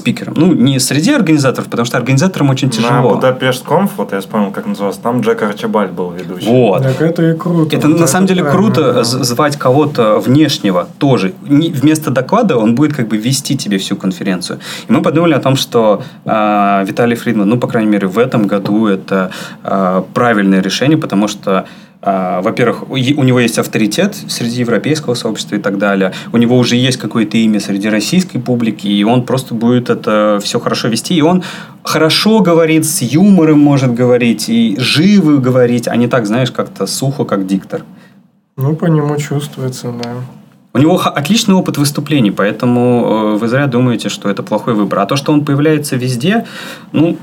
[0.00, 0.34] Спикером.
[0.36, 3.14] Ну, не среди организаторов, потому что организаторам очень На тяжело.
[3.14, 6.46] Будапешт Конф, вот я вспомнил, как назывался, там Джек Арчибальд был ведущий.
[6.48, 6.82] Вот.
[6.82, 7.76] Так это и круто.
[7.76, 9.04] Это Вот на самом деле правильно, круто да.
[9.04, 11.32] звать кого-то внешнего тоже.
[11.48, 14.58] Не- вместо доклада он будет как бы вести тебе всю конференцию.
[14.88, 18.46] И мы подумали о том, что а, Виталий Фридман, ну, по крайней мере, в этом
[18.46, 19.30] году это
[19.62, 21.64] а, правильное решение, потому что
[22.02, 26.12] во-первых, у него есть авторитет среди европейского сообщества и так далее.
[26.32, 30.58] У него уже есть какое-то имя среди российской публики, и он просто будет это все
[30.60, 31.14] хорошо вести.
[31.14, 31.42] И он
[31.82, 37.24] хорошо говорит, с юмором может говорить, и живо говорить, а не так, знаешь, как-то сухо,
[37.24, 37.82] как диктор.
[38.56, 40.10] Ну, по нему чувствуется, да.
[40.72, 45.00] У него отличный опыт выступлений, поэтому э, вы зря думаете, что это плохой выбор.
[45.00, 46.46] А то, что он появляется везде,
[46.92, 47.16] ну,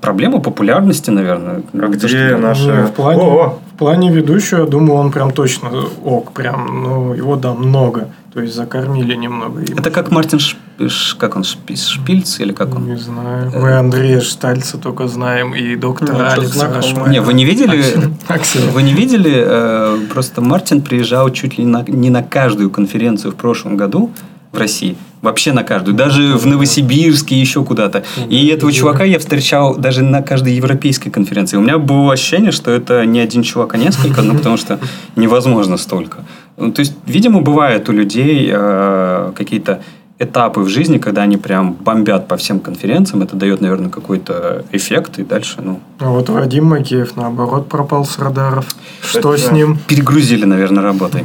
[0.00, 1.62] проблема популярности, наверное.
[1.72, 2.66] А То, где что- наши...
[2.66, 5.70] Не, в плане, О, плане ведущего, я думаю, он прям точно
[6.04, 8.08] ок, прям, ну, его, да, много.
[8.34, 9.60] То есть, закормили немного.
[9.62, 9.78] им.
[9.78, 12.86] Это как Мартин Шп- Ш- как он, Шпи- Шпильц или как он?
[12.86, 13.50] Не знаю.
[13.54, 17.08] Мы Андрея Штальца только знаем и доктора Ну, Алекса.
[17.08, 17.82] Не, вы не видели?
[18.28, 18.70] Аксель.
[18.70, 19.32] Вы не видели?
[19.46, 24.10] э, Просто Мартин приезжал чуть ли на- не на каждую конференцию в прошлом году
[24.52, 24.96] в России.
[25.22, 25.94] Вообще на каждую.
[25.94, 28.04] Даже в Новосибирске, еще куда-то.
[28.30, 31.58] И этого чувака я встречал даже на каждой европейской конференции.
[31.58, 34.78] У меня было ощущение, что это не один чувак, а несколько, ну, потому что
[35.16, 36.24] невозможно столько.
[36.56, 39.82] Ну, То есть, видимо, бывает у людей э, какие-то
[40.18, 43.22] этапы в жизни, когда они прям бомбят по всем конференциям.
[43.22, 48.18] Это дает, наверное, какой-то эффект, и дальше, ну, А вот Вадим Макеев, наоборот, пропал с
[48.18, 48.66] радаров.
[49.02, 49.78] Что Кстати, с ним?
[49.86, 51.24] перегрузили, наверное, работой.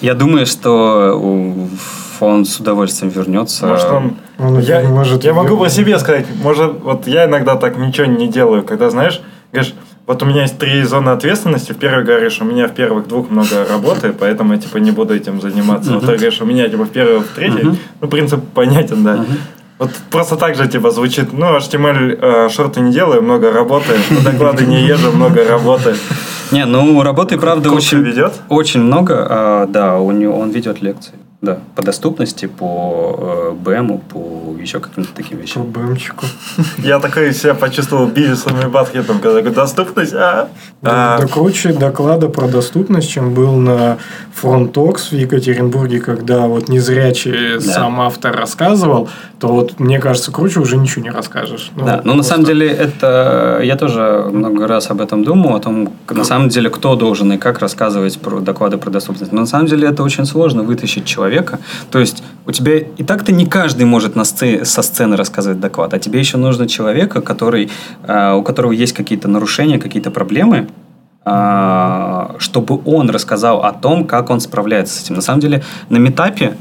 [0.00, 1.68] Я думаю, что у-
[2.22, 3.66] он с удовольствием вернется.
[3.66, 4.16] Может, он...
[4.38, 6.26] Он я, может я могу по себе сказать.
[6.42, 9.20] Может, вот я иногда так ничего не делаю, когда, знаешь,
[9.52, 9.74] говоришь,
[10.06, 11.72] вот у меня есть три зоны ответственности.
[11.72, 15.14] В первой говоришь, у меня в первых двух много работы, поэтому я, типа, не буду
[15.14, 15.92] этим заниматься.
[15.92, 17.78] Во второй говоришь, у меня, типа, в первой, в третьей.
[18.00, 19.26] Ну, принцип понятен, да.
[19.78, 23.92] Вот просто так же, типа, звучит, ну, HTML э, Shorts ы не делаю, много работы,
[24.10, 25.94] на доклады не езжу, много работы.
[26.50, 28.32] Не, ну работы, правда, очень, ведет?
[28.48, 29.26] очень много.
[29.28, 31.12] А, да, него, он ведет лекции.
[31.40, 35.62] Да, по доступности, по э, БЭМу, по еще каким-то таким По вещам.
[35.66, 36.26] бэмчику.
[36.78, 40.48] Я такой себя почувствовал Бивисом и Баттхедом, когда говорю, доступность, а?
[40.82, 43.98] Да, А, да круче доклада про доступность, чем был на
[44.34, 47.60] FrontTalks в Екатеринбурге, когда вот незрячий Да.
[47.60, 49.08] сам автор рассказывал,
[49.38, 51.70] то вот мне кажется, круче уже ничего не расскажешь.
[51.76, 53.60] Ну, да, но на самом деле это...
[53.62, 57.38] Я тоже много раз об этом думал, о том, на самом деле, кто должен и
[57.38, 59.32] как рассказывать про доклады про доступность.
[59.32, 61.27] Но на самом деле это очень сложно вытащить человека.
[61.90, 65.94] То есть у тебя и так-то не каждый может на сце- со сцены рассказывать доклад,
[65.94, 67.70] а тебе еще нужно человека, который,
[68.06, 70.68] э, у которого есть какие-то нарушения, какие-то проблемы,
[71.24, 75.16] а, чтобы он рассказал о том, как он справляется с этим.
[75.16, 76.56] На самом деле, на метапе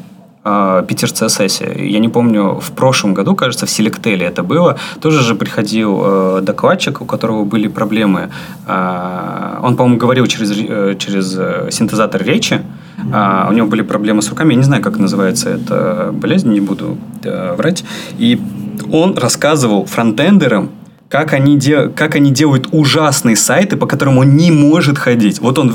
[0.50, 1.74] а, питерская сессия.
[1.74, 4.78] Я не помню, в прошлом году, кажется, в Селектеле это было.
[5.02, 8.30] Тоже же приходил э, докладчик, у которого были проблемы.
[8.66, 12.62] А, он, по-моему, говорил через, ре- э, через э, синтезатор речи.
[13.14, 14.52] А, у него были проблемы с руками.
[14.54, 17.84] Я не знаю, как называется эта болезнь, не буду э, врать.
[18.18, 18.40] И
[18.92, 20.72] он рассказывал фронтендерам,
[21.10, 25.40] как они, де- как они делают ужасные сайты, по которым он не может ходить.
[25.40, 25.74] Вот он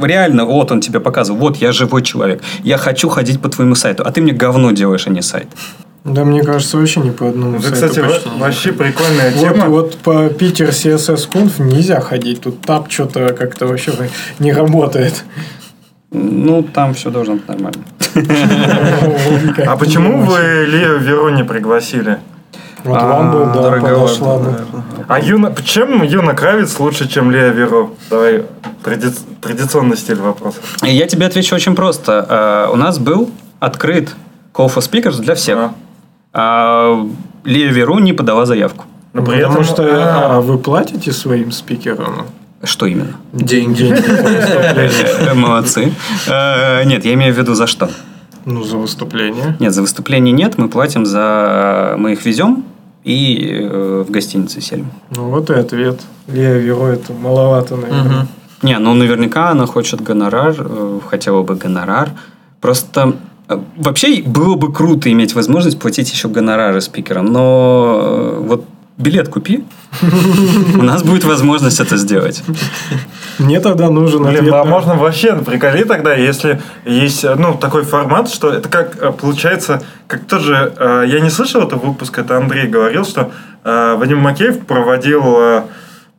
[0.00, 4.02] реально, вот он тебе показывал, вот я живой человек, я хочу ходить по твоему сайту,
[4.06, 5.48] а ты мне говно делаешь, а не сайт.
[6.04, 9.66] Да, мне кажется, вообще не по одному Это, сайту кстати, почти вообще прикольная Вот, тема.
[9.68, 12.42] вот по Питер CSS Conf нельзя ходить.
[12.42, 13.92] Тут тап что-то как-то вообще
[14.38, 15.24] не работает.
[16.14, 17.82] Ну, там все должно быть нормально.
[19.66, 22.18] А почему вы Лео Веру не пригласили?
[22.84, 24.40] Вот вам бы, да, подошла.
[25.08, 27.96] А Юна, чем Юна Кравец лучше, чем Лео Веру?
[28.10, 28.44] Давай
[28.84, 30.58] тради- традиционный стиль вопроса.
[30.82, 32.66] Я тебе отвечу очень просто.
[32.68, 34.14] Э, У нас был открыт
[34.52, 35.58] Call for Speakers для всех.
[35.58, 35.74] А.
[36.32, 37.06] А
[37.44, 38.84] Лея Веру не подала заявку.
[39.12, 42.26] Но при Потому этом, что а, а, вы платите своим спикерам
[42.64, 43.16] Что именно?
[43.32, 43.94] Деньги.
[45.34, 45.92] Молодцы.
[46.26, 47.90] Э, Нет, я имею в виду за что.
[48.44, 49.56] Ну, за выступление.
[49.58, 51.94] Нет, за выступление нет, мы платим за...
[51.98, 52.64] Мы их везем
[53.02, 54.90] и э, в гостинице селим.
[55.10, 56.00] Ну, вот и ответ.
[56.26, 58.26] Лея Веро это маловато, наверное.
[58.62, 62.10] Не, ну наверняка она хочет гонорар, э, хотела бы гонорар.
[62.60, 63.14] Просто
[63.76, 68.64] вообще было бы круто иметь возможность платить еще гонорары спикерам, но вот
[68.96, 69.64] билет купи,
[70.78, 72.42] у нас будет возможность это сделать.
[73.38, 74.54] Мне тогда нужен Блин, ответ.
[74.54, 79.12] а на- можно вообще приколи тогда, если есть ну, такой формат, что это как э,
[79.12, 83.32] получается, как тоже, э, я не слышал этого выпуска, это Андрей говорил, что
[83.64, 85.62] э, Вадим Макеев проводил э,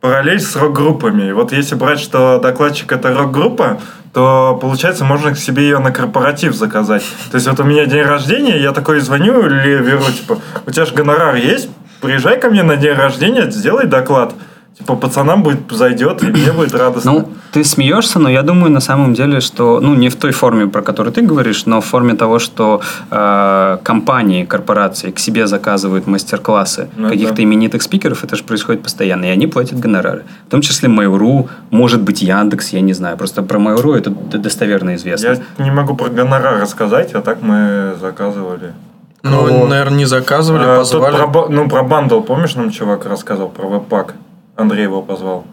[0.00, 1.30] параллель с рок-группами.
[1.30, 3.80] И вот если брать, что докладчик это рок-группа,
[4.12, 7.02] то получается можно к себе ее на корпоратив заказать.
[7.30, 10.84] То есть вот у меня день рождения, я такой звоню или веру, типа, у тебя
[10.84, 11.70] же гонорар есть?
[12.00, 14.34] Приезжай ко мне на день рождения, сделай доклад.
[14.78, 17.12] Типа пацанам будет зайдет, и мне будет радостно.
[17.12, 20.66] Ну, ты смеешься, но я думаю на самом деле, что, ну, не в той форме,
[20.66, 26.06] про которую ты говоришь, но в форме того, что э, компании, корпорации к себе заказывают
[26.06, 27.42] мастер-классы Ну, каких-то да.
[27.44, 30.24] именитых спикеров, это же происходит постоянно, и они платят гонорары.
[30.46, 33.16] В том числе Mail.ru, может быть Яндекс, я не знаю.
[33.16, 35.38] Просто про Mail.ru это достоверно известно.
[35.58, 38.74] Я не могу про гонорар рассказать, а так мы заказывали.
[39.22, 39.66] Ну, Кого?
[39.66, 41.16] наверное, не заказывали, А, позвали.
[41.32, 44.14] про, ну, про бандл, помнишь, нам чувак рассказывал про веб-пак?
[44.56, 45.44] Андрей его позвал.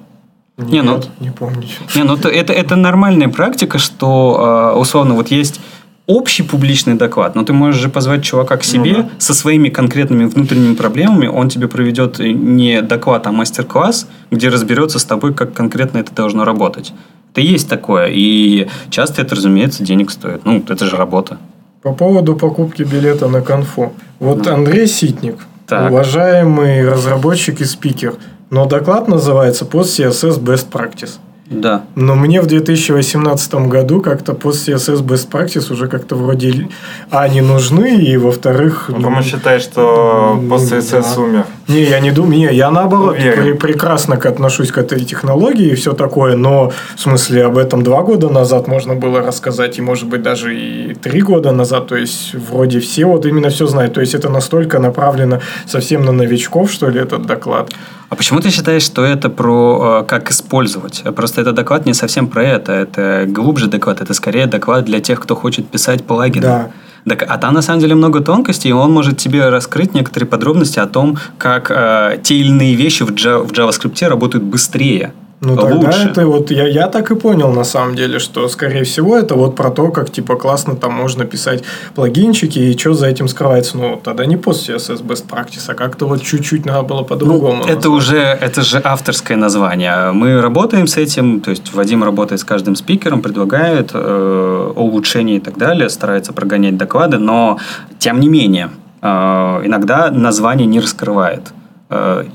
[0.57, 1.63] Не, ну- Нет, не помню.
[1.95, 5.59] Не, ну это, это, это нормальная практика, что э, условно вот есть
[6.05, 9.09] общий публичный доклад, но ты можешь же позвать чувака к себе Ну да.
[9.17, 15.05] со своими конкретными внутренними проблемами, он тебе проведет не доклад, а мастер-класс, где разберется с
[15.05, 16.93] тобой, как конкретно это должно работать.
[17.31, 20.45] Это есть такое, и часто это, разумеется, денег стоит.
[20.45, 21.37] Ну, это же работа.
[21.83, 23.91] По поводу покупки билета на конфу.
[24.19, 25.35] Вот Андрей Ситник,
[25.67, 25.91] Так.
[25.91, 28.15] уважаемый разработчик и спикер,
[28.49, 31.19] но доклад называется Post CSS Best Practice.
[31.49, 31.83] Да.
[31.95, 36.69] Но мне в 2018 году как-то Post CSS Best Practice уже как-то вроде
[37.11, 38.85] а не нужны, и во-вторых...
[38.89, 41.03] Он, ну, по-моему, считает, что ну, после да.
[41.03, 41.45] СС умер.
[41.67, 43.43] Не, я не думаю, не, я наоборот Уверен.
[43.43, 47.83] пре- прекрасно к- отношусь к этой технологии и все такое, но в смысле об этом
[47.83, 51.95] два года назад можно было рассказать, и может быть даже и три года назад, то
[51.95, 56.71] есть вроде все вот именно все знают, то есть это настолько направлено совсем на новичков,
[56.71, 57.71] что ли, этот доклад.
[58.13, 61.03] А почему ты считаешь, что это про э, как использовать?
[61.15, 62.71] Просто этот доклад не совсем про это.
[62.71, 64.01] Это глубже доклад.
[64.01, 66.43] Это скорее доклад для тех, кто хочет писать плагины.
[66.43, 66.71] Да.
[67.09, 70.77] Так, а там на самом деле много тонкостей, и он может тебе раскрыть некоторые подробности
[70.77, 75.11] о том, как э, те или иные вещи в, Java, в JavaScript работают быстрее.
[75.43, 76.09] Ну, тогда лучше.
[76.09, 79.55] это вот, я, я так и понял на самом деле, что, скорее всего, это вот
[79.55, 81.63] про то, как, типа, классно там можно писать
[81.95, 83.77] плагинчики, и что за этим скрывается.
[83.77, 87.57] Ну, тогда не пост CSS Best Practice, а как-то вот чуть-чуть надо было по-другому.
[87.57, 87.97] Ну, это назвать.
[87.97, 90.11] уже, это же авторское название.
[90.13, 95.39] Мы работаем с этим, то есть Вадим работает с каждым спикером, предлагает э, улучшения и
[95.41, 97.59] так далее, старается прогонять доклады, но
[97.99, 98.69] тем не менее,
[99.01, 101.53] э, иногда название не раскрывает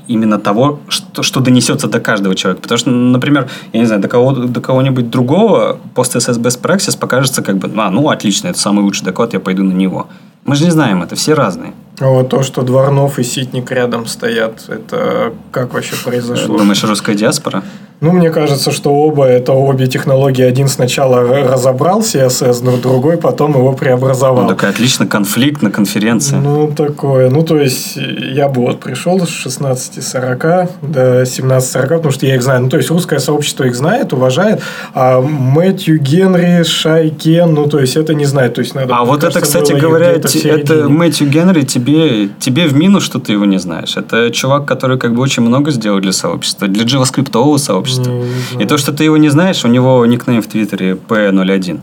[0.07, 2.61] именно того, что, что донесется до каждого человека.
[2.61, 6.97] Потому что, например, я не знаю, до, кого, до кого-нибудь другого пост SS Best Practice
[6.97, 10.07] покажется как бы, а, ну, отлично, это самый лучший доклад, я пойду на него.
[10.45, 11.73] Мы же не знаем это, все разные.
[11.99, 16.57] А вот то, что Дворнов и Ситник рядом стоят, это как вообще произошло?
[16.57, 17.63] Думаешь, русская диаспора?
[18.01, 20.43] Ну, мне кажется, что оба, это обе технологии.
[20.43, 24.43] Один сначала разобрал CSS, но другой потом его преобразовал.
[24.43, 26.37] Ну, такой отлично конфликт на конференции.
[26.37, 27.29] Ну, такое.
[27.29, 32.41] Ну, то есть, я бы вот пришел с 16.40 до 17.40, потому что я их
[32.41, 32.61] знаю.
[32.61, 34.61] Ну, то есть, русское сообщество их знает, уважает,
[34.93, 38.53] а Мэтью Генри, Шай Кен, ну, то есть, это не знает.
[38.53, 40.87] То есть, надо, А вот это, кстати говоря, это.
[40.87, 43.97] Мэтью Генри тебе, тебе в минус, что ты его не знаешь.
[43.97, 47.88] Это чувак, который как бы очень много сделал для сообщества, для JavaScript сообщества.
[47.97, 51.79] Не, не И то, что ты его не знаешь, у него никнейм в Твиттере P01.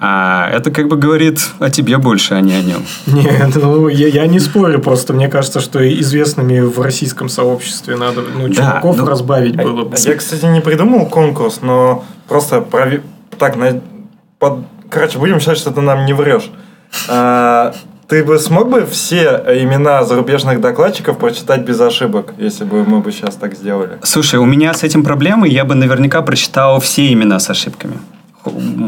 [0.00, 2.82] А это как бы говорит о тебе больше, а не о нем.
[3.06, 8.22] Нет, ну, я, я не спорю, просто мне кажется, что известными в российском сообществе надо,
[8.22, 9.96] ну, Да, чуваков ну, разбавить было бы.
[9.98, 13.02] Я, кстати, не придумал конкурс, но просто прови-
[13.38, 13.80] так, на...
[14.38, 16.48] под- короче, будем считать, что ты нам не врешь.
[17.08, 17.74] А,
[18.08, 23.12] Ты бы смог бы все имена зарубежных докладчиков прочитать без ошибок, если бы мы бы
[23.12, 23.98] сейчас так сделали?
[24.02, 27.98] Слушай, у меня с этим проблемы, я бы наверняка прочитал все имена с ошибками.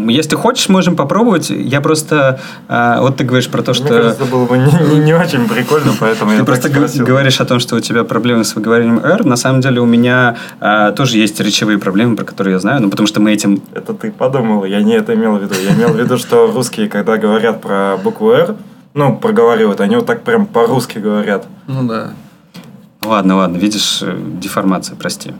[0.09, 1.51] Если хочешь, можем попробовать.
[1.51, 2.40] Я просто...
[2.66, 3.84] а, вот ты говоришь про то, что...
[3.84, 7.05] Мне кажется, это было бы не, не- не очень прикольно, поэтому Ты просто спросил.
[7.05, 9.26] говоришь о том, что у тебя проблемы с выговариванием R.
[9.26, 12.88] На самом деле у меня а, тоже есть речевые проблемы, про которые я знаю, ну
[12.88, 13.60] потому что мы этим...
[13.74, 15.55] Это ты подумал, я не это имел в виду.
[15.62, 18.55] Я имел в виду, что русские, когда говорят про букву «Р»,
[18.94, 21.46] ну, проговаривают, они вот так прям по-русски говорят.
[21.66, 22.12] Ну да.
[23.04, 25.32] Ладно, ладно, видишь, э, деформация, прости.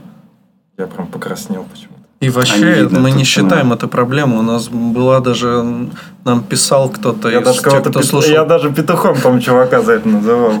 [0.77, 2.01] Я прям покраснел почему-то.
[2.21, 3.75] И вообще, видно мы не считаем ну.
[3.75, 4.39] это проблемой.
[4.39, 5.89] У нас была даже...
[6.23, 8.31] Нам писал кто-то Я из даже, тех, кого-то кто пет- слушал.
[8.31, 10.53] я даже петухом там чувака за это называл.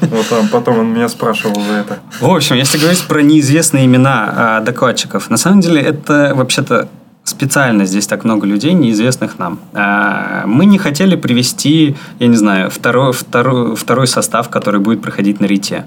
[0.00, 1.98] Вот там, потом он меня спрашивал за это.
[2.18, 6.88] В общем, если говорить про неизвестные имена а, докладчиков, на самом деле это вообще-то
[7.24, 9.58] специально здесь так много людей, неизвестных нам.
[9.74, 15.40] А, Мы не хотели привести, я не знаю, второй, второй, второй состав, который будет проходить
[15.40, 15.84] на Рите.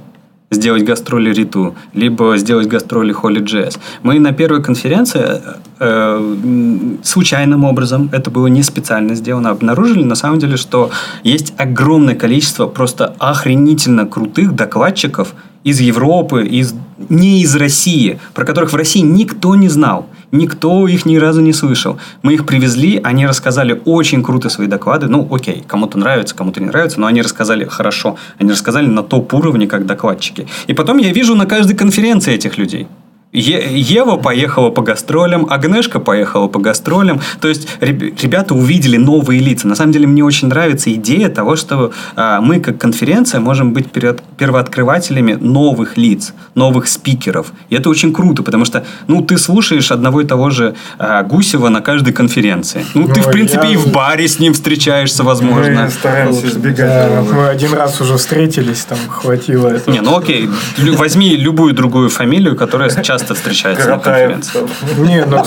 [0.52, 3.80] Сделать гастроли Риту, либо сделать гастроли Холли Джесс.
[4.03, 5.41] Мы на первой конференции
[5.80, 10.91] э, случайным образом, это было не специально сделано, обнаружили на самом деле, что
[11.24, 15.34] есть огромное количество просто охренительно крутых докладчиков
[15.64, 16.76] из Европы, из,
[17.10, 20.06] не из России, про которых в России никто не знал.
[20.32, 21.98] Никто их ни разу не слышал.
[22.22, 25.08] Мы их привезли, они рассказали очень круто свои доклады.
[25.08, 28.18] Ну, окей, кому-то нравится, кому-то не нравится, но они рассказали хорошо.
[28.40, 30.48] Они рассказали на топ-уровне, как докладчики.
[30.68, 32.88] И потом я вижу на каждой конференции этих людей.
[33.36, 37.20] Е- Ева поехала по гастролям, Агнешка поехала по гастролям.
[37.41, 39.68] То есть реб- ребята увидели новые лица.
[39.68, 43.91] На самом деле мне очень нравится идея того, что а, мы как конференция можем быть
[43.91, 47.48] перед- первооткрывателями новых лиц, новых спикеров.
[47.70, 51.70] И это очень круто, потому что ну ты слушаешь одного и того же а, Гусева
[51.70, 52.86] на каждой конференции.
[52.94, 55.84] Ну, ты Ну, в принципе я- и в баре с ним встречаешься, возможно.
[55.84, 59.94] Мы стараемся избегать Да, мы один раз уже встретились, там хватило этого.
[59.94, 64.60] Не, ну окей, лю- возьми любую другую фамилию, которая часто встречается на конференции.
[65.00, 65.44] Не, ну,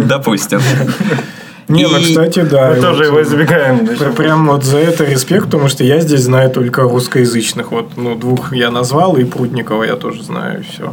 [0.06, 0.60] Допустим.
[1.68, 2.70] не, ну, кстати, да.
[2.70, 3.86] Мы тоже его избегаем.
[3.86, 7.70] Пр- Прям вот за это респект, потому что я здесь знаю только русскоязычных.
[7.70, 10.92] Вот, ну, двух я назвал, и Прутникова я тоже знаю, и все.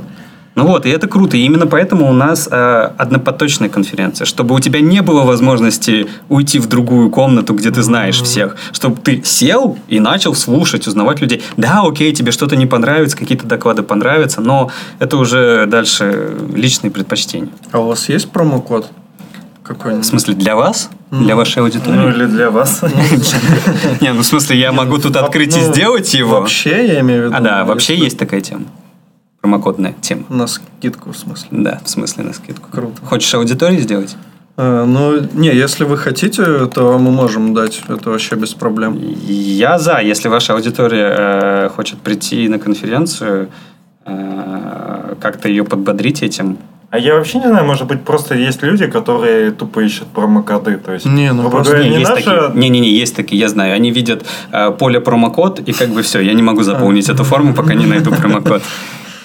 [0.60, 1.38] Ну вот, и это круто.
[1.38, 4.26] И именно поэтому у нас э, однопоточная конференция.
[4.26, 8.57] Чтобы у тебя не было возможности уйти в другую комнату, где ты знаешь всех.
[8.73, 11.41] Чтобы ты сел и начал слушать, узнавать людей.
[11.56, 14.69] Да, окей, тебе что-то не понравится, какие-то доклады понравятся, но
[14.99, 17.48] это уже дальше личные предпочтения.
[17.72, 18.91] А у вас есть промокод
[19.64, 20.06] В какой-нибудь?
[20.06, 20.90] смысле, для вас?
[21.10, 22.14] Для вашей Ну, аудитории?
[22.15, 22.81] или для вас.
[24.02, 26.41] Не, ну в смысле, я могу тут открыть и ну, сделать его?
[26.41, 27.36] Вообще, я имею в виду.
[27.38, 28.65] А да, вообще есть такая тема.
[29.41, 30.24] Промокодная тема.
[30.30, 31.48] На скидку, в смысле.
[31.52, 32.70] Да, в смысле на скидку.
[32.70, 33.02] Круто.
[33.06, 34.18] Хочешь аудитории сделать?
[34.57, 37.82] А, ну, не, если вы хотите, то мы можем дать.
[37.88, 38.98] Это вообще без проблем.
[38.98, 43.49] Я за, если ваша аудитория э, хочет прийти на конференцию,
[44.06, 46.57] э, как-то ее подбодрить этим.
[46.90, 50.78] А я вообще не знаю, может быть, просто есть люди, которые тупо ищут промокоды.
[50.78, 52.24] То есть, Не, ну просто говоря, Не, не есть наша...
[52.24, 52.60] такие.
[52.60, 53.76] Не-не-не, есть такие, я знаю.
[53.76, 57.53] Они видят э, поле промокод, и как бы все, я не могу заполнить эту форму,
[57.53, 58.61] пока не найду промокод.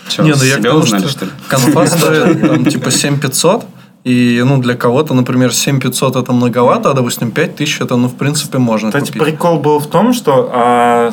[0.08, 1.30] Че, Не, ну я к себя тому, узнали, что что ли?
[1.48, 3.64] конфа стоит там типа 7500,
[4.04, 8.58] и ну для кого-то, например, 7500 это многовато, а допустим 5000 это ну в принципе
[8.58, 9.22] можно Кстати, купить.
[9.22, 10.50] прикол был в том, что...
[10.52, 11.10] а,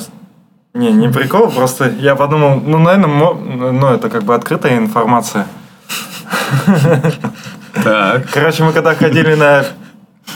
[0.74, 3.34] Не, не прикол, просто я подумал, ну, наверное,
[3.72, 5.46] ну, это как бы открытая информация.
[7.84, 8.30] Так.
[8.34, 9.66] Короче, мы когда ходили на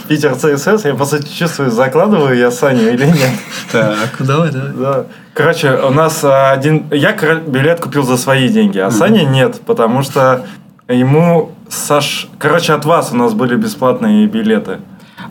[0.08, 3.32] Питер ЦСС, я, по сути, чувствую, закладываю я Саню или нет.
[3.72, 3.98] Так.
[4.20, 4.72] Давай, давай.
[4.74, 5.06] Да.
[5.34, 6.88] Короче, у нас а, один...
[6.92, 10.46] Я билет купил за свои деньги, а Саня нет, потому что
[10.88, 11.52] ему...
[11.68, 12.28] Саш...
[12.38, 14.78] Короче, от вас у нас были бесплатные билеты.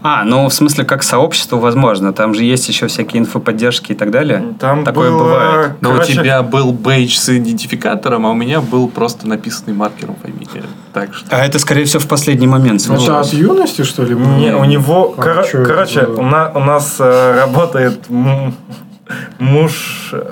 [0.03, 2.13] А, ну в смысле, как сообщество, возможно.
[2.13, 4.55] Там же есть еще всякие инфоподдержки и так далее.
[4.61, 5.73] Там Такое было, бывает.
[5.81, 10.17] Но короче, у тебя был бейдж с идентификатором, а у меня был просто написанный маркером
[10.23, 10.65] фамилия.
[10.93, 11.27] Так что...
[11.31, 13.29] А это, скорее всего, в последний момент Ну, это случилось.
[13.29, 14.15] от юности, что ли?
[14.15, 18.55] Не, у него, А это короче, у, на- у нас э, работает м-
[19.39, 20.23] муж э,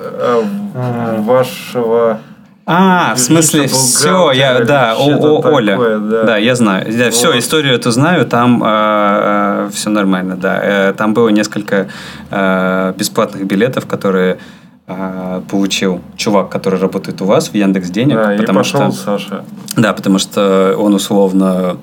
[0.75, 1.21] А.
[1.21, 2.19] вашего.
[2.65, 5.71] А, в смысле, все, я, да, о, о, Оля.
[5.73, 6.23] такое, да.
[6.23, 6.37] да.
[6.37, 7.11] я знаю.
[7.11, 7.35] Все, Вот.
[7.37, 8.59] историю эту знаю, там
[9.71, 10.59] все нормально, да.
[10.63, 11.87] Э, Там было несколько
[12.31, 14.37] э, бесплатных билетов, которые
[14.87, 19.03] э, получил чувак, который работает у вас в Яндекс Денег, Да, и потому пошел что
[19.03, 19.43] Саша.
[19.75, 21.77] да, потому что он условно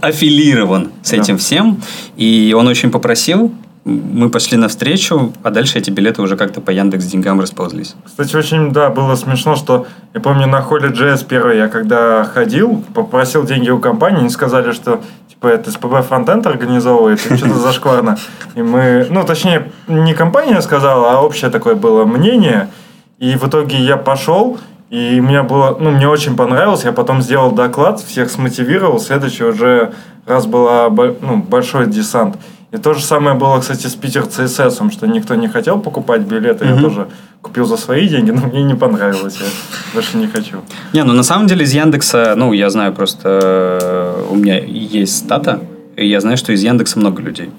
[0.00, 1.16] аффилирован с Да.
[1.18, 1.80] этим всем,
[2.16, 3.52] и он очень попросил,
[3.86, 7.94] мы пошли навстречу, а дальше эти билеты уже как-то по Яндекс Деньгам расползлись.
[8.04, 12.82] Кстати, очень, да, было смешно, что я помню на холле JS первый, я когда ходил,
[12.94, 18.18] попросил деньги у компании, они сказали, что типа это СПБ фронтенд организовывает, и что-то зашкварно.
[18.56, 22.68] И мы, ну, точнее, не компания сказала, а общее такое было мнение.
[23.20, 24.58] И в итоге я пошел,
[24.90, 29.92] и мне было, ну, мне очень понравилось, я потом сделал доклад, всех смотивировал, следующий уже
[30.26, 30.68] раз был
[31.22, 32.36] ну, большой десант.
[32.72, 36.64] И то же самое было, кстати, с Питер ЦСС, что никто не хотел покупать билеты,
[36.64, 36.82] я Мгм.
[36.82, 37.06] тоже
[37.40, 39.46] купил за свои деньги, но мне не понравилось, я
[39.94, 40.56] больше не хочу.
[40.92, 43.28] Не, ну на самом деле из Яндекса, ну я знаю просто,
[43.82, 45.60] э, у меня есть стата,
[45.96, 47.50] и я знаю, что из Яндекса много людей.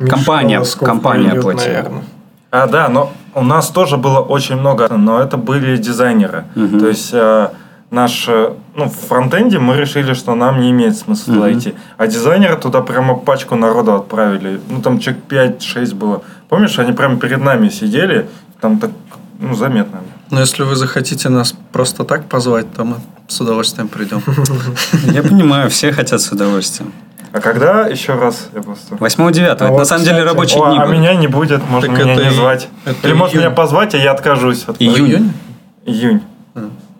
[0.00, 1.72] Миша компания, компания пойдет, оплатила.
[1.72, 2.02] наверное.
[2.50, 6.44] А, да, но у нас тоже было очень много, но это были дизайнеры.
[6.54, 7.48] То есть э,
[7.90, 11.58] наш, э, ну, в фронтенде мы решили, что нам не имеет смысла Мгм.
[11.58, 11.74] идти.
[11.98, 14.60] А дизайнеры туда прямо пачку народу отправили.
[14.70, 16.22] Ну, там человек 5-6 было.
[16.48, 18.26] Помнишь, они прямо перед нами сидели,
[18.60, 18.90] там так,
[19.40, 20.00] ну, заметно.
[20.30, 22.96] Но если вы захотите нас просто так позвать, то мы
[23.28, 24.22] с удовольствием придем.
[25.14, 26.92] Я понимаю, все хотят с удовольствием.
[27.32, 28.48] А когда еще раз?
[28.54, 28.94] Я просто...
[28.94, 30.78] 8-9, это А на вот, самом деле рабочие О, дни.
[30.80, 32.68] а меня не будет, можно Так меня это не и- звать.
[32.84, 33.46] это Или можно июнь.
[33.46, 34.64] меня позвать, а я откажусь.
[34.68, 35.32] от- Июнь.
[35.84, 36.20] Июнь.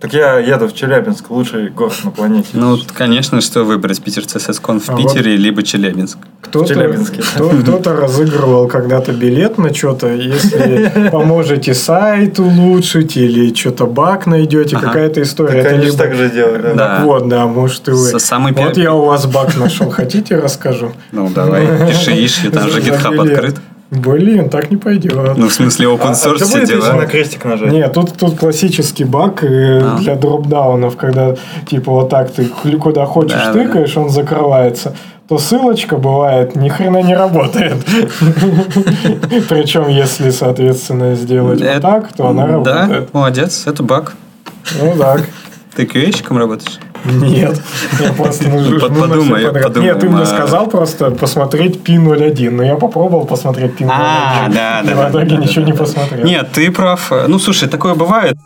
[0.07, 2.51] Так я еду в Челябинск, лучший город на планете.
[2.53, 6.19] Ну, конечно, что выбрать Питер CSS.con в А Питере, либо Челябинск.
[6.43, 7.23] Кто-то, Челябинске.
[7.23, 14.77] кто- кто-то разыгрывал когда-то билет на что-то, если поможете сайт улучшить или что-то баг найдете,
[14.77, 14.87] Ага.
[14.87, 15.65] какая-то история.
[15.65, 16.74] Так Это либо- так же делают, да.
[16.74, 17.01] Да.
[17.03, 18.20] Вот, да, может и вы.
[18.20, 19.91] Самый Вот пер- я у вас баг нашел.
[19.91, 20.93] Хотите, расскажу?
[21.11, 23.05] Ну, давай, пиши ищи, там же билет.
[23.05, 23.57] открыт.
[23.90, 25.14] Блин, так не пойдет.
[25.36, 26.92] Ну, в смысле, А, open а source все будет, если дела.
[26.94, 27.70] на крестик нажать?
[27.70, 29.98] Нет, тут, тут классический баг э, А.
[29.98, 31.36] для дропдаунов, когда
[31.68, 34.96] типа вот так ты куда хочешь Да, тыкаешь, он закрывается.
[35.28, 37.74] То ссылочка бывает ни хрена не работает.
[39.48, 42.52] Причем, если, соответственно, сделать вот Это- так, то она Да,
[42.82, 43.14] работает.
[43.14, 44.14] молодец, это баг.
[44.80, 45.22] Ну так.
[45.74, 46.78] Ты QA-щиком работаешь?
[47.12, 47.61] Нет.
[48.01, 49.65] Я просто ну, Под- ну, подумай, подряд.
[49.65, 52.57] подумай, Нет, ты мне а- сказал просто посмотреть пин 01.
[52.57, 53.91] Но я попробовал посмотреть пин 01.
[53.91, 55.78] А, да, И да, в итоге да, ничего да, не да.
[55.78, 56.27] посмотрел.
[56.27, 57.12] Нет, ты прав.
[57.28, 58.37] Ну, слушай, такое бывает.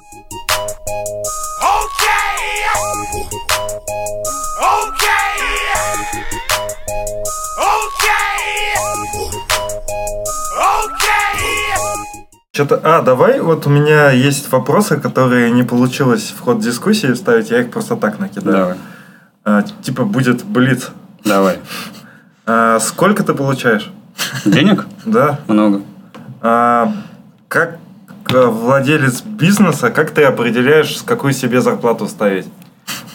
[12.61, 17.51] Что-то, а, давай, вот у меня есть вопросы, которые не получилось в ход дискуссии вставить,
[17.51, 18.55] я их просто так накидаю.
[18.55, 18.77] Давай,
[19.47, 20.91] А, типа будет блиц.
[21.25, 21.57] давай.
[22.45, 23.91] А, сколько ты получаешь?
[24.45, 24.87] Денег?
[25.07, 25.41] Да.
[25.49, 25.81] Много.
[26.43, 26.93] А,
[27.49, 27.79] как
[28.31, 32.47] э, владелец бизнеса, как ты определяешь, какую себе зарплату ставить?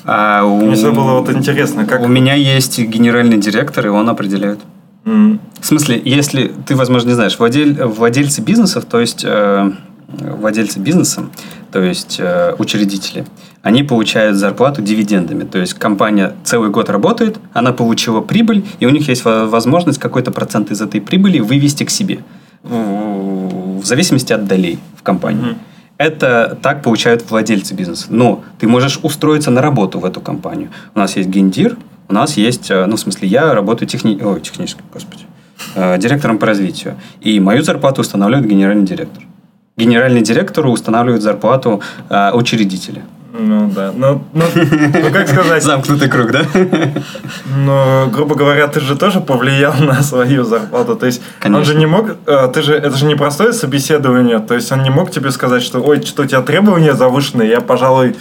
[0.06, 0.66] А у...
[0.66, 2.02] Мне всегда было вот интересно, как...
[2.02, 4.60] У меня есть генеральный директор, и он определяет.
[5.06, 9.72] В смысле, если ты, возможно, не знаешь, владель- владельцы бизнесов, то есть э,
[10.07, 11.27] владельцы бизнеса,
[11.72, 13.26] то есть э, учредители,
[13.61, 15.44] они получают зарплату дивидендами.
[15.44, 19.99] То есть компания целый год работает, она получила прибыль, и у них есть во- возможность
[19.99, 22.19] какой-то процент из этой прибыли вывести к себе.
[22.64, 25.41] В, в зависимости от долей в компании.
[25.52, 25.57] Мгм.
[25.98, 28.07] Это так получают владельцы бизнеса.
[28.10, 30.69] Но ты можешь устроиться на работу в эту компанию.
[30.94, 31.77] У нас есть гендир,
[32.07, 34.19] у нас есть, э, ну, в смысле, я работаю техни...
[34.22, 35.23] Ой, технически, господи,
[35.76, 36.95] э, директором по развитию.
[37.22, 39.23] И мою зарплату устанавливает генеральный директор.
[39.77, 43.02] Генеральный директору устанавливает зарплату э, учредителя.
[43.38, 43.91] Ну да.
[43.95, 46.44] Ну, ну, ну, как сказать, Замкнутый круг, да?
[47.45, 50.95] ну, грубо говоря, ты же тоже повлиял на свою зарплату.
[50.95, 51.65] То есть он Конечно.
[51.65, 54.90] же не мог, э, ты же, это же не простое собеседование, то есть он не
[54.90, 58.15] мог тебе сказать, что, ой, что у тебя требования завышенные, я, пожалуй,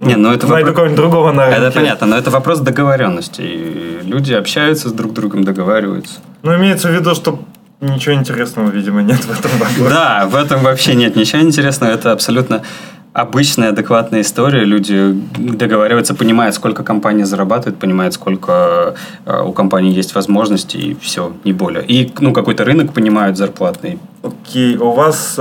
[0.00, 1.78] Не, ну это найду вопрос- кого-нибудь другого на Это рынке».
[1.78, 3.40] понятно, но это вопрос договоренности.
[3.40, 6.20] И люди общаются с друг другом, договариваются.
[6.42, 7.40] Ну, имеется в виду, что
[7.80, 9.88] ничего интересного, видимо, нет в этом вопросе.
[9.88, 11.90] Да, в этом вообще нет ничего интересного.
[11.90, 12.62] Это абсолютно
[13.14, 14.64] обычная, адекватная история.
[14.64, 18.94] Люди договариваются, понимают, сколько компания зарабатывает, понимают, сколько
[19.24, 21.82] э, у компании есть возможностей, и все, не более.
[21.86, 23.98] И ну, какой-то рынок понимают зарплатный.
[24.22, 25.38] Окей, у вас...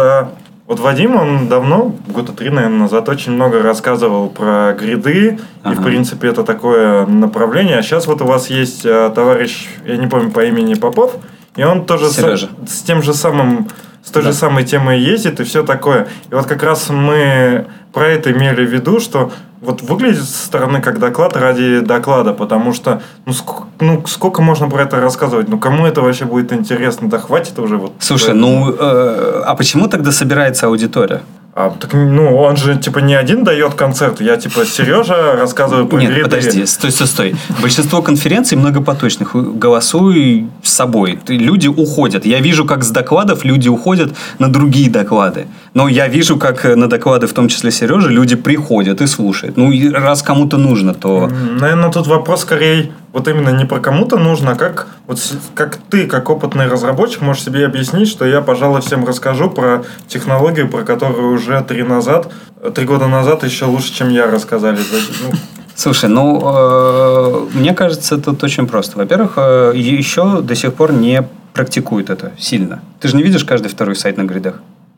[0.67, 5.71] Вот Вадим, он давно, года три, наверное, назад, очень много рассказывал про гриды, и, в
[5.79, 5.83] Ага.
[5.83, 7.77] принципе, это такое направление.
[7.77, 11.17] А сейчас вот у вас есть а, товарищ, я не помню по имени Попов,
[11.55, 13.67] и он тоже с, с тем же самым,
[14.05, 14.31] с той Да.
[14.31, 16.07] же самой темой ездит и все такое.
[16.31, 20.79] И вот как раз мы про это имели в виду, что вот выглядит со стороны
[20.81, 25.47] как доклад ради доклада, потому что ну, ск- ну сколько можно про это рассказывать?
[25.49, 27.09] Ну кому это вообще будет интересно?
[27.09, 27.93] Да хватит уже вот.
[27.99, 31.21] Слушай, ну, э, а почему тогда собирается аудитория?
[31.57, 34.19] А, так, ну, он же, типа, не один дает концерт.
[34.19, 36.29] Я, типа, Сережа рассказываю про Нет, гриды.
[36.29, 37.35] подожди, стой, стой, стой.
[37.61, 39.33] Большинство конференций многопоточных.
[39.33, 41.17] Голосуй с собой.
[41.29, 42.25] Люди уходят.
[42.25, 45.47] Я вижу, как с докладов люди уходят на другие доклады.
[45.73, 49.55] Но я вижу, как э, на доклады, в том числе Сережи, люди приходят и слушают.
[49.55, 51.29] Ну, раз кому-то нужно, то...
[51.61, 55.19] Наверное, тут вопрос скорее вот именно не про кому-то нужно, а как, вот,
[55.53, 60.67] как ты, как опытный разработчик, можешь себе объяснить, что я, пожалуй, всем расскажу про технологию,
[60.67, 62.29] про которую уже три назад,
[62.75, 64.79] три года назад еще лучше, чем я рассказали.
[65.23, 65.37] Ну,
[65.75, 68.97] Слушай, ну, э, мне кажется, тут очень просто.
[68.97, 71.23] Во-первых, э, еще до сих пор не
[71.53, 72.81] практикуют это сильно.
[72.99, 74.55] Ты же не видишь каждый второй сайт на гридах?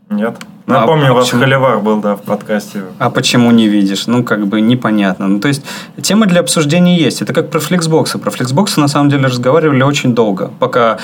[0.10, 0.38] Нет.
[0.68, 1.42] А- Напомню, а у вас почему?
[1.42, 2.84] Холивар был, да, в подкасте.
[3.00, 4.08] А почему не видишь?
[4.08, 5.28] Ну, как бы непонятно.
[5.28, 5.64] Ну, то есть,
[6.02, 7.22] тема для обсуждения есть.
[7.22, 8.18] Это как про флексбоксы.
[8.18, 10.98] Про флексбоксы, на самом деле, разговаривали очень долго, пока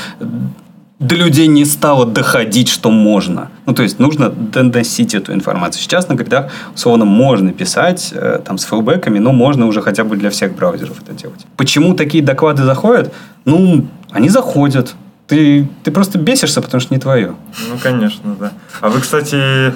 [0.99, 3.49] до людей не стало доходить, что можно.
[3.65, 5.81] Ну, то есть, нужно доносить эту информацию.
[5.81, 10.15] Сейчас на гридах, условно, можно писать э, там с фэлбэками, но можно уже хотя бы
[10.17, 11.45] для всех браузеров это делать.
[11.57, 13.13] Почему такие доклады заходят?
[13.45, 14.93] Ну, они заходят.
[15.27, 17.35] Ты, ты просто бесишься, потому что не твое.
[17.69, 18.51] Ну, конечно, да.
[18.81, 19.73] А вы, кстати,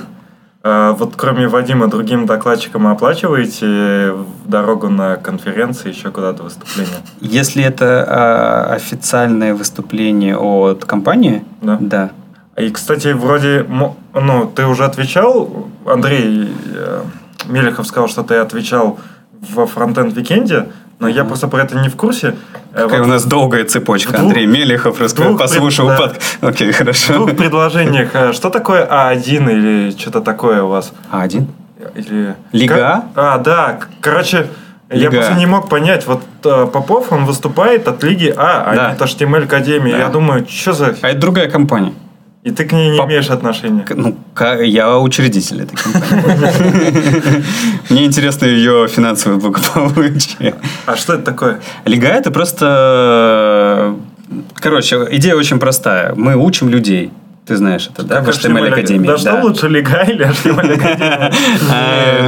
[0.64, 4.14] э, вот кроме Вадима, другим докладчикам оплачиваете
[4.45, 6.98] дорогу на конференции, еще куда-то выступление?
[7.22, 11.78] Если это а, официальное выступление от компании, Да.
[11.80, 12.11] да.
[12.57, 13.65] И, кстати, вроде,
[14.14, 17.02] ну, ты уже отвечал, Андрей, э,
[17.45, 18.99] Мелехов сказал, что ты отвечал
[19.53, 20.68] во Frontend Weekend е,
[20.99, 22.36] но я просто про это не в курсе.
[22.74, 24.10] Э, Какая вот у нас долгая цепочка.
[24.10, 26.07] в двух- Андрей Мелехов рассказал, послушал пред- да.
[26.07, 26.49] под...
[26.56, 27.14] Окей, В хорошо.
[27.14, 30.91] двух предложениях, э, что такое А1 или что-то такое у вас?
[31.11, 31.48] А один?
[31.95, 32.36] Или...
[32.52, 33.80] Лига А, да.
[34.02, 34.48] Короче,
[34.90, 35.38] я Лига просто А.
[35.38, 36.07] не мог понять.
[36.07, 38.88] Вот э, Попов, он выступает от Лиги А, а Да.
[38.88, 39.91] не от HTML Академии.
[39.91, 39.98] Да.
[39.99, 40.95] Я думаю, что за...
[41.02, 41.94] А это другая компания.
[42.48, 43.86] И ты к ней не Поп- имеешь отношения.
[43.90, 44.15] Ну,
[44.64, 47.44] я учредитель этой компании.
[47.90, 50.56] Мне интересно ее финансовое благополучие.
[50.86, 51.60] А что это такое?
[51.84, 53.95] Лига это просто...
[54.56, 56.14] Короче, идея очень простая.
[56.15, 57.11] Мы учим людей.
[57.48, 58.22] Ты знаешь это, да?
[58.22, 59.07] В HTML Академии.
[59.07, 61.32] Да, что лучше, Лига или HTML Академия?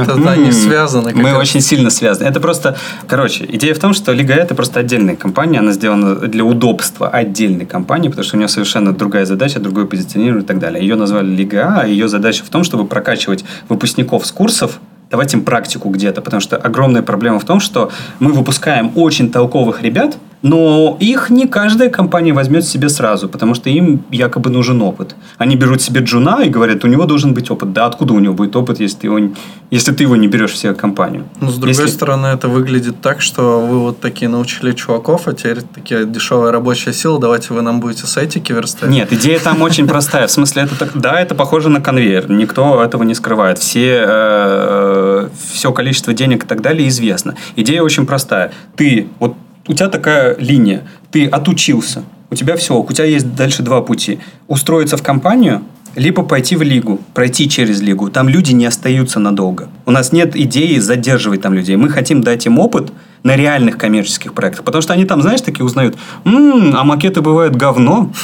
[0.00, 2.26] Это, да, не связано как Мы очень сильно связаны.
[2.26, 2.78] Это просто...
[3.06, 5.58] Короче, идея в том, что Лига это просто отдельная компания.
[5.58, 10.42] Она сделана для удобства отдельной компании, потому что у нее совершенно другая задача, другое позиционирование
[10.42, 10.80] и так далее.
[10.82, 14.80] Ее назвали Лига А, а ее задача в том, чтобы прокачивать выпускников с курсов,
[15.10, 17.90] давать им практику где-то, потому что огромная проблема в том, что
[18.20, 23.68] мы выпускаем очень толковых ребят, но их не каждая компания возьмет себе сразу, потому что
[23.68, 25.14] им якобы нужен опыт.
[25.38, 27.72] Они берут себе джуна и говорят, у него должен быть опыт.
[27.72, 29.34] Да откуда у него будет опыт, если ты его, не-
[29.70, 31.24] если ты его не берешь в себе компанию?
[31.40, 35.32] Ну, с другой Если- стороны, это выглядит так, что вы вот такие научили чуваков, а
[35.34, 38.88] теперь такие дешевая рабочая сила, давайте вы нам будете сайтики верстать.
[38.90, 40.26] Нет, идея там очень простая.
[40.26, 42.30] В смысле, это так, да, это похоже на конвейер.
[42.30, 43.58] Никто этого не скрывает.
[43.58, 47.34] Все, э, все количество денег и так далее известно.
[47.56, 48.52] Идея очень простая.
[48.76, 49.34] Ты, вот
[49.70, 50.82] у тебя такая линия.
[51.12, 52.02] Ты отучился.
[52.30, 52.74] У тебя все.
[52.76, 54.18] У тебя есть дальше два пути.
[54.48, 55.62] Устроиться в компанию,
[55.96, 58.10] либо пойти в лигу, пройти через лигу.
[58.10, 59.68] Там люди не остаются надолго.
[59.86, 61.76] У нас нет идеи задерживать там людей.
[61.76, 62.92] Мы хотим дать им опыт
[63.22, 64.64] на реальных коммерческих проектах.
[64.64, 68.12] Потому что они там, знаешь, такие узнают, «М, а макеты бывают говно.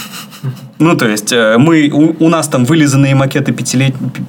[0.78, 4.22] Ну, то есть, э, мы, у, нас там вылизанные макеты пятилет- пи-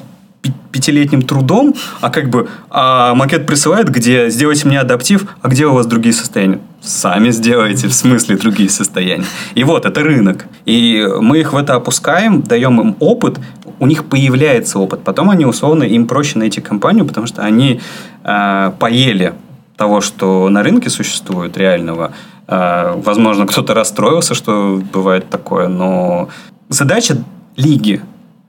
[0.72, 5.74] пятилетним трудом, а как бы а макет присылает, где сделайте мне адаптив, а где у
[5.74, 6.60] вас другие состояния?
[6.82, 9.26] Сами сделайте, в смысле другие состояния.
[9.56, 10.46] И вот, это рынок.
[10.66, 13.40] И мы их в это опускаем, даем им опыт,
[13.80, 15.02] у них появляется опыт.
[15.04, 17.82] Потом они, условно, им проще найти компанию, потому что они
[18.24, 19.34] э, поели
[19.76, 22.12] того, что на рынке существует реального.
[22.48, 26.30] Э, Возможно, кто-то расстроился, что бывает такое, но
[26.70, 27.18] задача
[27.56, 28.02] лиги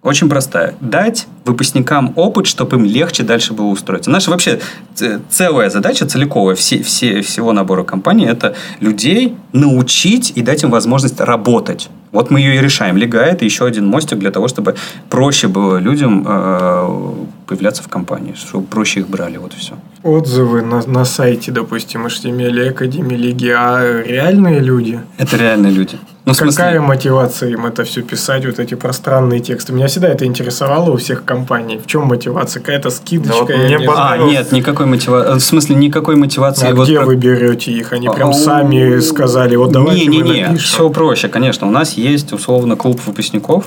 [0.08, 0.74] очень простая.
[0.80, 4.10] Дать выпускникам опыт, чтобы им легче дальше было устроиться.
[4.10, 4.60] Наша вообще
[4.94, 10.70] ц- целая задача, целиковая все, все, всего набора компаний, это людей научить и дать им
[10.70, 11.88] возможность работать.
[12.12, 12.96] Вот мы ее и решаем.
[12.96, 14.76] Лига– это еще один мостик для того, чтобы
[15.10, 17.14] проще было людям э,
[17.46, 19.36] появляться в компании, чтобы проще их брали.
[19.36, 19.74] Вот все.
[20.08, 25.00] Отзывы на, на сайте, допустим, HTML Академии Лиги, а реальные люди?
[25.18, 25.98] Это реальные люди.
[26.24, 29.72] Ну, в смысле, Какая мотивация им это все писать, вот эти пространные тексты?
[29.72, 31.78] Меня всегда это интересовало у всех компаний.
[31.82, 32.60] В чем мотивация?
[32.60, 33.46] Какая-то скидочка?
[33.46, 33.86] Да вот мне не.
[33.94, 35.38] А, нет, никакой мотивации.
[35.38, 36.70] В смысле, никакой мотивации.
[36.70, 37.92] А Вот где про- вы берете их?
[37.92, 40.58] Они прям А, сами у- сказали, вот давайте мы Не-не-не, напишем.
[40.58, 41.66] все проще, конечно.
[41.66, 43.64] У нас есть, условно, клуб выпускников,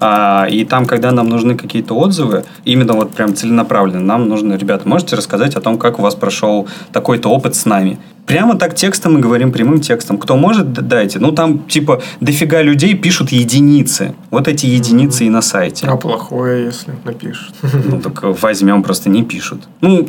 [0.00, 4.88] а, и там, когда нам нужны какие-то отзывы, именно вот прям целенаправленно, нам нужно, ребята,
[4.88, 7.98] можете рассказать о том, как у вас прошел такой-то опыт с нами.
[8.26, 10.16] Прямо так текстом мы говорим, прямым текстом.
[10.16, 11.18] Кто может, дайте.
[11.18, 14.14] Ну, там, типа, дофига людей пишут единицы.
[14.30, 15.86] Вот эти единицы и на сайте.
[15.86, 17.54] А плохое, если напишут.
[17.62, 19.62] Ну, так возьмем, просто не пишут.
[19.80, 20.08] Ну,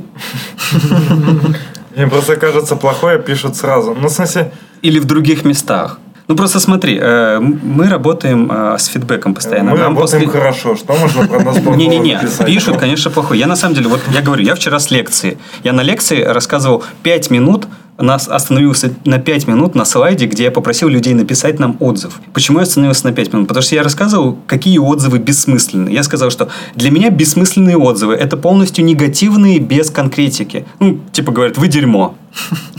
[1.95, 3.97] Мне просто кажется, плохое пишут сразу.
[3.99, 4.51] Ну, в смысле,
[4.81, 5.99] или в других местах.
[6.31, 9.71] Ну, просто смотри, э, мы работаем э, с фидбэком постоянно.
[9.71, 10.77] мы Нам работаем после- хорошо.
[10.77, 13.37] Что можно про нас Не-не-не, пишут, конечно, плохой.
[13.37, 15.37] Я на самом деле, вот я говорю, я вчера с лекции.
[15.65, 17.67] Я на лекции рассказывал 5 минут,
[17.97, 22.21] нас остановился на 5 минут на слайде, где я попросил людей написать нам отзыв.
[22.33, 23.49] Почему я остановился на 5 минут?
[23.49, 25.93] Потому что я рассказывал, какие отзывы бессмысленные.
[25.93, 30.65] Я сказал, что для меня бессмысленные отзывы– это полностью негативные без конкретики.
[30.79, 32.15] Ну, типа говорят, вы дерьмо.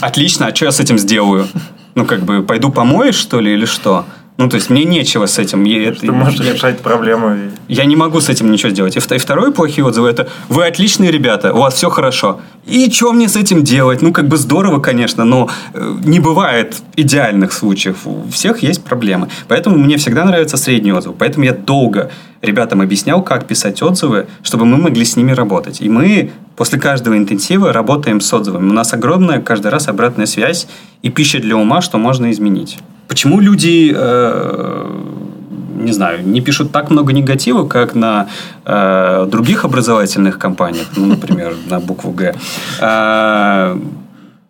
[0.01, 1.47] Отлично, а что я с этим сделаю?
[1.95, 4.07] Ну, как бы, пойду помоешь, что ли, или что?
[4.39, 5.65] Ну, то есть, мне нечего с этим.
[5.65, 7.51] Я- это- Ты можешь я- решать проблемы.
[7.69, 8.97] я не могу с этим ничего сделать.
[8.97, 12.41] И и второй плохие отзывы это вы отличные ребята, у вас все хорошо.
[12.67, 14.03] И что мне с этим делать?
[14.03, 18.07] Ну, как бы здорово, конечно, но э, не бывает идеальных случаев.
[18.07, 19.29] У всех есть проблемы.
[19.49, 21.15] Поэтому мне всегда нравятся средние отзывы.
[21.19, 22.11] Поэтому я долго
[22.41, 25.81] ребятам объяснял, как писать отзывы, чтобы мы могли с ними работать.
[25.83, 28.71] И мы после каждого интенсива работаем с отзывами.
[28.71, 30.67] У нас огромная каждый раз обратная связь
[31.03, 32.79] и пища для ума, что можно изменить.
[33.13, 35.01] Почему люди э,
[35.75, 38.27] не знаю, не пишут так много негатива, как на
[38.65, 42.35] э, других образовательных компаниях, ну, например, на букву Г.
[42.81, 43.79] А,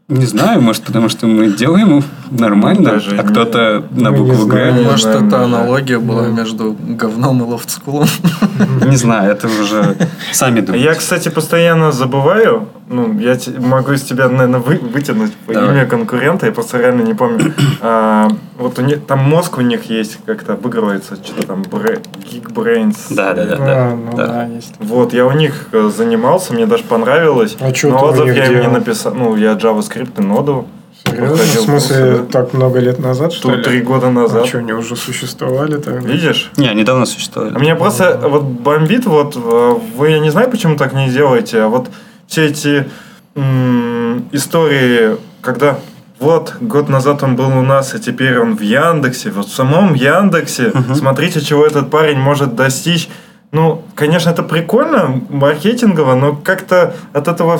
[0.06, 2.04] не знаю, может, потому что мы делаем
[2.38, 4.46] нормально, Даже а не- кто-то на ну, букву.
[4.46, 4.72] Г.
[4.72, 5.44] Может, это да.
[5.44, 6.28] аналогия была Да.
[6.28, 8.08] между говном и лофтскулом?
[8.86, 9.96] Не знаю, это уже
[10.32, 10.94] сами Я, думаете.
[10.94, 12.68] кстати, постоянно забываю.
[12.88, 15.70] Ну, я могу из тебя, наверное, вы- вытянуть по Давай.
[15.70, 16.44] имя конкурента.
[16.46, 17.52] Я просто реально не помню.
[17.84, 18.28] А,
[18.58, 22.00] вот у них там мозг у них есть, как-то обыгрывается, что-то там Bra-
[22.30, 22.96] Geekbrains.
[23.10, 23.64] Да, да, да, да.
[23.66, 24.26] А, ну да.
[24.26, 24.74] да, есть.
[24.78, 27.56] Вот, я у них э, занимался, мне даже понравилось.
[27.60, 29.14] А чё Но отзыв я им не написал.
[29.14, 30.66] Ну, я JavaScript и ноду.
[31.04, 31.36] Серьезно?
[31.36, 32.24] В смысле, да.
[32.30, 33.64] так много лет назад, что Тут ли?
[33.64, 34.46] три года А назад.
[34.46, 36.00] что, они уже существовали тогда?
[36.08, 36.50] Видишь?
[36.56, 37.54] Не, недавно существовали.
[37.54, 41.62] А меня просто вот бомбит, вот э, вы, я не знаю, почему так не делаете,
[41.62, 41.88] а вот
[42.26, 42.88] все эти
[43.34, 45.78] м, истории, когда
[46.20, 49.94] вот год назад он был у нас, а теперь он в Яндексе, вот в самом
[49.94, 53.08] Яндексе, смотрите, чего этот парень может достичь.
[53.50, 57.58] Ну, конечно, это прикольно, маркетингово, но как-то от этого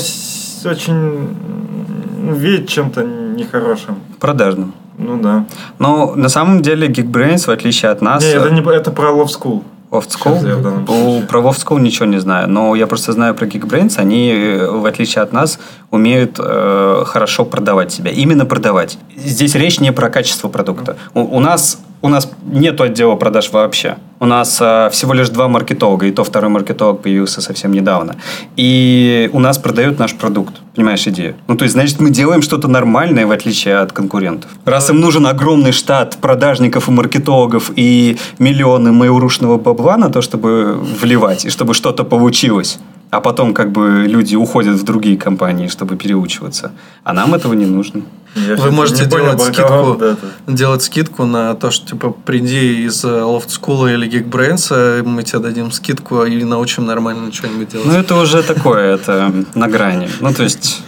[0.65, 1.37] очень
[2.35, 3.05] веет чем-то
[3.43, 3.97] нехорошим.
[4.21, 4.73] Продажным.
[4.99, 5.45] Ну да.
[5.79, 9.29] Но на самом деле Geekbrains, в отличие от нас, Не, это, не, это про Love
[9.29, 9.63] School.
[9.93, 11.27] Loft School, случае.
[11.27, 14.87] про Loft School ничего не знаю, но я просто знаю про Geekbrains, они, э, в
[14.87, 15.59] отличие от нас,
[15.91, 18.11] умеют э, хорошо продавать себя.
[18.11, 18.97] Именно продавать.
[19.15, 20.97] Здесь речь не про качество продукта.
[21.13, 23.97] У, у нас у нас нет отдела продаж вообще.
[24.19, 28.17] У нас э, всего лишь два маркетолога, и то второй маркетолог появился совсем недавно.
[28.57, 30.61] И у нас продают наш продукт.
[30.75, 31.35] Понимаешь идею?
[31.49, 34.51] Ну, то есть, значит, мы делаем что-то нормальное, в отличие от конкурентов.
[34.65, 40.79] Раз им нужен огромный штат продажников и маркетологов и миллионы мейлрушного бабла на то, чтобы
[41.01, 42.79] вливать, и чтобы что-то получилось,
[43.11, 46.73] а потом как бы люди уходят в другие компании, чтобы переучиваться.
[47.05, 48.03] А нам этого не нужно.
[48.35, 53.49] Я Вы можете понял, делать скидку, делать скидку на то, что типа приди из Loft
[53.49, 57.87] School или Geekbrains, мы тебе дадим скидку и научим нормально что-нибудь делать.
[57.87, 60.09] Ну, это уже такое, это на грани.
[60.21, 60.83] Ну, то есть...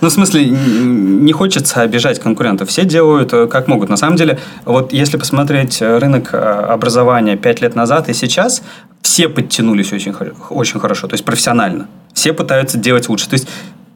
[0.00, 2.68] Ну, в смысле, не хочется обижать конкурентов.
[2.68, 3.88] Все делают э, как могут.
[3.88, 8.62] На самом деле, вот если посмотреть э, рынок э, образования 5 лет назад и сейчас,
[9.02, 10.12] все подтянулись очень,
[10.50, 11.86] очень хорошо, то есть профессионально.
[12.12, 13.28] Все пытаются делать лучше.
[13.28, 13.48] То есть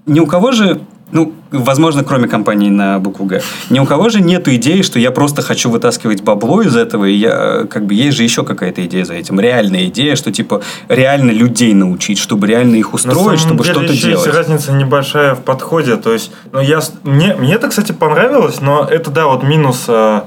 [0.06, 0.80] ни у кого же,
[1.10, 5.10] ну, возможно, кроме компании на букву Г, ни у кого же нету идеи, что я
[5.10, 9.04] просто хочу вытаскивать бабло из этого, и я, как бы, есть же еще какая-то идея
[9.04, 9.38] за этим.
[9.38, 14.24] Реальная идея, что, типа, реально людей научить, чтобы реально их устроить, чтобы что-то делать.
[14.24, 15.96] есть разница небольшая в подходе.
[15.96, 20.22] То есть, ну, я, мне, мне это, кстати, понравилось, но это, да, вот минус э,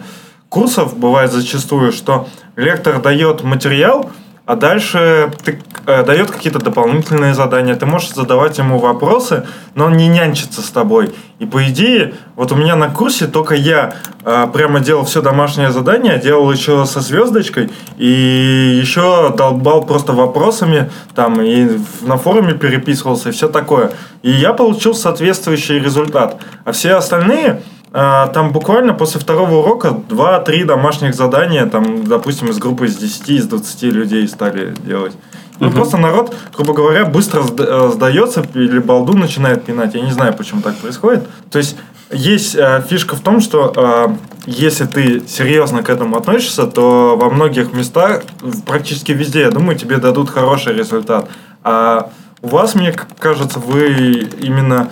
[0.49, 4.09] курсов бывает зачастую, что лектор дает материал,
[4.45, 7.75] а дальше ты, э, дает какие-то дополнительные задания.
[7.75, 11.15] Ты можешь задавать ему вопросы, но он не нянчится с тобой.
[11.39, 15.71] И по идее, вот у меня на курсе только я э, прямо делал все домашнее
[15.71, 23.29] задание, делал еще со звездочкой и еще долбал просто вопросами там и на форуме переписывался
[23.29, 23.91] и все такое.
[24.21, 26.39] И я получил соответствующий результат.
[26.65, 32.57] А все остальные а, там буквально после второго урока 2-3 домашних задания, там, допустим, из
[32.57, 35.13] группы из 10, из 20 людей стали делать.
[35.59, 39.95] Ну, просто народ, грубо говоря, быстро э, сдается или балду начинает пинать.
[39.95, 41.27] Я не знаю, почему так происходит.
[41.49, 41.77] То есть,
[42.11, 44.15] есть э, фишка в том, что э,
[44.47, 48.23] если ты серьезно к этому относишься, то во многих местах,
[48.65, 51.29] практически везде, я думаю, тебе дадут хороший результат.
[51.63, 52.09] А
[52.41, 54.89] у вас, мне кажется, вы именно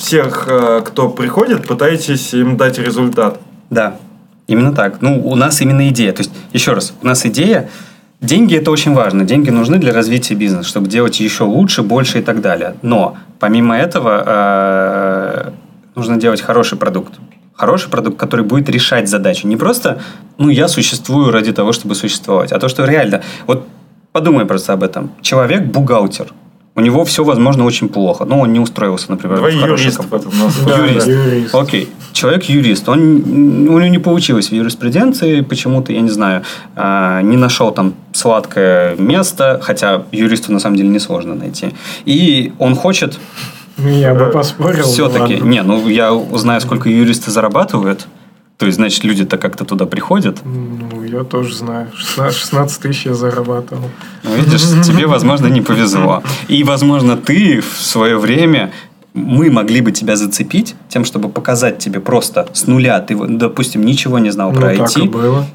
[0.00, 3.38] всех, э, кто приходит, пытаетесь им дать результат.
[3.68, 3.96] Да,
[4.46, 5.02] именно так.
[5.02, 6.12] Ну, у нас именно идея.
[6.12, 7.68] То есть, еще раз, у нас идея.
[8.20, 9.24] Деньги это очень важно.
[9.24, 12.74] Деньги нужны для развития бизнеса, чтобы делать еще лучше, больше и так далее.
[12.82, 15.50] Но помимо этого э,
[15.94, 17.14] нужно делать хороший продукт.
[17.54, 19.46] Хороший продукт, который будет решать задачу.
[19.46, 20.00] Не просто,
[20.38, 23.22] ну, я существую ради того, чтобы существовать, а то, что реально.
[23.46, 23.66] Вот
[24.12, 25.10] подумай просто об этом.
[25.20, 26.32] Человек бухгалтер.
[26.76, 28.24] У него все, возможно, очень плохо.
[28.24, 30.30] Ну, он не устроился, например, Давай в юрист компанию.
[30.66, 31.06] Юрист.
[31.08, 31.54] юрист.
[31.54, 31.88] Окей.
[32.12, 32.88] Человек юрист.
[32.88, 36.42] Он, у него не получилось в юриспруденции почему-то, я не знаю,
[36.76, 41.70] а, не нашел там сладкое место, хотя юристу на самом деле несложно найти.
[42.04, 43.18] И он хочет
[43.78, 44.84] я бы поспорил.
[44.84, 45.34] все-таки...
[45.34, 45.48] ладно.
[45.48, 48.06] Не, ну я узнаю, сколько юристы зарабатывают.
[48.60, 50.40] То есть, значит, люди-то как-то туда приходят.
[50.44, 51.88] Ну, я тоже знаю.
[51.96, 53.88] 16, 16 тысяч я зарабатывал.
[54.22, 56.22] Ну, видишь, тебе, возможно, не повезло.
[56.46, 58.70] И, возможно, ты в свое время
[59.14, 63.00] мы могли бы тебя зацепить тем, чтобы показать тебе просто с нуля.
[63.00, 65.08] Ты, допустим, ничего не знал Ну, про IT.
[65.08, 65.46] было.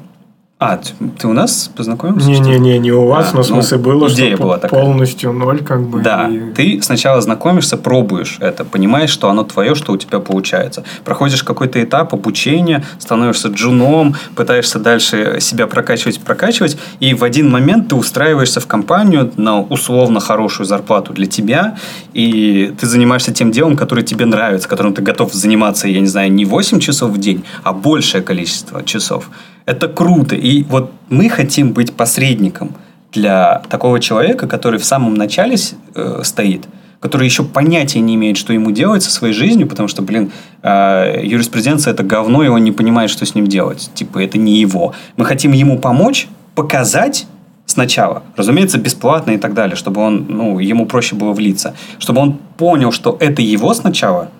[0.58, 0.80] А,
[1.18, 2.26] ты, у нас познакомился?
[2.30, 4.80] Не-не-не, не у вас, А, но в ну, смысле было, идея что была такая.
[4.80, 6.00] полностью ноль, как бы.
[6.00, 10.82] Да, и- ты сначала знакомишься, пробуешь это, понимаешь, что оно твое, что у тебя получается.
[11.04, 17.88] Проходишь какой-то этап обучения, становишься джуном, пытаешься дальше себя прокачивать, прокачивать, и в один момент
[17.88, 21.76] ты устраиваешься в компанию на условно хорошую зарплату для тебя,
[22.14, 26.32] и ты занимаешься тем делом, которое тебе нравится, которым ты готов заниматься, я не знаю,
[26.32, 29.28] не 8 часов в день, а большее количество часов.
[29.66, 30.36] Это круто.
[30.36, 32.74] И вот мы хотим быть посредником
[33.12, 35.56] для такого человека, который в самом начале
[35.94, 36.66] э, стоит,
[37.00, 40.30] который еще понятия не имеет, что ему делать со своей жизнью, потому что, блин,
[40.62, 43.90] э, юриспруденция это говно, и он не понимает, что с ним делать.
[43.94, 44.94] Типа, это не его.
[45.16, 47.26] Мы хотим ему помочь, показать
[47.66, 52.38] сначала, разумеется, бесплатно и так далее, чтобы он, ну, ему проще было влиться, чтобы он
[52.56, 54.30] понял, что это его сначала,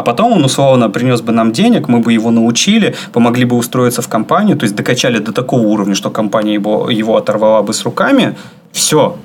[0.00, 4.00] а потом он, условно, принес бы нам денег, мы бы его научили, помогли бы устроиться
[4.00, 7.84] в компанию, то есть докачали до такого уровня, что компания его, его оторвала бы с
[7.84, 8.34] руками.
[8.72, 9.16] Все.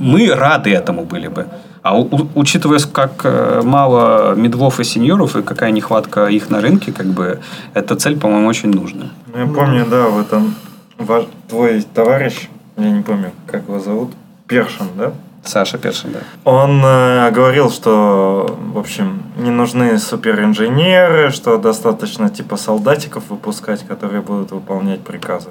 [0.00, 1.46] Мы рады этому были бы.
[1.82, 6.92] А у- учитывая, как э, мало медвов и сеньоров, и какая нехватка их на рынке,
[6.92, 7.40] как бы,
[7.74, 9.06] эта цель, по-моему, очень нужна.
[9.34, 10.54] Ну, я помню, да, в этом
[10.98, 14.10] ваш, твой товарищ, я не помню, как его зовут,
[14.46, 15.12] Першин, да?
[15.44, 16.20] Саша Першин, да.
[16.44, 24.22] Он э, говорил, что, в общем, не нужны суперинженеры, что достаточно типа солдатиков выпускать, которые
[24.22, 25.48] будут выполнять приказы.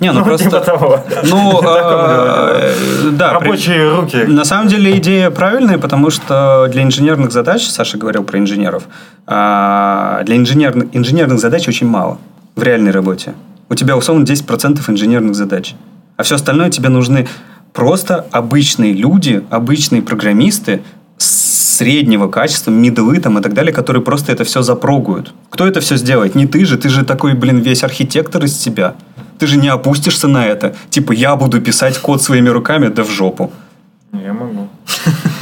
[0.00, 0.44] Не, ну, Ну, просто...
[0.44, 1.00] типа того.
[1.24, 2.74] Ну, э,
[3.12, 4.16] да, Рабочие руки.
[4.16, 8.84] На самом деле идея правильная, потому что для инженерных задач, Саша говорил про инженеров,
[9.26, 12.18] а, для инженерных, инженерных задач очень мало
[12.54, 13.32] в реальной работе.
[13.70, 15.74] У тебя условно 10% инженерных задач.
[16.18, 17.26] А все остальное тебе нужны
[17.72, 20.82] просто обычные люди, обычные программисты
[21.18, 25.32] среднего качества, мидлы там и так далее, которые просто это все запрогают.
[25.50, 26.34] Кто это все сделает?
[26.34, 28.94] Не ты же, ты же такой, блин, весь архитектор из себя.
[29.38, 30.74] Ты же не опустишься на это.
[30.90, 33.50] Типа, я буду писать код своими руками, да в жопу.
[34.12, 34.68] Я могу.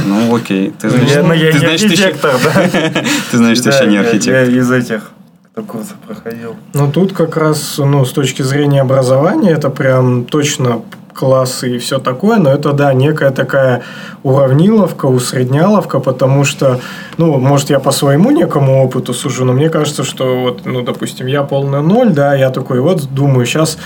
[0.07, 0.73] Ну, окей.
[0.81, 3.02] Ты Ну, знаешь, я, ну, я ты не знаешь, ты еще- архитектор, да.
[3.31, 4.35] ты знаешь, ты Да, еще не я- архитектор.
[4.35, 5.11] Я из этих,
[5.52, 6.57] кто курсы проходил.
[6.73, 10.81] Но тут как раз, ну, с точки зрения образования, это прям точно
[11.15, 13.82] классы и все такое, но это, да, некая такая
[14.23, 16.81] уравниловка, усредняловка, потому что,
[17.16, 21.27] ну, может, я по своему некому опыту сужу, но мне кажется, что вот, ну, допустим,
[21.27, 23.78] я полный ноль, да, я такой вот думаю, сейчас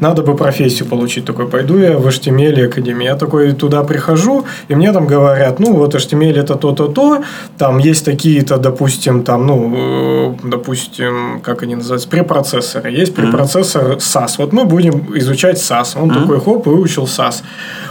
[0.00, 1.24] надо бы профессию получить.
[1.24, 3.04] Такой, пойду я в HTML Академию.
[3.04, 7.22] Я такой туда прихожу, и мне там говорят, ну, вот HTML это то-то, то,
[7.58, 12.90] там есть такие-то, допустим, там, ну, э, допустим, как они называются, препроцессоры.
[12.90, 14.34] Есть препроцессор SAS.
[14.38, 16.00] Вот мы будем изучать SAS.
[16.00, 17.42] Он такой, хоп, выучил SAS.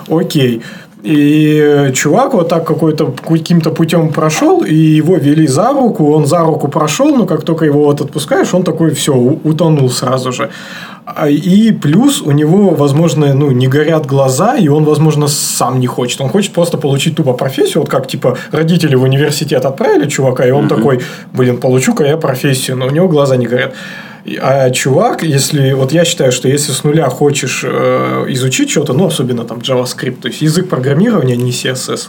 [0.10, 0.61] Окей.
[1.06, 6.40] И чувак вот так какой-то каким-то путем прошел, и его вели за руку, он за
[6.40, 10.49] руку прошел, но как только его вот отпускаешь, он такой все, утонул сразу же.
[11.06, 15.88] А, И плюс у него, возможно, ну, не горят глаза, и он, возможно, сам не
[15.88, 16.19] хочет.
[16.22, 20.52] Он хочет просто получить тупо профессию, вот как, типа, родители в университет отправили чувака, и
[20.52, 21.02] он такой,
[21.32, 23.73] блин, получу-ка я профессию, но у него глаза не горят.
[24.41, 29.06] А чувак, если вот я считаю, что если с нуля хочешь э, изучить что-то, ну
[29.06, 32.07] особенно там JavaScript, то есть язык программирования, не CSS,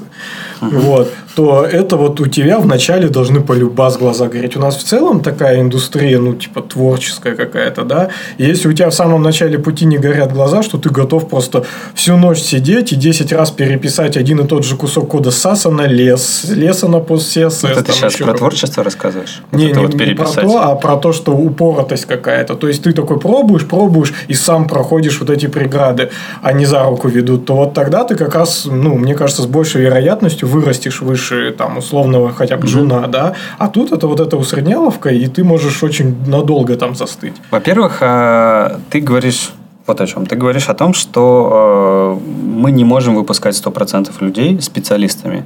[0.62, 4.56] вот, то это вот у тебя вначале должны полюбас глаза гореть.
[4.56, 8.08] У нас в целом такая индустрия, ну типа творческая какая-то, да.
[8.38, 11.66] И если у тебя в самом начале пути не горят глаза, что ты готов просто
[11.94, 15.68] всю ночь сидеть и 10 раз переписать один и тот же кусок кода с аса
[15.68, 17.68] на лес, с леса на пост CSS.
[17.68, 19.42] Это ты сейчас про творчество рассказываешь?
[19.50, 22.54] Вот Не, не, вот не про то, а про то, что упоротость какая-то.
[22.54, 26.08] То есть ты такой пробуешь, пробуешь и сам проходишь вот эти преграды,
[26.40, 29.46] а не за руку ведут, то вот тогда ты как раз, ну, мне кажется, с
[29.46, 31.25] большей вероятностью вырастешь выше
[31.58, 33.32] там условного хотя бы джуна, да.
[33.58, 37.34] А тут это вот эта усредняловка, и ты можешь очень надолго там застыть.
[37.50, 39.52] Во-первых, э, ты говоришь
[39.86, 40.26] вот о чем.
[40.26, 42.30] Ты говоришь о том, что э,
[42.60, 45.44] мы не можем выпускать 100% людей специалистами.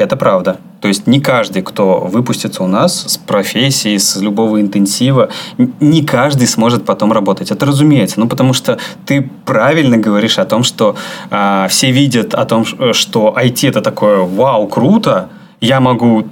[0.00, 0.56] Это правда.
[0.80, 5.28] То есть не каждый, кто выпустится у нас с профессии, с любого интенсива,
[5.58, 7.50] не каждый сможет потом работать.
[7.50, 8.18] Это разумеется.
[8.18, 10.96] Ну, потому что ты правильно говоришь о том, что
[11.30, 15.28] а, все видят о том, ш- что IT это такое вау, круто,
[15.60, 16.24] я могу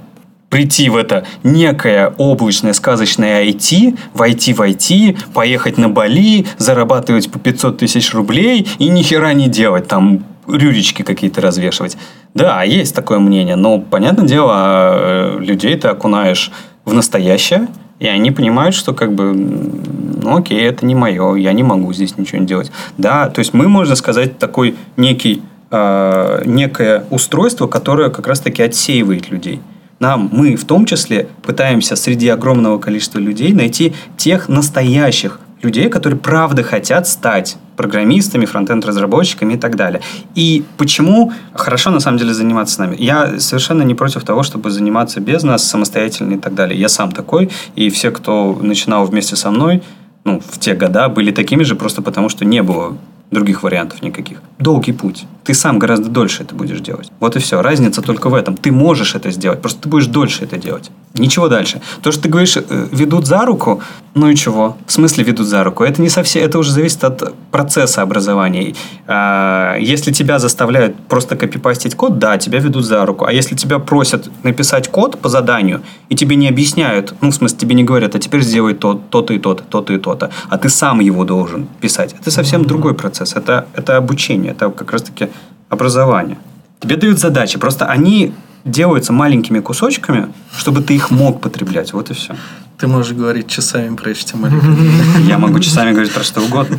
[0.49, 7.37] прийти в это некое облачное сказочное IT, войти в IT, поехать на Бали, зарабатывать по
[7.37, 11.97] 500 тысяч рублей и ни хера не делать, там рюрички какие-то развешивать.
[12.33, 16.51] Да, есть такое мнение, но, понятное дело, э, людей ты окунаешь
[16.85, 17.67] в настоящее,
[17.99, 22.17] и они понимают, что как бы, ну окей, это не мое, я не могу здесь
[22.17, 22.71] ничего не делать.
[22.97, 25.41] Да, то есть мы, можно сказать, такой некий,
[25.71, 29.59] э, некое устройство, которое как раз-таки отсеивает людей.
[29.99, 36.19] Нам, мы в том числе пытаемся среди огромного количества людей найти тех настоящих людей, которые
[36.19, 40.01] правда хотят стать программистами, фронтенд-разработчиками и так далее.
[40.35, 42.95] И почему хорошо на самом деле заниматься с нами?
[42.99, 46.79] Я совершенно не против того, чтобы заниматься без нас самостоятельно и так далее.
[46.79, 49.81] Я сам такой, и все, кто начинал вместе со мной,
[50.25, 52.97] ну, в те года были такими же, просто потому что не было
[53.31, 54.41] других вариантов никаких.
[54.57, 55.25] Долгий путь.
[55.43, 57.11] Ты сам гораздо дольше это будешь делать.
[57.19, 57.61] Вот и все.
[57.61, 58.57] Разница только в этом.
[58.57, 60.91] Ты можешь это сделать, просто ты будешь дольше это делать.
[61.15, 61.81] Ничего дальше.
[62.01, 63.81] То, что ты говоришь, э, ведут за руку,
[64.13, 64.77] ну и чего?
[64.85, 65.83] В смысле ведут за руку?
[65.83, 68.75] Это не совсем, это уже зависит от процесса образования.
[69.07, 73.25] А, Если тебя заставляют просто копипастить код, да, тебя ведут за руку.
[73.25, 77.57] А если тебя просят написать код по заданию, и тебе не объясняют, ну, в смысле,
[77.57, 80.69] тебе не говорят, а теперь сделай то, то-то и то-то, то-то и то-то, а ты
[80.69, 82.15] сам его должен писать.
[82.19, 83.18] Это совсем другой процесс.
[83.23, 85.29] Это, это обучение, это как раз-таки
[85.69, 86.37] образование.
[86.79, 88.33] Тебе дают задачи, просто они
[88.65, 90.27] делаются маленькими кусочками,
[90.57, 91.93] чтобы ты их мог потреблять.
[91.93, 92.35] Вот и все.
[92.79, 95.21] Ты можешь говорить часами про HTML.
[95.27, 96.77] Я могу часами говорить про что угодно.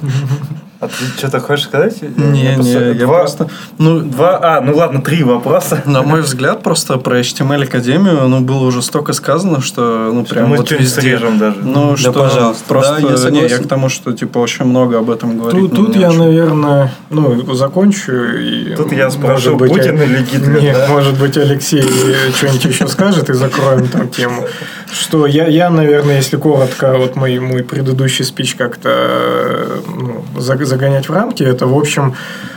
[0.81, 2.01] А ты что-то хочешь сказать?
[2.17, 3.49] Не, Я не, я два, просто...
[3.77, 5.83] Ну, Два, а, ну ладно, три вопроса.
[5.85, 10.49] на мой взгляд, просто про HTML Академию, ну, было уже столько сказано, что, ну, прям
[10.49, 11.03] мы вот везде.
[11.03, 11.59] срежем даже.
[11.61, 12.65] Ну, что пожалуйста.
[12.67, 12.95] просто...
[12.95, 13.59] Да, я не, согласен.
[13.59, 15.61] я к тому, что, типа, очень много об этом говорить.
[15.61, 16.19] Тут, ну, тут я, очень.
[16.19, 18.13] наверное, ну, закончу.
[18.13, 20.89] И, Тут я спрошу, может быть, Путин или Гитлер, Нет, да?
[20.89, 24.47] может быть, Алексей что-нибудь еще скажет и закроем там тему.
[24.93, 31.09] Что я, я, наверное, если коротко, вот мой, мой предыдущий спич как-то ну, за- загонять
[31.09, 32.15] в рамки, это, в общем,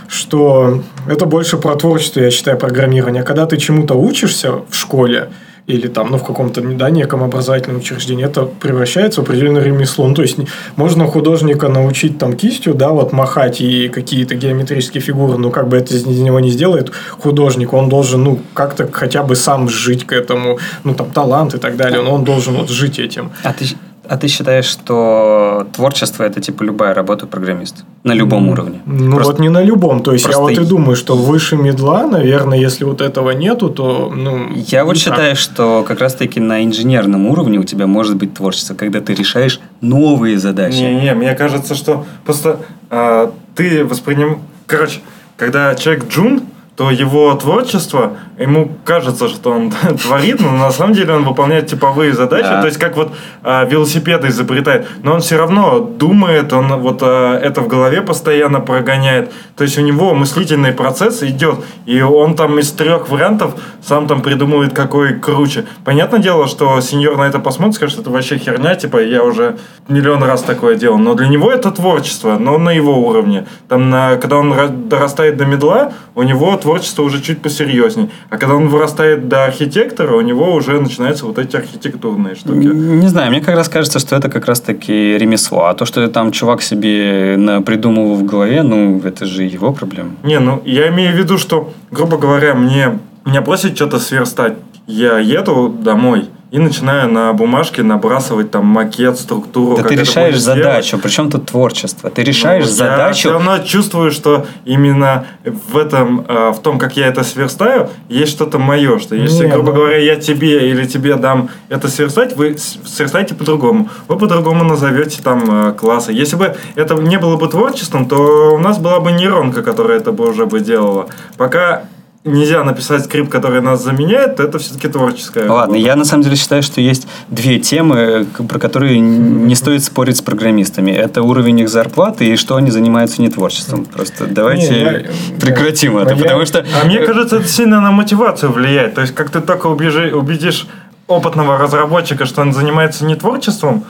[0.08, 3.24] что это больше про творчество, я считаю, программирование.
[3.24, 5.30] Когда ты чему-то учишься в школе,
[5.66, 10.08] или там, ну, в каком-то, да, неком образовательном учреждении, это превращается в определенное ремесло.
[10.08, 10.38] Ну, то есть,
[10.76, 15.78] можно художника научить там кистью, да, вот махать и какие-то геометрические фигуры, но как бы
[15.78, 20.12] это из него не сделает художник, он должен, ну, как-то хотя бы сам жить к
[20.12, 23.32] этому, ну, там, талант и так далее, но он должен вот жить этим.
[23.44, 23.66] А ты,
[24.08, 27.84] а ты считаешь, что творчество это типа любая работа программиста?
[28.04, 28.82] На любом уровне?
[28.86, 30.04] Ну, Просто- вот не на любом.
[30.04, 33.70] То есть, я просто вот и думаю, что выше медла, наверное, если вот этого нету,
[33.70, 34.50] то, ну...
[34.56, 35.02] Я вот так.
[35.02, 39.62] считаю, что как раз-таки на инженерном уровне у тебя может быть творчество, когда ты решаешь
[39.80, 40.76] новые задачи.
[40.76, 42.60] Не-не, мне кажется, что просто
[42.90, 44.40] а, ты восприним...
[44.68, 45.00] Короче,
[45.38, 46.42] когда человек джун,
[46.76, 49.72] то его творчество, ему кажется, что он
[50.02, 52.62] творит, но на самом деле он выполняет типовые задачи, Да.
[52.62, 53.12] то есть как вот
[53.44, 58.60] а, велосипеды изобретает, но он все равно думает, он вот а, это в голове постоянно
[58.60, 64.08] прогоняет, то есть у него мыслительный процесс идет, и он там из трех вариантов сам
[64.08, 65.66] там придумывает, какой круче.
[65.86, 69.58] Понятное дело, что сеньор на это посмотрит, скажет, что это вообще херня, типа я уже
[69.90, 73.46] миллион раз такое делал, но для него это творчество, но на его уровне.
[73.70, 78.10] Там, на, когда он ра- дорастает до медла, у него творчество уже чуть посерьезней.
[78.30, 82.66] А когда он вырастает до архитектора, у него уже начинаются вот эти архитектурные штуки.
[82.66, 85.66] Не знаю, мне как раз кажется, что это как раз-таки ремесло.
[85.66, 90.12] А то, что там чувак себе придумывал в голове, ну, это же его проблема.
[90.24, 94.54] Не, ну я имею в виду, что, грубо говоря, мне меня просят что-то сверстать.
[94.88, 99.76] Я еду домой и начинаю на бумажке набрасывать там макет, структуру.
[99.82, 102.12] Да ты решаешь задачу, причем тут творчество.
[102.12, 103.18] Ты решаешь Ну, Я задачу.
[103.18, 108.32] все равно чувствую, что именно в этом, э, в том, как я это сверстаю, есть
[108.34, 109.00] что-то мое.
[109.00, 113.34] Что если, Не, грубо ну- говоря, я тебе или тебе дам это сверстать, вы сверстаете
[113.34, 113.90] по-другому.
[114.08, 116.12] Вы по-другому назовете там э, классы.
[116.12, 120.12] Если бы это не было бы творчеством, то у нас была бы нейронка, которая это
[120.12, 121.08] бы уже бы делала.
[121.36, 121.86] Пока
[122.26, 125.42] нельзя написать скрипт, который нас заменяет, то это все-таки творческая.
[125.50, 125.78] Ладно, работа.
[125.80, 130.22] я на самом деле считаю, что есть две темы, про которые не стоит спорить с
[130.22, 130.92] программистами.
[130.92, 133.86] Это уровень их зарплаты и что они занимаются не творчеством.
[133.86, 135.04] Просто давайте Не, я-
[135.40, 136.66] прекратим я- это, я- потому что...
[136.82, 138.96] А мне кажется, это сильно на мотивацию влияет.
[138.96, 140.68] То есть, как ты только убежи- убедишь
[141.08, 143.84] опытного разработчика, что он занимается не творчеством,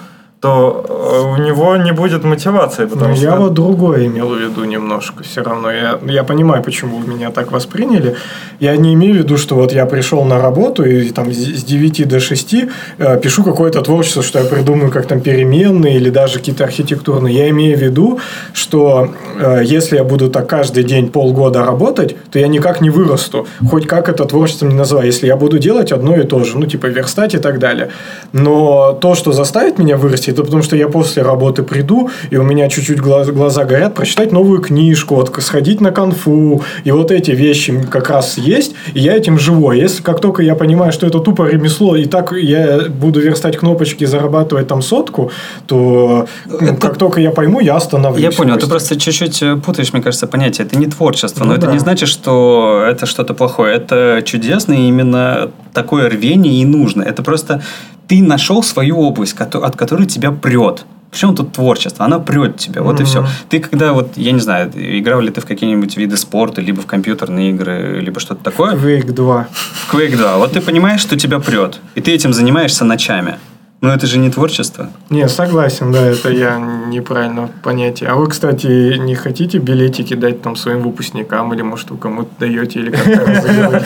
[0.43, 3.25] то э, у него не будет мотивации, потому Ну, что...
[3.25, 5.71] я вот другое имел в виду немножко все равно.
[5.71, 8.15] Я, я понимаю, почему вы меня так восприняли.
[8.59, 11.63] Я не имею в виду, что вот я пришел на работу и там с с
[11.63, 12.55] 9 до 6
[12.97, 17.33] э, пишу какое-то творчество, что я придумаю как там переменные или даже какие-то архитектурные.
[17.33, 18.19] Я имею в виду,
[18.53, 19.07] что
[19.39, 23.47] э, если я буду так каждый день полгода работать, то я никак не вырасту.
[23.69, 25.05] Хоть как это творчеством не называй.
[25.05, 27.87] Если я буду делать одно и то же, ну типа верстать и так далее.
[28.33, 32.43] Но то, что заставит меня вырасти, это потому что я после работы приду, и у
[32.43, 37.31] меня чуть-чуть глаз- глаза горят, прочитать новую книжку, вот, сходить на конфу, и вот эти
[37.31, 39.69] вещи как раз есть, и я этим живу.
[39.69, 43.57] А если как только я понимаю, что это тупо ремесло, и так я буду верстать
[43.57, 45.31] кнопочки и зарабатывать там сотку,
[45.67, 48.23] то ну, как только я пойму, я остановлюсь.
[48.23, 50.65] Я понял, ты просто чуть-чуть э, путаешь, мне кажется, понятие.
[50.67, 51.73] Это не творчество, но Ну это да.
[51.73, 53.75] не значит, что это что-то плохое.
[53.75, 57.03] Это чудесно, и именно такое рвение и нужно.
[57.03, 57.61] Это просто
[58.07, 60.85] ты нашел свою область, от которой тебя прет.
[61.11, 62.05] Почему тут творчество?
[62.05, 63.25] Она прет тебя, вот и все.
[63.47, 66.87] Ты когда вот, я не знаю, играл ли ты в какие-нибудь виды спорта, либо в
[66.87, 68.75] компьютерные игры, либо что-то такое?
[68.75, 69.47] Quake 2.
[69.51, 70.37] В Quake 2.
[70.37, 73.35] Вот ты понимаешь, что тебя прет, и ты этим занимаешься ночами.
[73.83, 74.89] Но это же не творчество.
[75.09, 78.09] Не, согласен, да, это я неправильно понятие.
[78.09, 82.79] А вы, кстати, не хотите билетики дать там своим выпускникам, или, может, вы кому-то даете,
[82.79, 83.83] или как-то?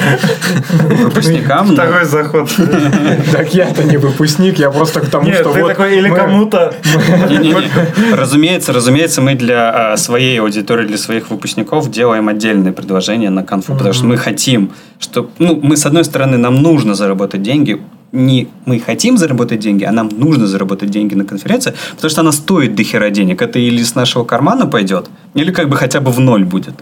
[1.02, 1.69] Выпускникам?
[1.69, 2.48] Второй заход.
[3.32, 5.80] Так я-то не выпускник, я просто к тому, что вот...
[5.80, 6.76] или кому-то.
[8.14, 13.74] Разумеется, разумеется, мы для а, своей аудитории, для своих выпускников делаем отдельное предложение на конфу,
[13.74, 17.82] потому что мы хотим, что, ну, мы с одной стороны, нам нужно заработать деньги,
[18.12, 22.32] не мы хотим заработать деньги, а нам нужно заработать деньги на конференции, потому что она
[22.32, 23.42] стоит до хера денег.
[23.42, 26.76] Это или с нашего кармана пойдет, или как бы хотя бы в ноль будет.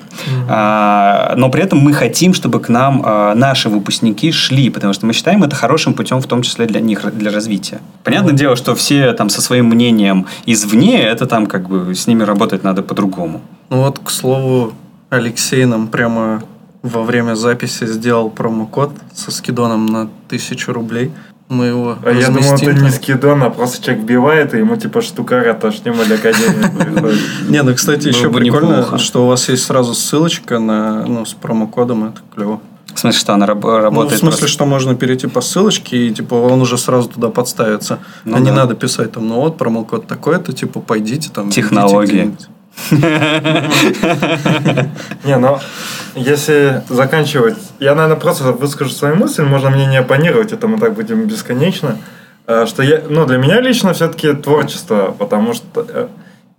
[0.47, 5.05] А, но при этом мы хотим, чтобы к нам а, наши выпускники шли, потому что
[5.05, 7.79] мы считаем это хорошим путем, в том числе для них, для развития.
[8.03, 12.23] Понятное дело, что все там со своим мнением извне, это там как бы с ними
[12.23, 13.41] работать надо по-другому.
[13.69, 14.73] Ну вот, к слову,
[15.09, 16.43] Алексей нам прямо
[16.85, 21.11] во время записи сделал промокод со скидоном на тысячу рублей.
[21.47, 25.01] Мы его А я думал, это не скидон, а просто человек вбивает, и ему типа
[25.01, 27.19] штукара тошним или академия приходит.
[27.49, 32.05] Не, ну, кстати, еще прикольно, что у вас есть сразу ссылочка на, ну, с промокодом,
[32.05, 32.61] это клево.
[32.93, 36.07] В смысле, что она раб- Ну, в работает смысле, просто- что можно перейти по ссылочке,
[36.07, 37.99] и, типа, он уже сразу туда подставится.
[38.23, 38.55] Ну а не да.
[38.55, 41.49] надо писать там, ну вот, промокод такой-то, типа, пойдите там.
[41.51, 42.11] Технологии.
[42.11, 42.47] где-нибудь.
[45.23, 45.59] Не, ну,
[46.15, 50.93] если заканчивать, я, наверное, просто выскажу свои мысли, можно мне не оппонировать, это мы так
[50.93, 51.97] будем бесконечно,
[52.47, 56.07] Э, что я, ну, для меня лично все-таки творчество, потому что, э,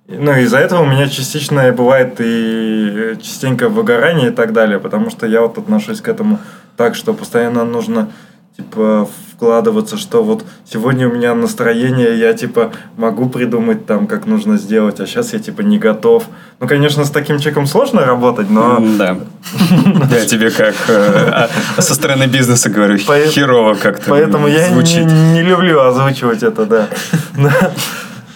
[0.09, 5.27] ну, из-за этого у меня частично бывает и частенько выгорание и так далее, потому что
[5.27, 6.39] я вот отношусь к этому
[6.77, 8.11] так, что постоянно нужно
[8.57, 14.57] типа вкладываться, что вот сегодня у меня настроение, я типа могу придумать там, как нужно
[14.57, 16.25] сделать, а сейчас я типа не готов.
[16.59, 19.19] Ну, конечно, с таким человеком сложно работать, но Да.
[20.11, 25.81] Я тебе как э, а, со стороны бизнеса говорю, херово как-то поэтому я не люблю
[25.81, 26.89] озвучивать это, да.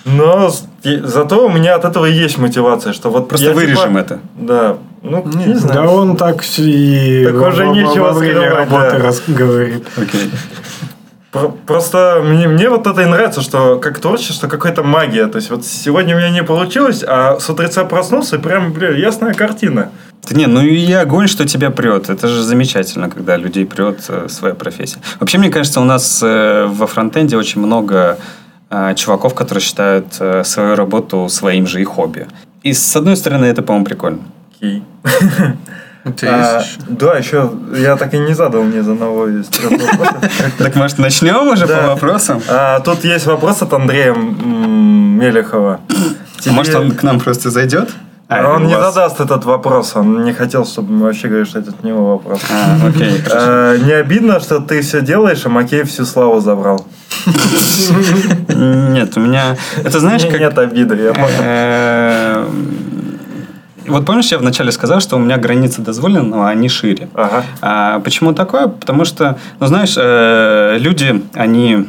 [0.05, 0.51] Но,
[0.83, 4.21] зато у меня от этого и есть мотивация, что вот Просто я, типа, вырежем это.
[4.37, 5.91] Да, ну, не, Да знаю.
[5.91, 8.99] он так и Так уже во- нечего во время работы да.
[8.99, 9.87] раз- говорит.
[9.97, 10.31] Окей.
[11.33, 15.27] Про- Просто мне, мне вот это и нравится, что как творчество какая-то магия.
[15.27, 18.91] То есть вот сегодня у меня не получилось, а с утреца проснулся, и прям, бля,
[18.91, 19.91] ясная картина.
[20.29, 22.11] Да не, ну и огонь, что тебя прет.
[22.11, 24.99] Это же замечательно, когда людей прет э, своя профессия.
[25.21, 28.19] Вообще, мне кажется, у нас э, во фронтенде очень много
[28.95, 32.27] чуваков, которые считают э, свою работу своим же и хобби.
[32.63, 34.21] И с одной стороны, это, по-моему, прикольно.
[34.57, 34.83] Окей.
[36.23, 40.09] А, да, еще я так и не задал мне за есть вопрос.
[40.59, 42.41] Так, может, начнем уже по вопросам?
[42.49, 45.81] А, Тут есть вопрос от Андрея Мелехова.
[46.47, 47.91] А Может, он к нам просто зайдет?
[48.31, 48.95] А, Он у не вас?
[48.95, 52.41] задаст этот вопрос, он не хотел, чтобы мы вообще говорили, что это от него вопрос.
[52.51, 53.21] А, окей.
[53.33, 56.87] А, Не обидно, что ты все делаешь, а Макей всю славу забрал?
[58.49, 59.57] Нет, у меня...
[59.85, 60.39] Это знаешь, как...
[60.41, 61.29] Нет обиды, я понял.
[61.41, 62.47] Э,
[63.89, 67.09] Вот помнишь, я вначале сказал, что у меня границы дозволенного, они шире.
[67.15, 67.43] Ага.
[67.61, 68.69] А почему такое?
[68.69, 71.89] Потому что, ну знаешь, э, люди, они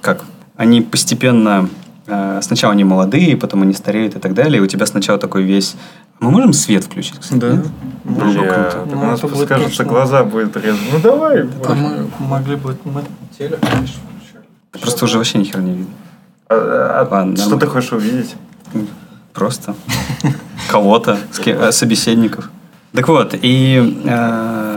[0.00, 0.22] как,
[0.56, 1.68] они постепенно
[2.06, 4.58] сначала они молодые, потом они стареют и так далее.
[4.58, 5.76] И у тебя сначала такой весь.
[6.20, 7.18] Мы можем свет включить?
[7.18, 7.50] кстати, Да.
[7.52, 7.66] нет?
[8.04, 8.70] Было бы круто.
[8.72, 9.84] так Ну, у нас будет скажется, точно.
[9.84, 10.80] глаза будет резать.
[10.92, 11.42] Ну давай.
[11.66, 12.76] А мы могли бы...
[12.84, 13.02] Мы
[13.38, 14.44] телек, конечно, включали.
[14.72, 15.94] Просто уже вообще ни хера не видно.
[16.48, 18.36] А, а, Ладно, Что ты хочешь увидеть?
[19.32, 19.74] Просто
[20.70, 22.50] кого-то, э, собеседников.
[22.92, 24.73] Так вот, и э,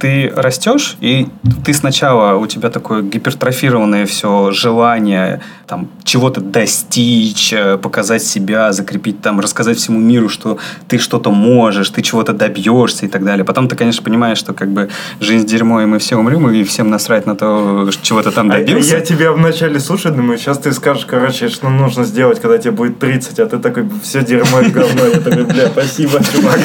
[0.00, 1.28] ты растешь, и
[1.64, 5.40] ты сначала, у тебя такое гипертрофированное все желание
[5.70, 10.58] там чего-то достичь, э, показать себя, закрепить там, рассказать всему миру, что
[10.88, 13.44] ты что-то можешь, ты чего-то добьешься и так далее.
[13.44, 14.88] Потом ты, конечно, понимаешь, что как бы
[15.20, 18.54] жизнь дерьмо, и мы все умрем, и всем насрать на то, чего ты там А
[18.54, 18.96] добился.
[18.96, 22.98] Я тебя вначале слушаю, думаю, сейчас ты скажешь, короче, что нужно сделать, когда тебе будет
[22.98, 25.06] 30, а ты такой, все дерьмо и говно.
[25.06, 26.58] Я такой, бля, спасибо, чувак.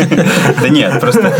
[0.62, 1.32] Да нет, просто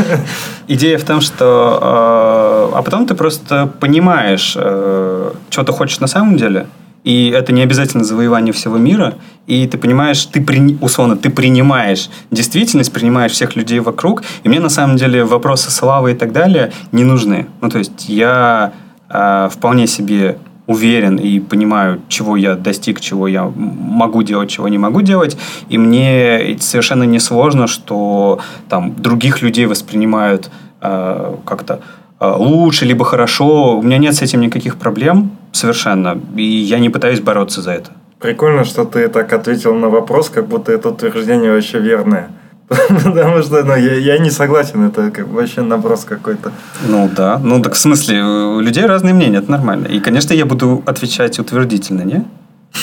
[0.68, 1.80] идея в том, что...
[1.88, 6.68] а потом ты просто понимаешь, э, что ты хочешь на самом деле,
[7.04, 9.14] и это не обязательно завоевание всего мира,
[9.46, 14.60] и ты понимаешь, ты при- условно, ты принимаешь действительность, принимаешь всех людей вокруг, и мне
[14.60, 17.46] на самом деле вопросы славы и так далее не нужны.
[17.62, 18.74] Ну, то есть я
[19.10, 20.38] э, вполне себе
[20.68, 25.38] уверен и понимаю, чего я достиг, чего я могу делать, чего не могу делать.
[25.70, 30.50] И мне совершенно не сложно, что там других людей воспринимают
[30.80, 31.80] как-то
[32.20, 33.78] э, лучше, либо хорошо.
[33.78, 36.20] У меня нет с этим никаких проблем совершенно.
[36.36, 37.92] И я не пытаюсь бороться за это.
[38.20, 42.28] прикольно, что ты так ответил на вопрос, как будто это утверждение вообще верное.
[42.68, 46.52] Потому что ну, я, я не согласен, это как вообще наброс какой-то.
[46.88, 47.40] Ну да.
[47.44, 49.88] Ну так в смысле, у людей разные мнения, это нормально.
[49.88, 52.26] И, конечно, я буду отвечать утвердительно, не?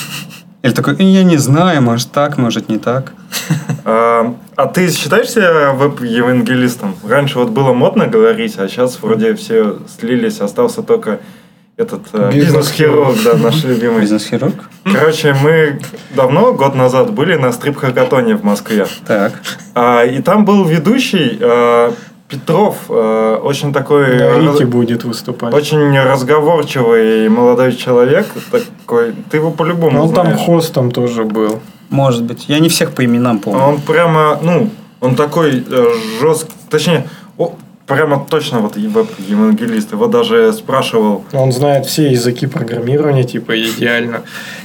[0.62, 3.12] Или такой, «Э, я не знаю, может так, может не так.
[3.84, 6.94] А, а ты считаешь себя веб-евангелистом?
[7.08, 11.18] Раньше вот было модно говорить, а сейчас вроде все слились, остался только
[11.76, 13.16] этот э, Бизнес-хирург.
[13.24, 14.02] да, наш любимый.
[14.02, 14.54] Бизнес-хирург?
[14.84, 15.80] Короче, мы
[16.14, 18.86] давно, год назад, были на стрип-хакатоне в Москве.
[19.06, 19.32] Так.
[19.74, 21.92] А, и там был ведущий э,
[22.28, 24.16] Петров, э, очень такой...
[24.18, 25.52] На раз- будет выступать.
[25.52, 28.26] Очень разговорчивый молодой человек.
[28.50, 30.40] Такой, ты его по-любому Ну, Он там знаешь.
[30.40, 31.60] хостом тоже был.
[31.92, 32.46] Может быть.
[32.48, 33.62] Я не всех по именам помню.
[33.62, 34.70] Он прямо, ну,
[35.00, 35.64] он такой
[36.20, 37.06] жесткий, точнее,
[37.94, 39.92] прямо точно вот веб-евангелист.
[39.92, 44.20] Его даже спрашивал, Он знает все языки программирования, типа, идеально.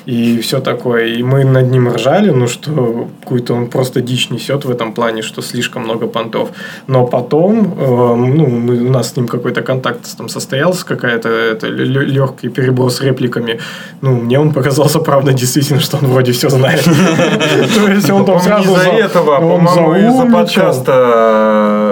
[0.06, 1.06] И все такое.
[1.08, 5.22] И мы над ним ржали, ну, что какую-то он просто дичь несет в этом плане,
[5.22, 6.50] что слишком много понтов.
[6.88, 11.68] Но потом, э, ну, мы- у нас с ним какой-то контакт там состоялся, какая-то это,
[11.68, 13.60] легкий переброс репликами.
[14.02, 16.84] Ну, мне он показался, правда, действительно, что он вроде все знает.
[17.76, 18.72] То есть он там сразу...
[18.72, 20.94] из-за за- этого, по-моему, из-за подкаста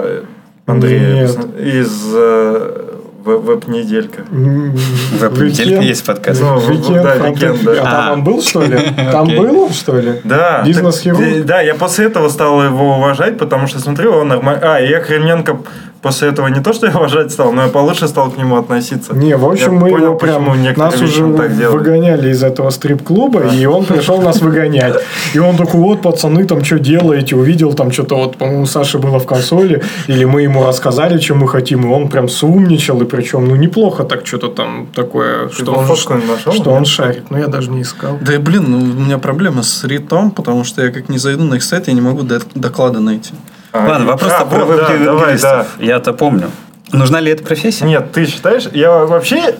[0.05, 0.23] э,
[0.65, 1.37] Андрея, Нет.
[1.59, 2.81] из э,
[3.23, 4.23] веб- веб-неделька.
[4.31, 4.75] М,
[5.19, 6.41] Веб-неделька есть подкаст.
[6.41, 7.81] Ну, Weekend да, да.
[7.81, 8.79] А там он был, что ли?
[9.11, 10.21] Там был он, что ли?
[10.23, 10.63] Да.
[10.65, 11.45] Бизнес-хирург?
[11.45, 14.61] Да, я после этого стал его уважать, потому что смотрю, он нормально.
[14.75, 15.59] А, и я Хременко
[16.05, 19.15] после этого не то, что я уважать стал, но я получше стал к нему относиться.
[19.15, 20.45] Не, в общем, Я мы понял, его прям...
[20.45, 24.97] почему некоторые Нас уже выгоняли из этого стрип-клуба, и он пришел нас выгонять.
[25.33, 27.35] И он такой, вот, пацаны, там, что делаете?
[27.35, 31.47] Увидел там что-то, вот, по-моему, Саши было в консоли, или мы ему рассказали, что мы
[31.47, 35.87] хотим, и он прям сумничал, и причем, ну, неплохо так что-то там такое, что он,
[35.87, 36.53] нашел?
[36.53, 37.31] что он шарит.
[37.31, 38.19] Но я даже не искал.
[38.21, 41.45] Да и блин, ну, у меня проблема с ритом, потому что я как не зайду
[41.45, 43.33] на их сайт, я не могу до- доклады найти.
[43.75, 45.65] А, Ладно, вопрос а, про вот, да, давай, да.
[45.79, 46.49] Я-то помню.
[46.93, 47.85] Нужна ли эта профессия?
[47.85, 48.67] Нет, ты считаешь?
[48.71, 49.55] Я вообще...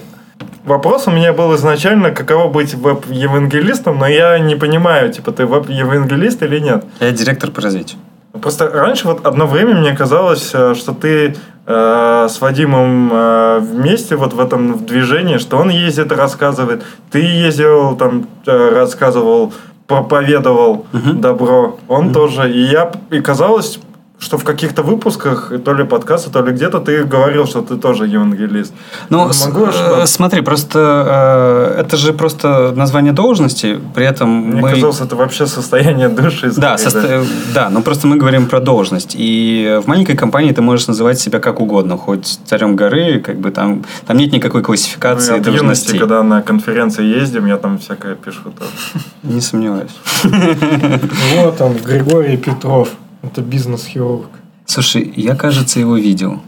[0.64, 6.42] Вопрос у меня был изначально, каково быть веб-евангелистом, но я не понимаю, типа, ты веб-евангелист
[6.42, 6.84] или нет.
[7.00, 8.00] Я директор по развитию.
[8.42, 11.36] Просто раньше вот одно время мне казалось, э, что ты
[11.68, 17.20] э, с Вадимом э, вместе вот в этом в движении, что он ездит, рассказывает, ты
[17.20, 19.54] ездил, там, э, рассказывал,
[19.88, 22.52] проповедовал добро, он тоже.
[22.52, 23.80] И я, и казалось,
[24.26, 28.08] что в каких-то выпусках, то ли подкаста, то ли где-то ты говорил, что ты тоже
[28.08, 28.74] евангелист.
[29.10, 30.14] Ну, с- могу э, ошибаться?
[30.14, 30.80] смотри, просто
[31.78, 34.72] э, это же просто название должности, при этом Мне мы...
[34.72, 36.52] казалось, это вообще состояние души.
[36.58, 37.24] Да, соста-
[37.54, 39.16] да, но просто мы говорим про должность.
[39.20, 43.52] И в маленькой компании ты можешь называть себя как угодно, хоть царем горы, как бы
[43.52, 46.00] там, там нет никакой Ну, классификации от юности, должностей.
[46.00, 48.72] когда на конференции ездим, я там всякое пишу тоже.
[49.24, 49.92] Не сомневаюсь.
[51.36, 52.90] Вот он, Григорий Петров.
[53.26, 54.30] Это бизнес-хирург.
[54.66, 56.42] Слушай, я, кажется, его видел.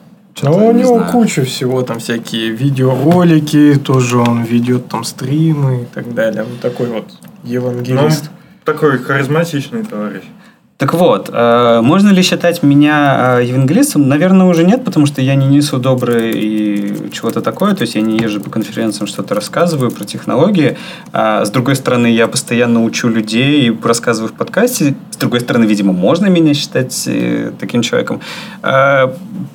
[0.44, 1.12] Ну, у не него знаю.
[1.12, 6.44] куча всего, там всякие видеоролики, тоже он ведет там стримы и так далее.
[6.44, 7.06] Он такой вот
[7.44, 8.30] Ну, евангелист.
[8.64, 10.24] такой харизматичный товарищ.
[10.78, 14.08] Так вот, э, можно ли считать меня э, евангелистом?
[14.08, 17.74] Наверное, уже нет, потому что я не несу доброе и чего-то такое.
[17.74, 20.78] То есть я не езжу по конференциям, что-то рассказываю про технологии.
[21.14, 24.94] А с другой стороны, я постоянно учу людей и рассказываю в подкасте.
[25.18, 28.22] С другой стороны, видимо, можно меня считать э, таким человеком.
[28.62, 29.08] Э,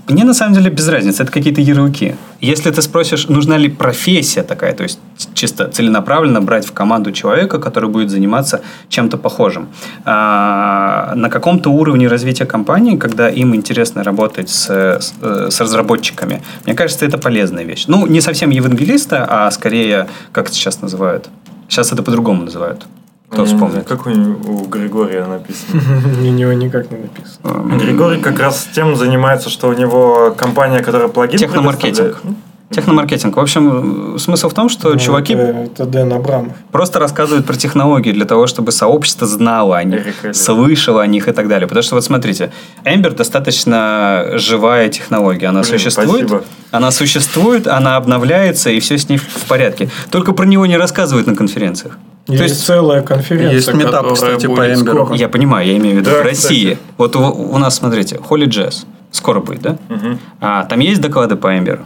[0.09, 1.23] Мне на самом деле без разницы.
[1.23, 2.17] Это какие-то ярлыки.
[2.41, 4.99] Если ты спросишь, нужна ли профессия такая, то есть
[5.35, 9.69] чисто целенаправленно брать в команду человека, который будет заниматься чем-то похожим.
[10.05, 16.43] А, на каком-то уровне развития компании, когда им интересно работать с, с, э, с разработчиками,
[16.67, 17.85] мне кажется, это полезная вещь.
[17.87, 21.29] Ну, не совсем евангелиста, а скорее, как это сейчас называют?
[21.69, 22.85] Сейчас это по-другому называют.
[23.33, 23.85] Кто вспомнит?
[23.89, 25.81] Как у, у Григория написано.
[26.21, 27.45] У него никак не написано.
[27.45, 31.97] Эм, Григорий как раз тем занимается, что у него компания, которая плагин Техномаркетинг.
[31.97, 32.39] предоставляет.
[32.71, 33.37] Техномаркетинг.
[33.37, 36.53] В общем, смысл в том, что Ну, чуваки Это, это Дэн Абрамов.
[36.71, 41.33] просто рассказывают про технологии для того, чтобы сообщество знало о них, слышало о них и
[41.33, 41.69] так далее.
[41.69, 42.51] Потому что вот смотрите,
[42.85, 45.49] Ember достаточно живая технология.
[45.49, 46.45] Она Блин, существует, спасибо.
[46.71, 49.91] она существует, она обновляется, и все с ней в порядке.
[50.11, 51.99] Только про него не рассказывают на конференциях.
[52.29, 55.05] Есть, То есть целая конференция, Есть метап, кстати, по Эмберу.
[55.07, 55.15] скоро.
[55.17, 56.71] я понимаю, я имею в виду Да, в России.
[56.75, 56.79] кстати.
[56.97, 58.85] Вот у, у нас, смотрите, Holy Jazz.
[59.11, 59.77] Скоро будет, да?
[59.89, 60.19] Мгм.
[60.41, 61.81] А, там есть доклады по Ember?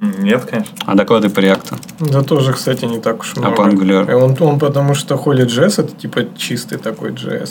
[0.00, 0.72] Нет, конечно.
[0.86, 1.74] А доклады по React?
[2.10, 3.56] Да тоже, кстати, не так уж А много.
[3.56, 4.10] по Angular?
[4.10, 7.50] И Он, он потому что Holy Jazz это типа чистый такой JS.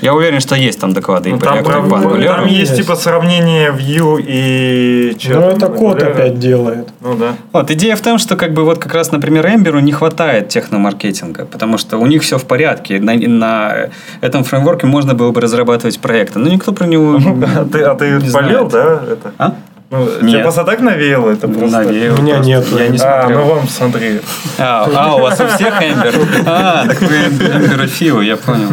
[0.00, 2.46] Я уверен, что есть там доклады и Ну, по там, реактору, и по там ангуляру.
[2.46, 2.76] есть Есть.
[2.82, 5.16] типа сравнение Vue и...
[5.28, 6.10] Ну, там, это код Angular.
[6.12, 6.88] опять делает.
[7.00, 7.34] Ну да.
[7.52, 11.44] Вот, идея в том, что как бы вот как раз, например, Эмберу не хватает техномаркетинга,
[11.46, 12.98] потому что у них все в порядке.
[12.98, 13.90] На, на
[14.20, 17.16] этом фреймворке можно было бы разрабатывать проекты, но никто про него
[17.56, 19.00] А ты, а ты болел, да?
[19.08, 19.32] Это?
[19.38, 19.54] А?
[19.90, 20.42] Ну, Нет.
[20.42, 21.78] просто так навеяло это просто?
[21.84, 22.46] Надеюсь, У меня просто.
[22.50, 22.66] нет.
[22.72, 23.38] Я не А, смотрел.
[23.40, 24.20] ну вон, смотри.
[24.58, 26.14] А, а, у вас у всех Эмбер?
[26.46, 28.68] А, так вы Эмберофилы, я понял.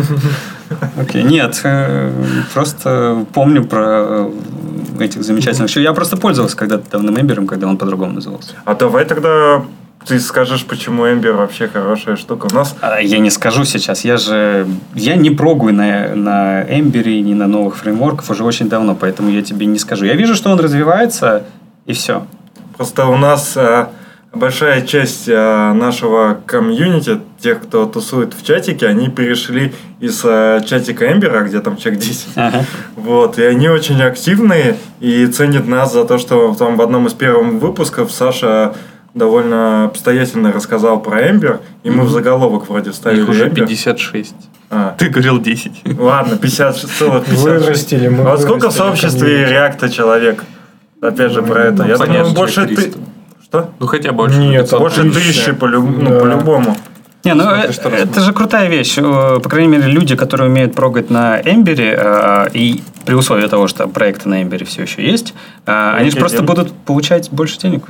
[0.99, 2.11] Окей, нет, э,
[2.53, 4.31] просто помню про э,
[4.99, 5.73] этих замечательных...
[5.77, 8.53] Я просто пользовался когда-то давным Эмбером, когда он по-другому назывался.
[8.65, 9.61] А давай тогда
[10.05, 12.47] ты скажешь, почему Эмбер вообще хорошая штука.
[12.51, 14.67] У нас А, Я не скажу сейчас, я же...
[14.93, 19.41] Я не прогую на, на Эмбере, ни на новых фреймворках уже очень давно, поэтому я
[19.41, 20.05] тебе не скажу.
[20.05, 21.43] Я вижу, что он развивается,
[21.85, 22.25] и все.
[22.77, 23.87] просто у нас э,
[24.31, 31.11] большая часть э, нашего комьюнити, тех, кто тусует в чатике, они перешли из э, чатика
[31.11, 32.65] Эмбера, где там человек 10, Ага.
[32.95, 37.13] Вот, и они очень активные и ценят нас за то, что там в одном из
[37.13, 38.75] первых выпусков Саша
[39.15, 43.65] довольно обстоятельно рассказал про Эмбер, и мы в заголовок вроде вставили Их уже Эмбер.
[43.65, 44.35] 56.
[44.69, 45.97] А, Ты говорил 10.
[45.97, 47.41] ладно, 50 целых 56.
[47.43, 48.23] Вырастили мы.
[48.23, 50.43] А вот сколько в сообществе реакта человек?
[51.01, 51.83] Опять же про это.
[51.85, 52.75] Я думаю, больше ты...
[52.75, 52.99] 300.
[53.43, 53.69] Что?
[53.79, 54.37] Ну хотя больше.
[54.37, 54.79] Нет, 500.
[54.79, 56.75] Больше тысячи ну, по-любому.
[57.23, 58.97] Не, ну Смотри, э, что это же крутая вещь.
[58.97, 63.67] Э, По крайней мере, люди, которые умеют прогать на Эмбере, э, и при условии того,
[63.67, 65.33] что проекты на Эмбере все еще есть,
[65.65, 67.85] э, они же просто будут получать больше денег.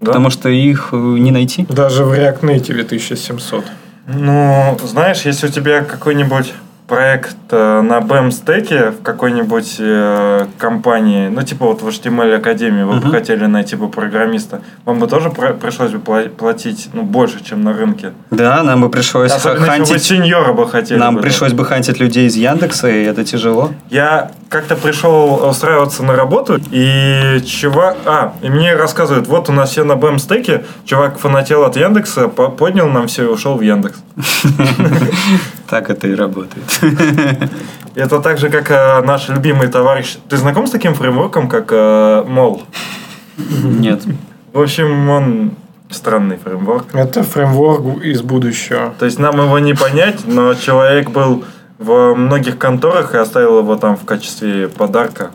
[0.00, 0.06] Да?
[0.06, 1.66] Потому что их э, не найти.
[1.68, 3.64] Даже в React Native 1700.
[4.06, 6.52] Ну, знаешь, если у тебя какой-нибудь
[6.94, 12.82] проект э, на BEM стеке в какой-нибудь э, компании, ну, типа вот в HTML Академии,
[12.82, 13.10] вы бы Мгм.
[13.12, 17.62] хотели найти бы программиста, вам бы тоже про- пришлось бы пла- платить, ну, больше, чем
[17.62, 18.10] на рынке.
[18.32, 20.02] Да, нам бы пришлось Особенно, если вы хантить...
[20.02, 21.28] сеньора бы хотели Нам бы, да.
[21.28, 23.70] пришлось бы хантить людей из Яндекса, и это тяжело.
[23.88, 27.98] Я как-то пришел устраиваться на работу, и чувак...
[28.04, 32.26] А, и мне рассказывают, вот у нас все на BEM стеке, чувак фанател от Яндекса,
[32.26, 33.98] по- поднял нам все и ушел в Яндекс.
[35.70, 36.64] Так это и работает.
[37.94, 40.16] Это так же, как э, наш любимый товарищ.
[40.28, 42.62] Ты знаком с таким фреймворком, как э, Мол?
[43.36, 44.02] Нет.
[44.52, 45.52] В общем, он
[45.90, 46.94] странный фреймворк.
[46.94, 48.94] Это фреймворк из будущего.
[48.98, 51.44] То есть нам его не понять, но человек был
[51.78, 55.30] в многих конторах и оставил его там в качестве подарка.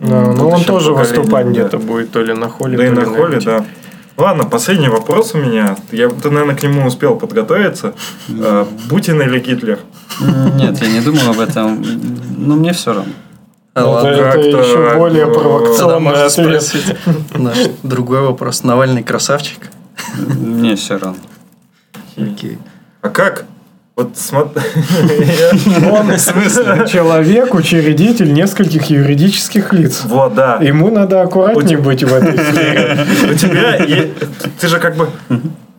[0.00, 1.52] Да, ну он тоже выступать да.
[1.52, 3.44] где-то будет, то ли на холле, Да и то на холле, MIT.
[3.44, 3.64] да.
[4.20, 5.76] Ладно, последний вопрос у меня.
[5.92, 7.94] Я, ты, наверное, к нему успел подготовиться.
[8.28, 9.78] Э, Путин или Гитлер?
[10.20, 11.82] Нет, я не думал об этом.
[12.36, 13.12] Ну, мне все равно.
[13.72, 14.08] А, Это, ладно.
[14.08, 16.32] это как-то, еще более Тогда провокационный ответ.
[16.62, 16.96] спросить
[17.34, 18.62] наш другой вопрос.
[18.62, 19.70] Навальный красавчик?
[20.18, 21.16] Мне все равно.
[22.18, 22.58] Окей.
[23.00, 23.46] А как?
[24.00, 24.62] Вот смотри.
[25.90, 26.08] Он
[26.86, 30.02] человек, учредитель нескольких юридических лиц.
[30.04, 30.56] Вот, да.
[30.56, 33.06] Ему надо аккуратнее быть в этой сфере.
[33.30, 34.08] У тебя
[34.58, 35.08] ты же как бы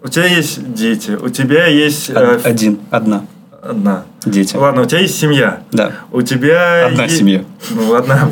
[0.03, 3.25] у тебя есть дети, у тебя есть э, Од- Один, одна.
[3.61, 4.03] одна.
[4.25, 4.55] Дети.
[4.55, 5.61] Ладно, у тебя есть семья.
[5.71, 5.91] Да.
[6.11, 7.43] У тебя Одна семья.
[7.71, 8.29] Ну одна.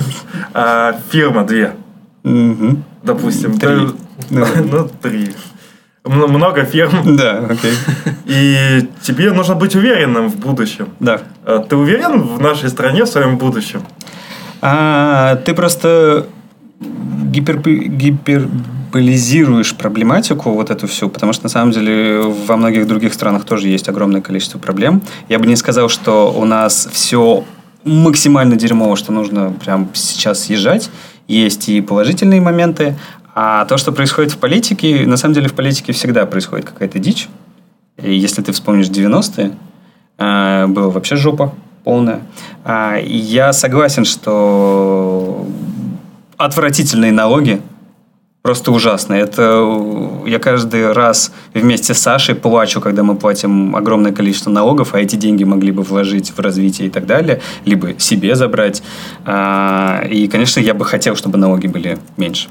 [0.53, 1.73] А, фирма две,
[3.03, 3.57] допустим.
[3.57, 3.87] Три.
[4.29, 4.45] Ну.
[4.71, 5.31] Ну три.
[6.05, 7.73] Много фирм, Да, окей.
[8.25, 10.89] и тебе нужно быть уверенным в будущем.
[10.99, 11.21] Да.
[11.45, 13.81] А Ты уверен в нашей стране в своем будущем?
[14.61, 16.25] А, ты просто
[16.79, 23.45] гипер, гиперболизируешь проблематику вот эту всю, потому что на самом деле во многих других странах
[23.45, 25.01] тоже есть огромное количество проблем.
[25.27, 27.43] Я бы не сказал, что у нас все
[27.83, 30.89] максимально дерьмово, что нужно прям сейчас съезжать.
[31.27, 32.95] Есть и положительные моменты,
[33.41, 37.29] а то, что происходит в политике, на самом деле в политике всегда происходит какая-то дичь.
[37.95, 39.53] И если ты вспомнишь 90-е,
[40.17, 41.53] э, было вообще жопа
[41.85, 42.19] полная.
[42.65, 45.47] А, я согласен, что
[46.35, 47.61] отвратительные налоги
[48.41, 49.13] просто ужасно.
[49.13, 54.93] Это э, я каждый раз вместе с Сашей плачу, когда мы платим огромное количество налогов,
[54.93, 58.83] а эти деньги могли бы вложить в развитие и так далее, либо себе забрать.
[59.23, 62.49] А, И, конечно, я бы хотел, чтобы налоги были меньше.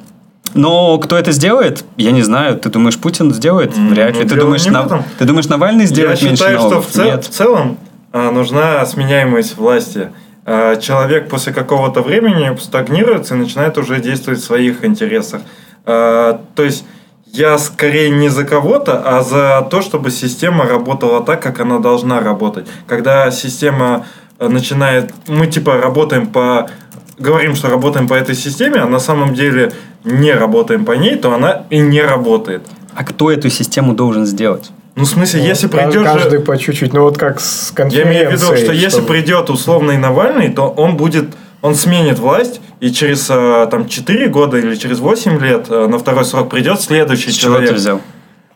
[0.55, 2.59] Но кто это сделает, я не знаю.
[2.59, 3.77] Ты думаешь, Путин сделает?
[3.77, 4.23] Вряд ли.
[4.23, 5.05] ну, Ты дело думаешь, этом.
[5.19, 6.89] ты думаешь, Навальный сделает Я меньше считаю, что налогов?
[6.89, 7.25] в, цел- Нет.
[7.25, 7.79] в целом
[8.13, 10.11] а, нужна сменяемость власти.
[10.47, 15.43] А, Человек после какого-то времени стагнируется и начинает уже действовать в своих интересах.
[15.85, 16.85] А, То есть
[17.27, 22.21] я скорее не за кого-то, а за то, чтобы система работала так, как она должна
[22.21, 22.67] работать.
[22.87, 24.07] Когда система
[24.39, 25.13] э, начинает...
[25.27, 26.71] Мы типа работаем по...
[27.19, 29.73] Говорим, что работаем по этой системе, а на самом деле
[30.05, 32.63] не работаем по ней, то она и не работает.
[32.95, 34.71] А кто эту систему должен сделать?
[34.95, 36.93] Ну, в смысле, если Ну, придет же- Каждый по чуть-чуть.
[36.93, 38.15] Ну, вот как с Я конференцией.
[38.15, 41.27] имею в виду, что если чтобы- придет условный Навальный, то он будет,
[41.63, 45.99] он сменит власть, и через э, там 4 года или через 8 лет э, на
[45.99, 47.71] второй срок придет следующий С чего человек.
[47.71, 48.01] ты взял?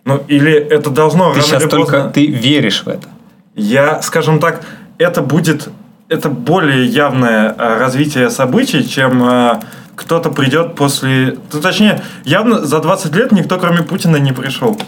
[0.05, 1.93] Ну, или это должно Ты рано сейчас или только...
[1.93, 3.07] поздно- Ты веришь в это.
[3.55, 4.63] Я, скажем так,
[4.99, 5.69] это будет,
[6.13, 9.61] это более явное э, развитие событий, чем э,
[9.97, 11.39] кто-то придет после...
[11.53, 14.79] Ну, точнее, явно за 20 лет никто, кроме Путина, не пришел.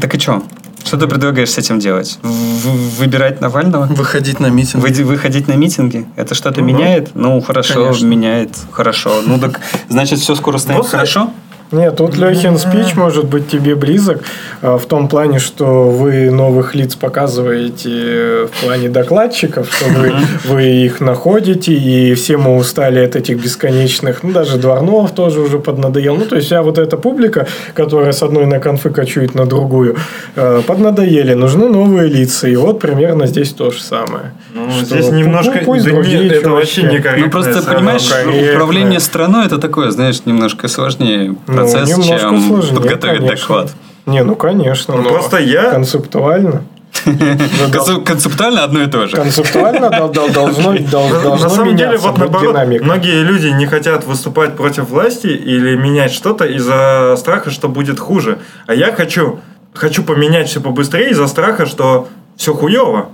[0.00, 0.42] Так и что?
[0.84, 2.18] Что ты предлагаешь с этим делать?
[2.22, 3.84] В- Выбирать Навального?
[3.86, 4.82] Выходить на митинг.
[4.82, 6.06] Вы- Выходить на митинги?
[6.16, 6.72] Это что-то Ну да.
[6.72, 7.10] меняет?
[7.14, 8.06] Ну, хорошо, Конечно.
[8.06, 8.50] меняет.
[8.72, 9.22] Хорошо.
[9.26, 11.30] Ну, так, значит, все скоро станет Просто- хорошо?
[11.70, 14.22] Нет, тут Лехин спич может быть тебе близок
[14.62, 20.12] э, в том плане, что вы новых лиц показываете э, в плане докладчиков, что вы,
[20.44, 25.58] вы их находите, и все мы устали от этих бесконечных, ну, даже Дворнов тоже уже
[25.58, 26.16] поднадоел.
[26.16, 29.96] Ну, то есть, вся вот эта публика, которая с одной на конфы кочует на другую,
[30.36, 32.48] э, поднадоели, нужны новые лица.
[32.48, 34.32] И вот примерно здесь то же самое.
[34.54, 35.60] Ну, Что здесь немножко...
[35.66, 37.26] пусть да другие нет, это вообще некорректно.
[37.26, 38.52] Ну, просто, понимаешь, корректно.
[38.52, 43.36] управление страной это такое, знаешь, немножко сложнее Ну, процесс, немножко чем сложнее, подготовить конечно.
[43.36, 43.72] доклад.
[44.06, 44.96] Не, ну конечно.
[44.96, 46.62] Ну, но просто я- концептуально.
[47.04, 49.16] Концеп- Концептуально одно и то же.
[49.16, 54.56] Концептуально дол- дол- должно, дол- На- самом деле, вот наоборот, многие люди не хотят выступать
[54.56, 58.38] против власти или менять что-то из-за страха, что будет хуже.
[58.66, 59.38] А я хочу,
[59.74, 63.10] хочу поменять все побыстрее из-за страха, что все хуево.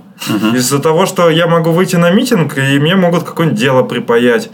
[0.53, 4.49] Из-за того, что я могу выйти на митинг, и мне могут какое-нибудь дело припаять.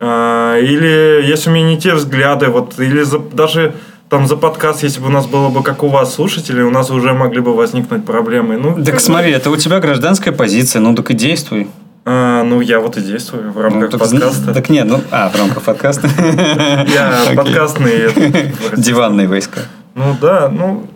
[0.00, 3.74] А, Или если у меня не те взгляды, вот, или за- даже
[4.08, 6.90] там за подкаст, если бы у нас было бы как у вас слушателей, у нас
[6.90, 8.56] уже могли бы возникнуть проблемы.
[8.56, 11.68] Ну, Так смотри, это у тебя гражданская позиция, ну так и действуй.
[12.06, 14.54] А, ну, я вот и действую в Ну, рамках так, подкаста.
[14.54, 16.08] Так нет, ну, а, в рамках подкаста.
[16.88, 18.08] Я подкастный...
[18.76, 19.60] Диванные войска.
[19.94, 20.86] Ну да, ну,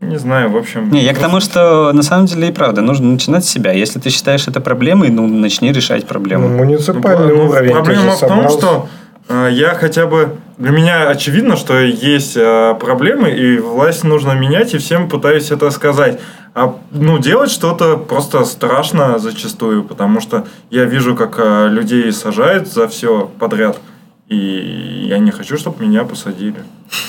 [0.00, 0.90] не знаю, в общем...
[0.90, 3.72] Не, я к тому, что на самом деле и правда, нужно начинать с себя.
[3.72, 6.48] Если ты считаешь это проблемой, ну, начни решать Ну, проблему.
[6.48, 7.72] муниципальный Ну, уровень.
[7.72, 8.88] Проблема в том, что
[9.28, 10.36] э, я хотя бы...
[10.58, 15.70] Для меня очевидно, что есть э, проблемы, и власть нужно менять, и всем пытаюсь это
[15.70, 16.20] сказать.
[16.54, 22.68] А ну, делать что-то просто страшно зачастую, потому что я вижу, как э, людей сажают
[22.68, 23.78] за все подряд,
[24.28, 26.62] и я не хочу, чтобы меня посадили.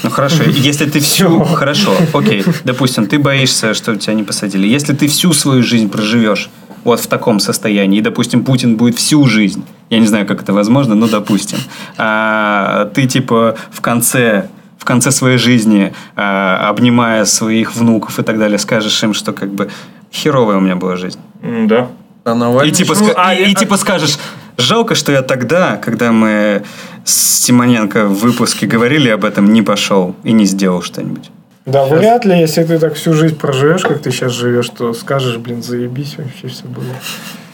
[0.04, 1.44] Ну хорошо, если ты всю...
[1.56, 4.68] Хорошо, окей, допустим, ты боишься, что тебя не посадили.
[4.68, 6.50] Если ты всю свою жизнь проживешь
[6.84, 10.54] вот в таком состоянии, и, допустим, Путин будет всю жизнь, я не знаю, как это
[10.54, 11.58] возможно, но допустим,
[11.98, 18.38] а, ты типа в конце в конце своей жизни, а, обнимая своих внуков и так
[18.38, 19.70] далее, скажешь им, что как бы
[20.14, 21.20] херовая у меня была жизнь.
[21.42, 21.88] Да.
[22.24, 24.18] А Навальный И типа, ну, ска- а и, и типа скажешь,
[24.58, 26.64] жалко, что я тогда, когда мы
[27.06, 31.32] с Симоненко в выпуске говорили об этом, не пошел и не сделал что-нибудь.
[31.66, 35.38] Да, вряд ли, если ты так всю жизнь проживешь, как ты сейчас живешь, то скажешь,
[35.38, 36.86] блин, заебись, вообще все было.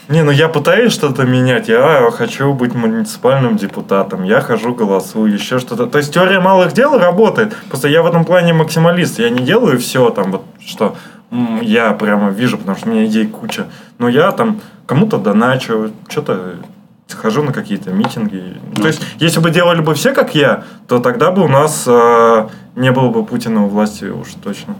[0.08, 1.68] Не, ну я пытаюсь что-то менять.
[1.68, 4.22] Я хочу быть муниципальным депутатом.
[4.22, 5.86] Я хожу, голосую, еще что-то.
[5.86, 7.56] То есть теория малых дел работает.
[7.70, 9.18] Просто я в этом плане максималист.
[9.18, 10.96] Я не делаю все там вот что
[11.62, 13.66] я прямо вижу, потому что у меня идей куча.
[13.98, 16.56] Но я там кому-то доначу, что-то
[17.12, 18.54] хожу на какие-то митинги.
[18.76, 22.48] То есть, если бы делали бы все как я, то тогда бы у нас э,
[22.76, 24.74] не было бы Путина у власти уж точно.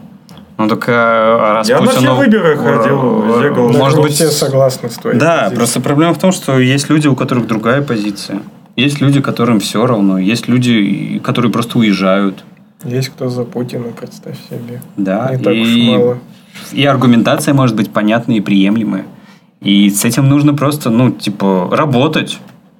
[0.56, 3.68] Ну так а раз Я на Путину- все выборы ходил, везде голосовал.
[3.72, 4.12] Даже Может быть...
[4.12, 5.56] все согласны с твоей Да, позицией.
[5.58, 8.40] просто проблема в том, что есть люди, у которых другая позиция.
[8.76, 10.18] Есть люди, которым все равно.
[10.18, 12.44] Есть люди, которые просто уезжают.
[12.84, 14.80] Есть кто за Путина, представь себе.
[14.96, 16.18] Да, Не так уж и, мало.
[16.72, 19.04] и аргументация может быть понятная и приемлемая.
[19.64, 22.38] И с этим нужно просто, ну, типа, работать.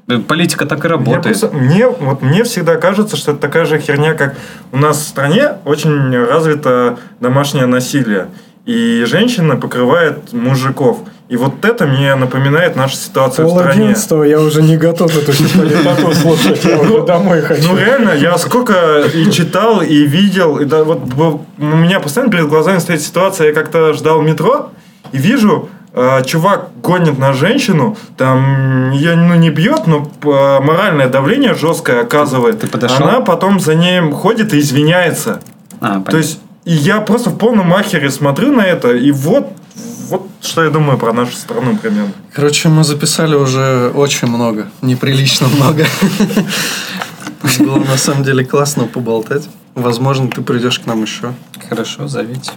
[0.09, 1.23] Э, Политика так и работает.
[1.25, 4.37] просто- мне, вот мне всегда кажется, что это такая же херня, как
[4.71, 8.27] у нас в стране очень развито домашнее насилие.
[8.67, 10.99] И женщина покрывает мужиков.
[11.31, 13.81] И вот это мне напоминает нашу ситуацию в Пол стране.
[13.85, 17.69] одиннадцатого я уже не готов эту политоту слушать, я уже домой хочу.
[17.73, 21.01] Ну реально, я сколько и читал, и видел, и да, вот
[21.59, 24.71] у меня постоянно перед глазами стоит ситуация, я как-то ждал метро,
[25.13, 25.71] и вижу,
[26.27, 32.61] чувак гонит на женщину, там ее ну, не бьет, но э, моральное давление жесткое оказывает.
[32.61, 33.07] ты подошел?
[33.07, 35.41] Она потом за ним ходит и извиняется.
[35.81, 36.11] А, понятно.
[36.11, 39.53] То есть, и я просто в полном ахере смотрю на это, и вот,
[40.09, 42.13] вот что я думаю про нашу страну примерно.
[42.33, 44.69] Короче, мы записали уже очень много.
[44.83, 45.87] Неприлично много.
[47.61, 49.49] Было на самом деле классно поболтать.
[49.75, 51.35] Возможно, ты придешь к нам еще.
[51.69, 52.51] Хорошо, зовите.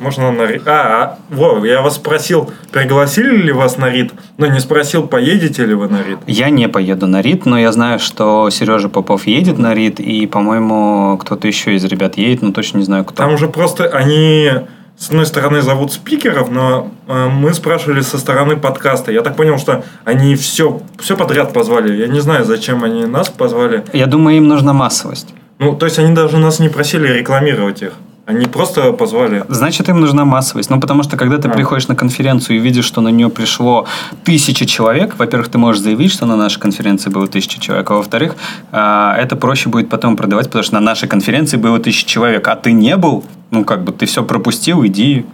[0.00, 4.46] Можно на ри- А, а, во, я вас спросил, пригласили ли вас на РИД, но
[4.46, 6.18] не спросил, поедете ли вы на РИД.
[6.26, 10.26] Я не поеду на РИД, но я знаю, что Сережа Попов едет на РИД, и,
[10.26, 13.16] по-моему, кто-то еще из ребят едет, но точно не знаю, кто.
[13.16, 14.50] Там уже просто они
[14.96, 19.12] с одной стороны зовут спикеров, но э, мы спрашивали со стороны подкаста.
[19.12, 21.96] Я так понял, что они все, все подряд позвали.
[21.96, 23.84] Я не знаю, зачем они нас позвали.
[23.92, 25.34] Я думаю, им нужна массовость.
[25.60, 27.92] Ну, то есть они даже нас не просили рекламировать их.
[28.28, 29.42] Они просто позвали.
[29.48, 30.68] Значит, им нужна массовость.
[30.68, 31.50] Ну, потому что, когда ты А.
[31.50, 33.86] приходишь на конференцию и видишь, что на нее пришло
[34.22, 38.36] тысяча человек, во-первых, ты можешь заявить, что на нашей конференции было тысяча человек, а во-вторых,
[38.70, 42.54] а, это проще будет потом продавать, потому что на нашей конференции было тысяча человек, а
[42.54, 45.24] ты не был, ну, как бы ты все пропустил, иди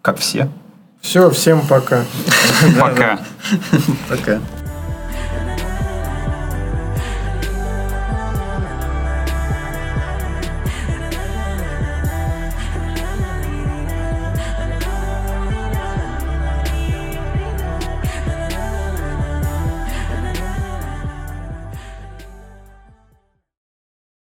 [0.00, 0.48] как все.
[1.00, 2.04] Все, всем пока.
[2.78, 3.18] Пока.
[4.08, 4.38] Пока.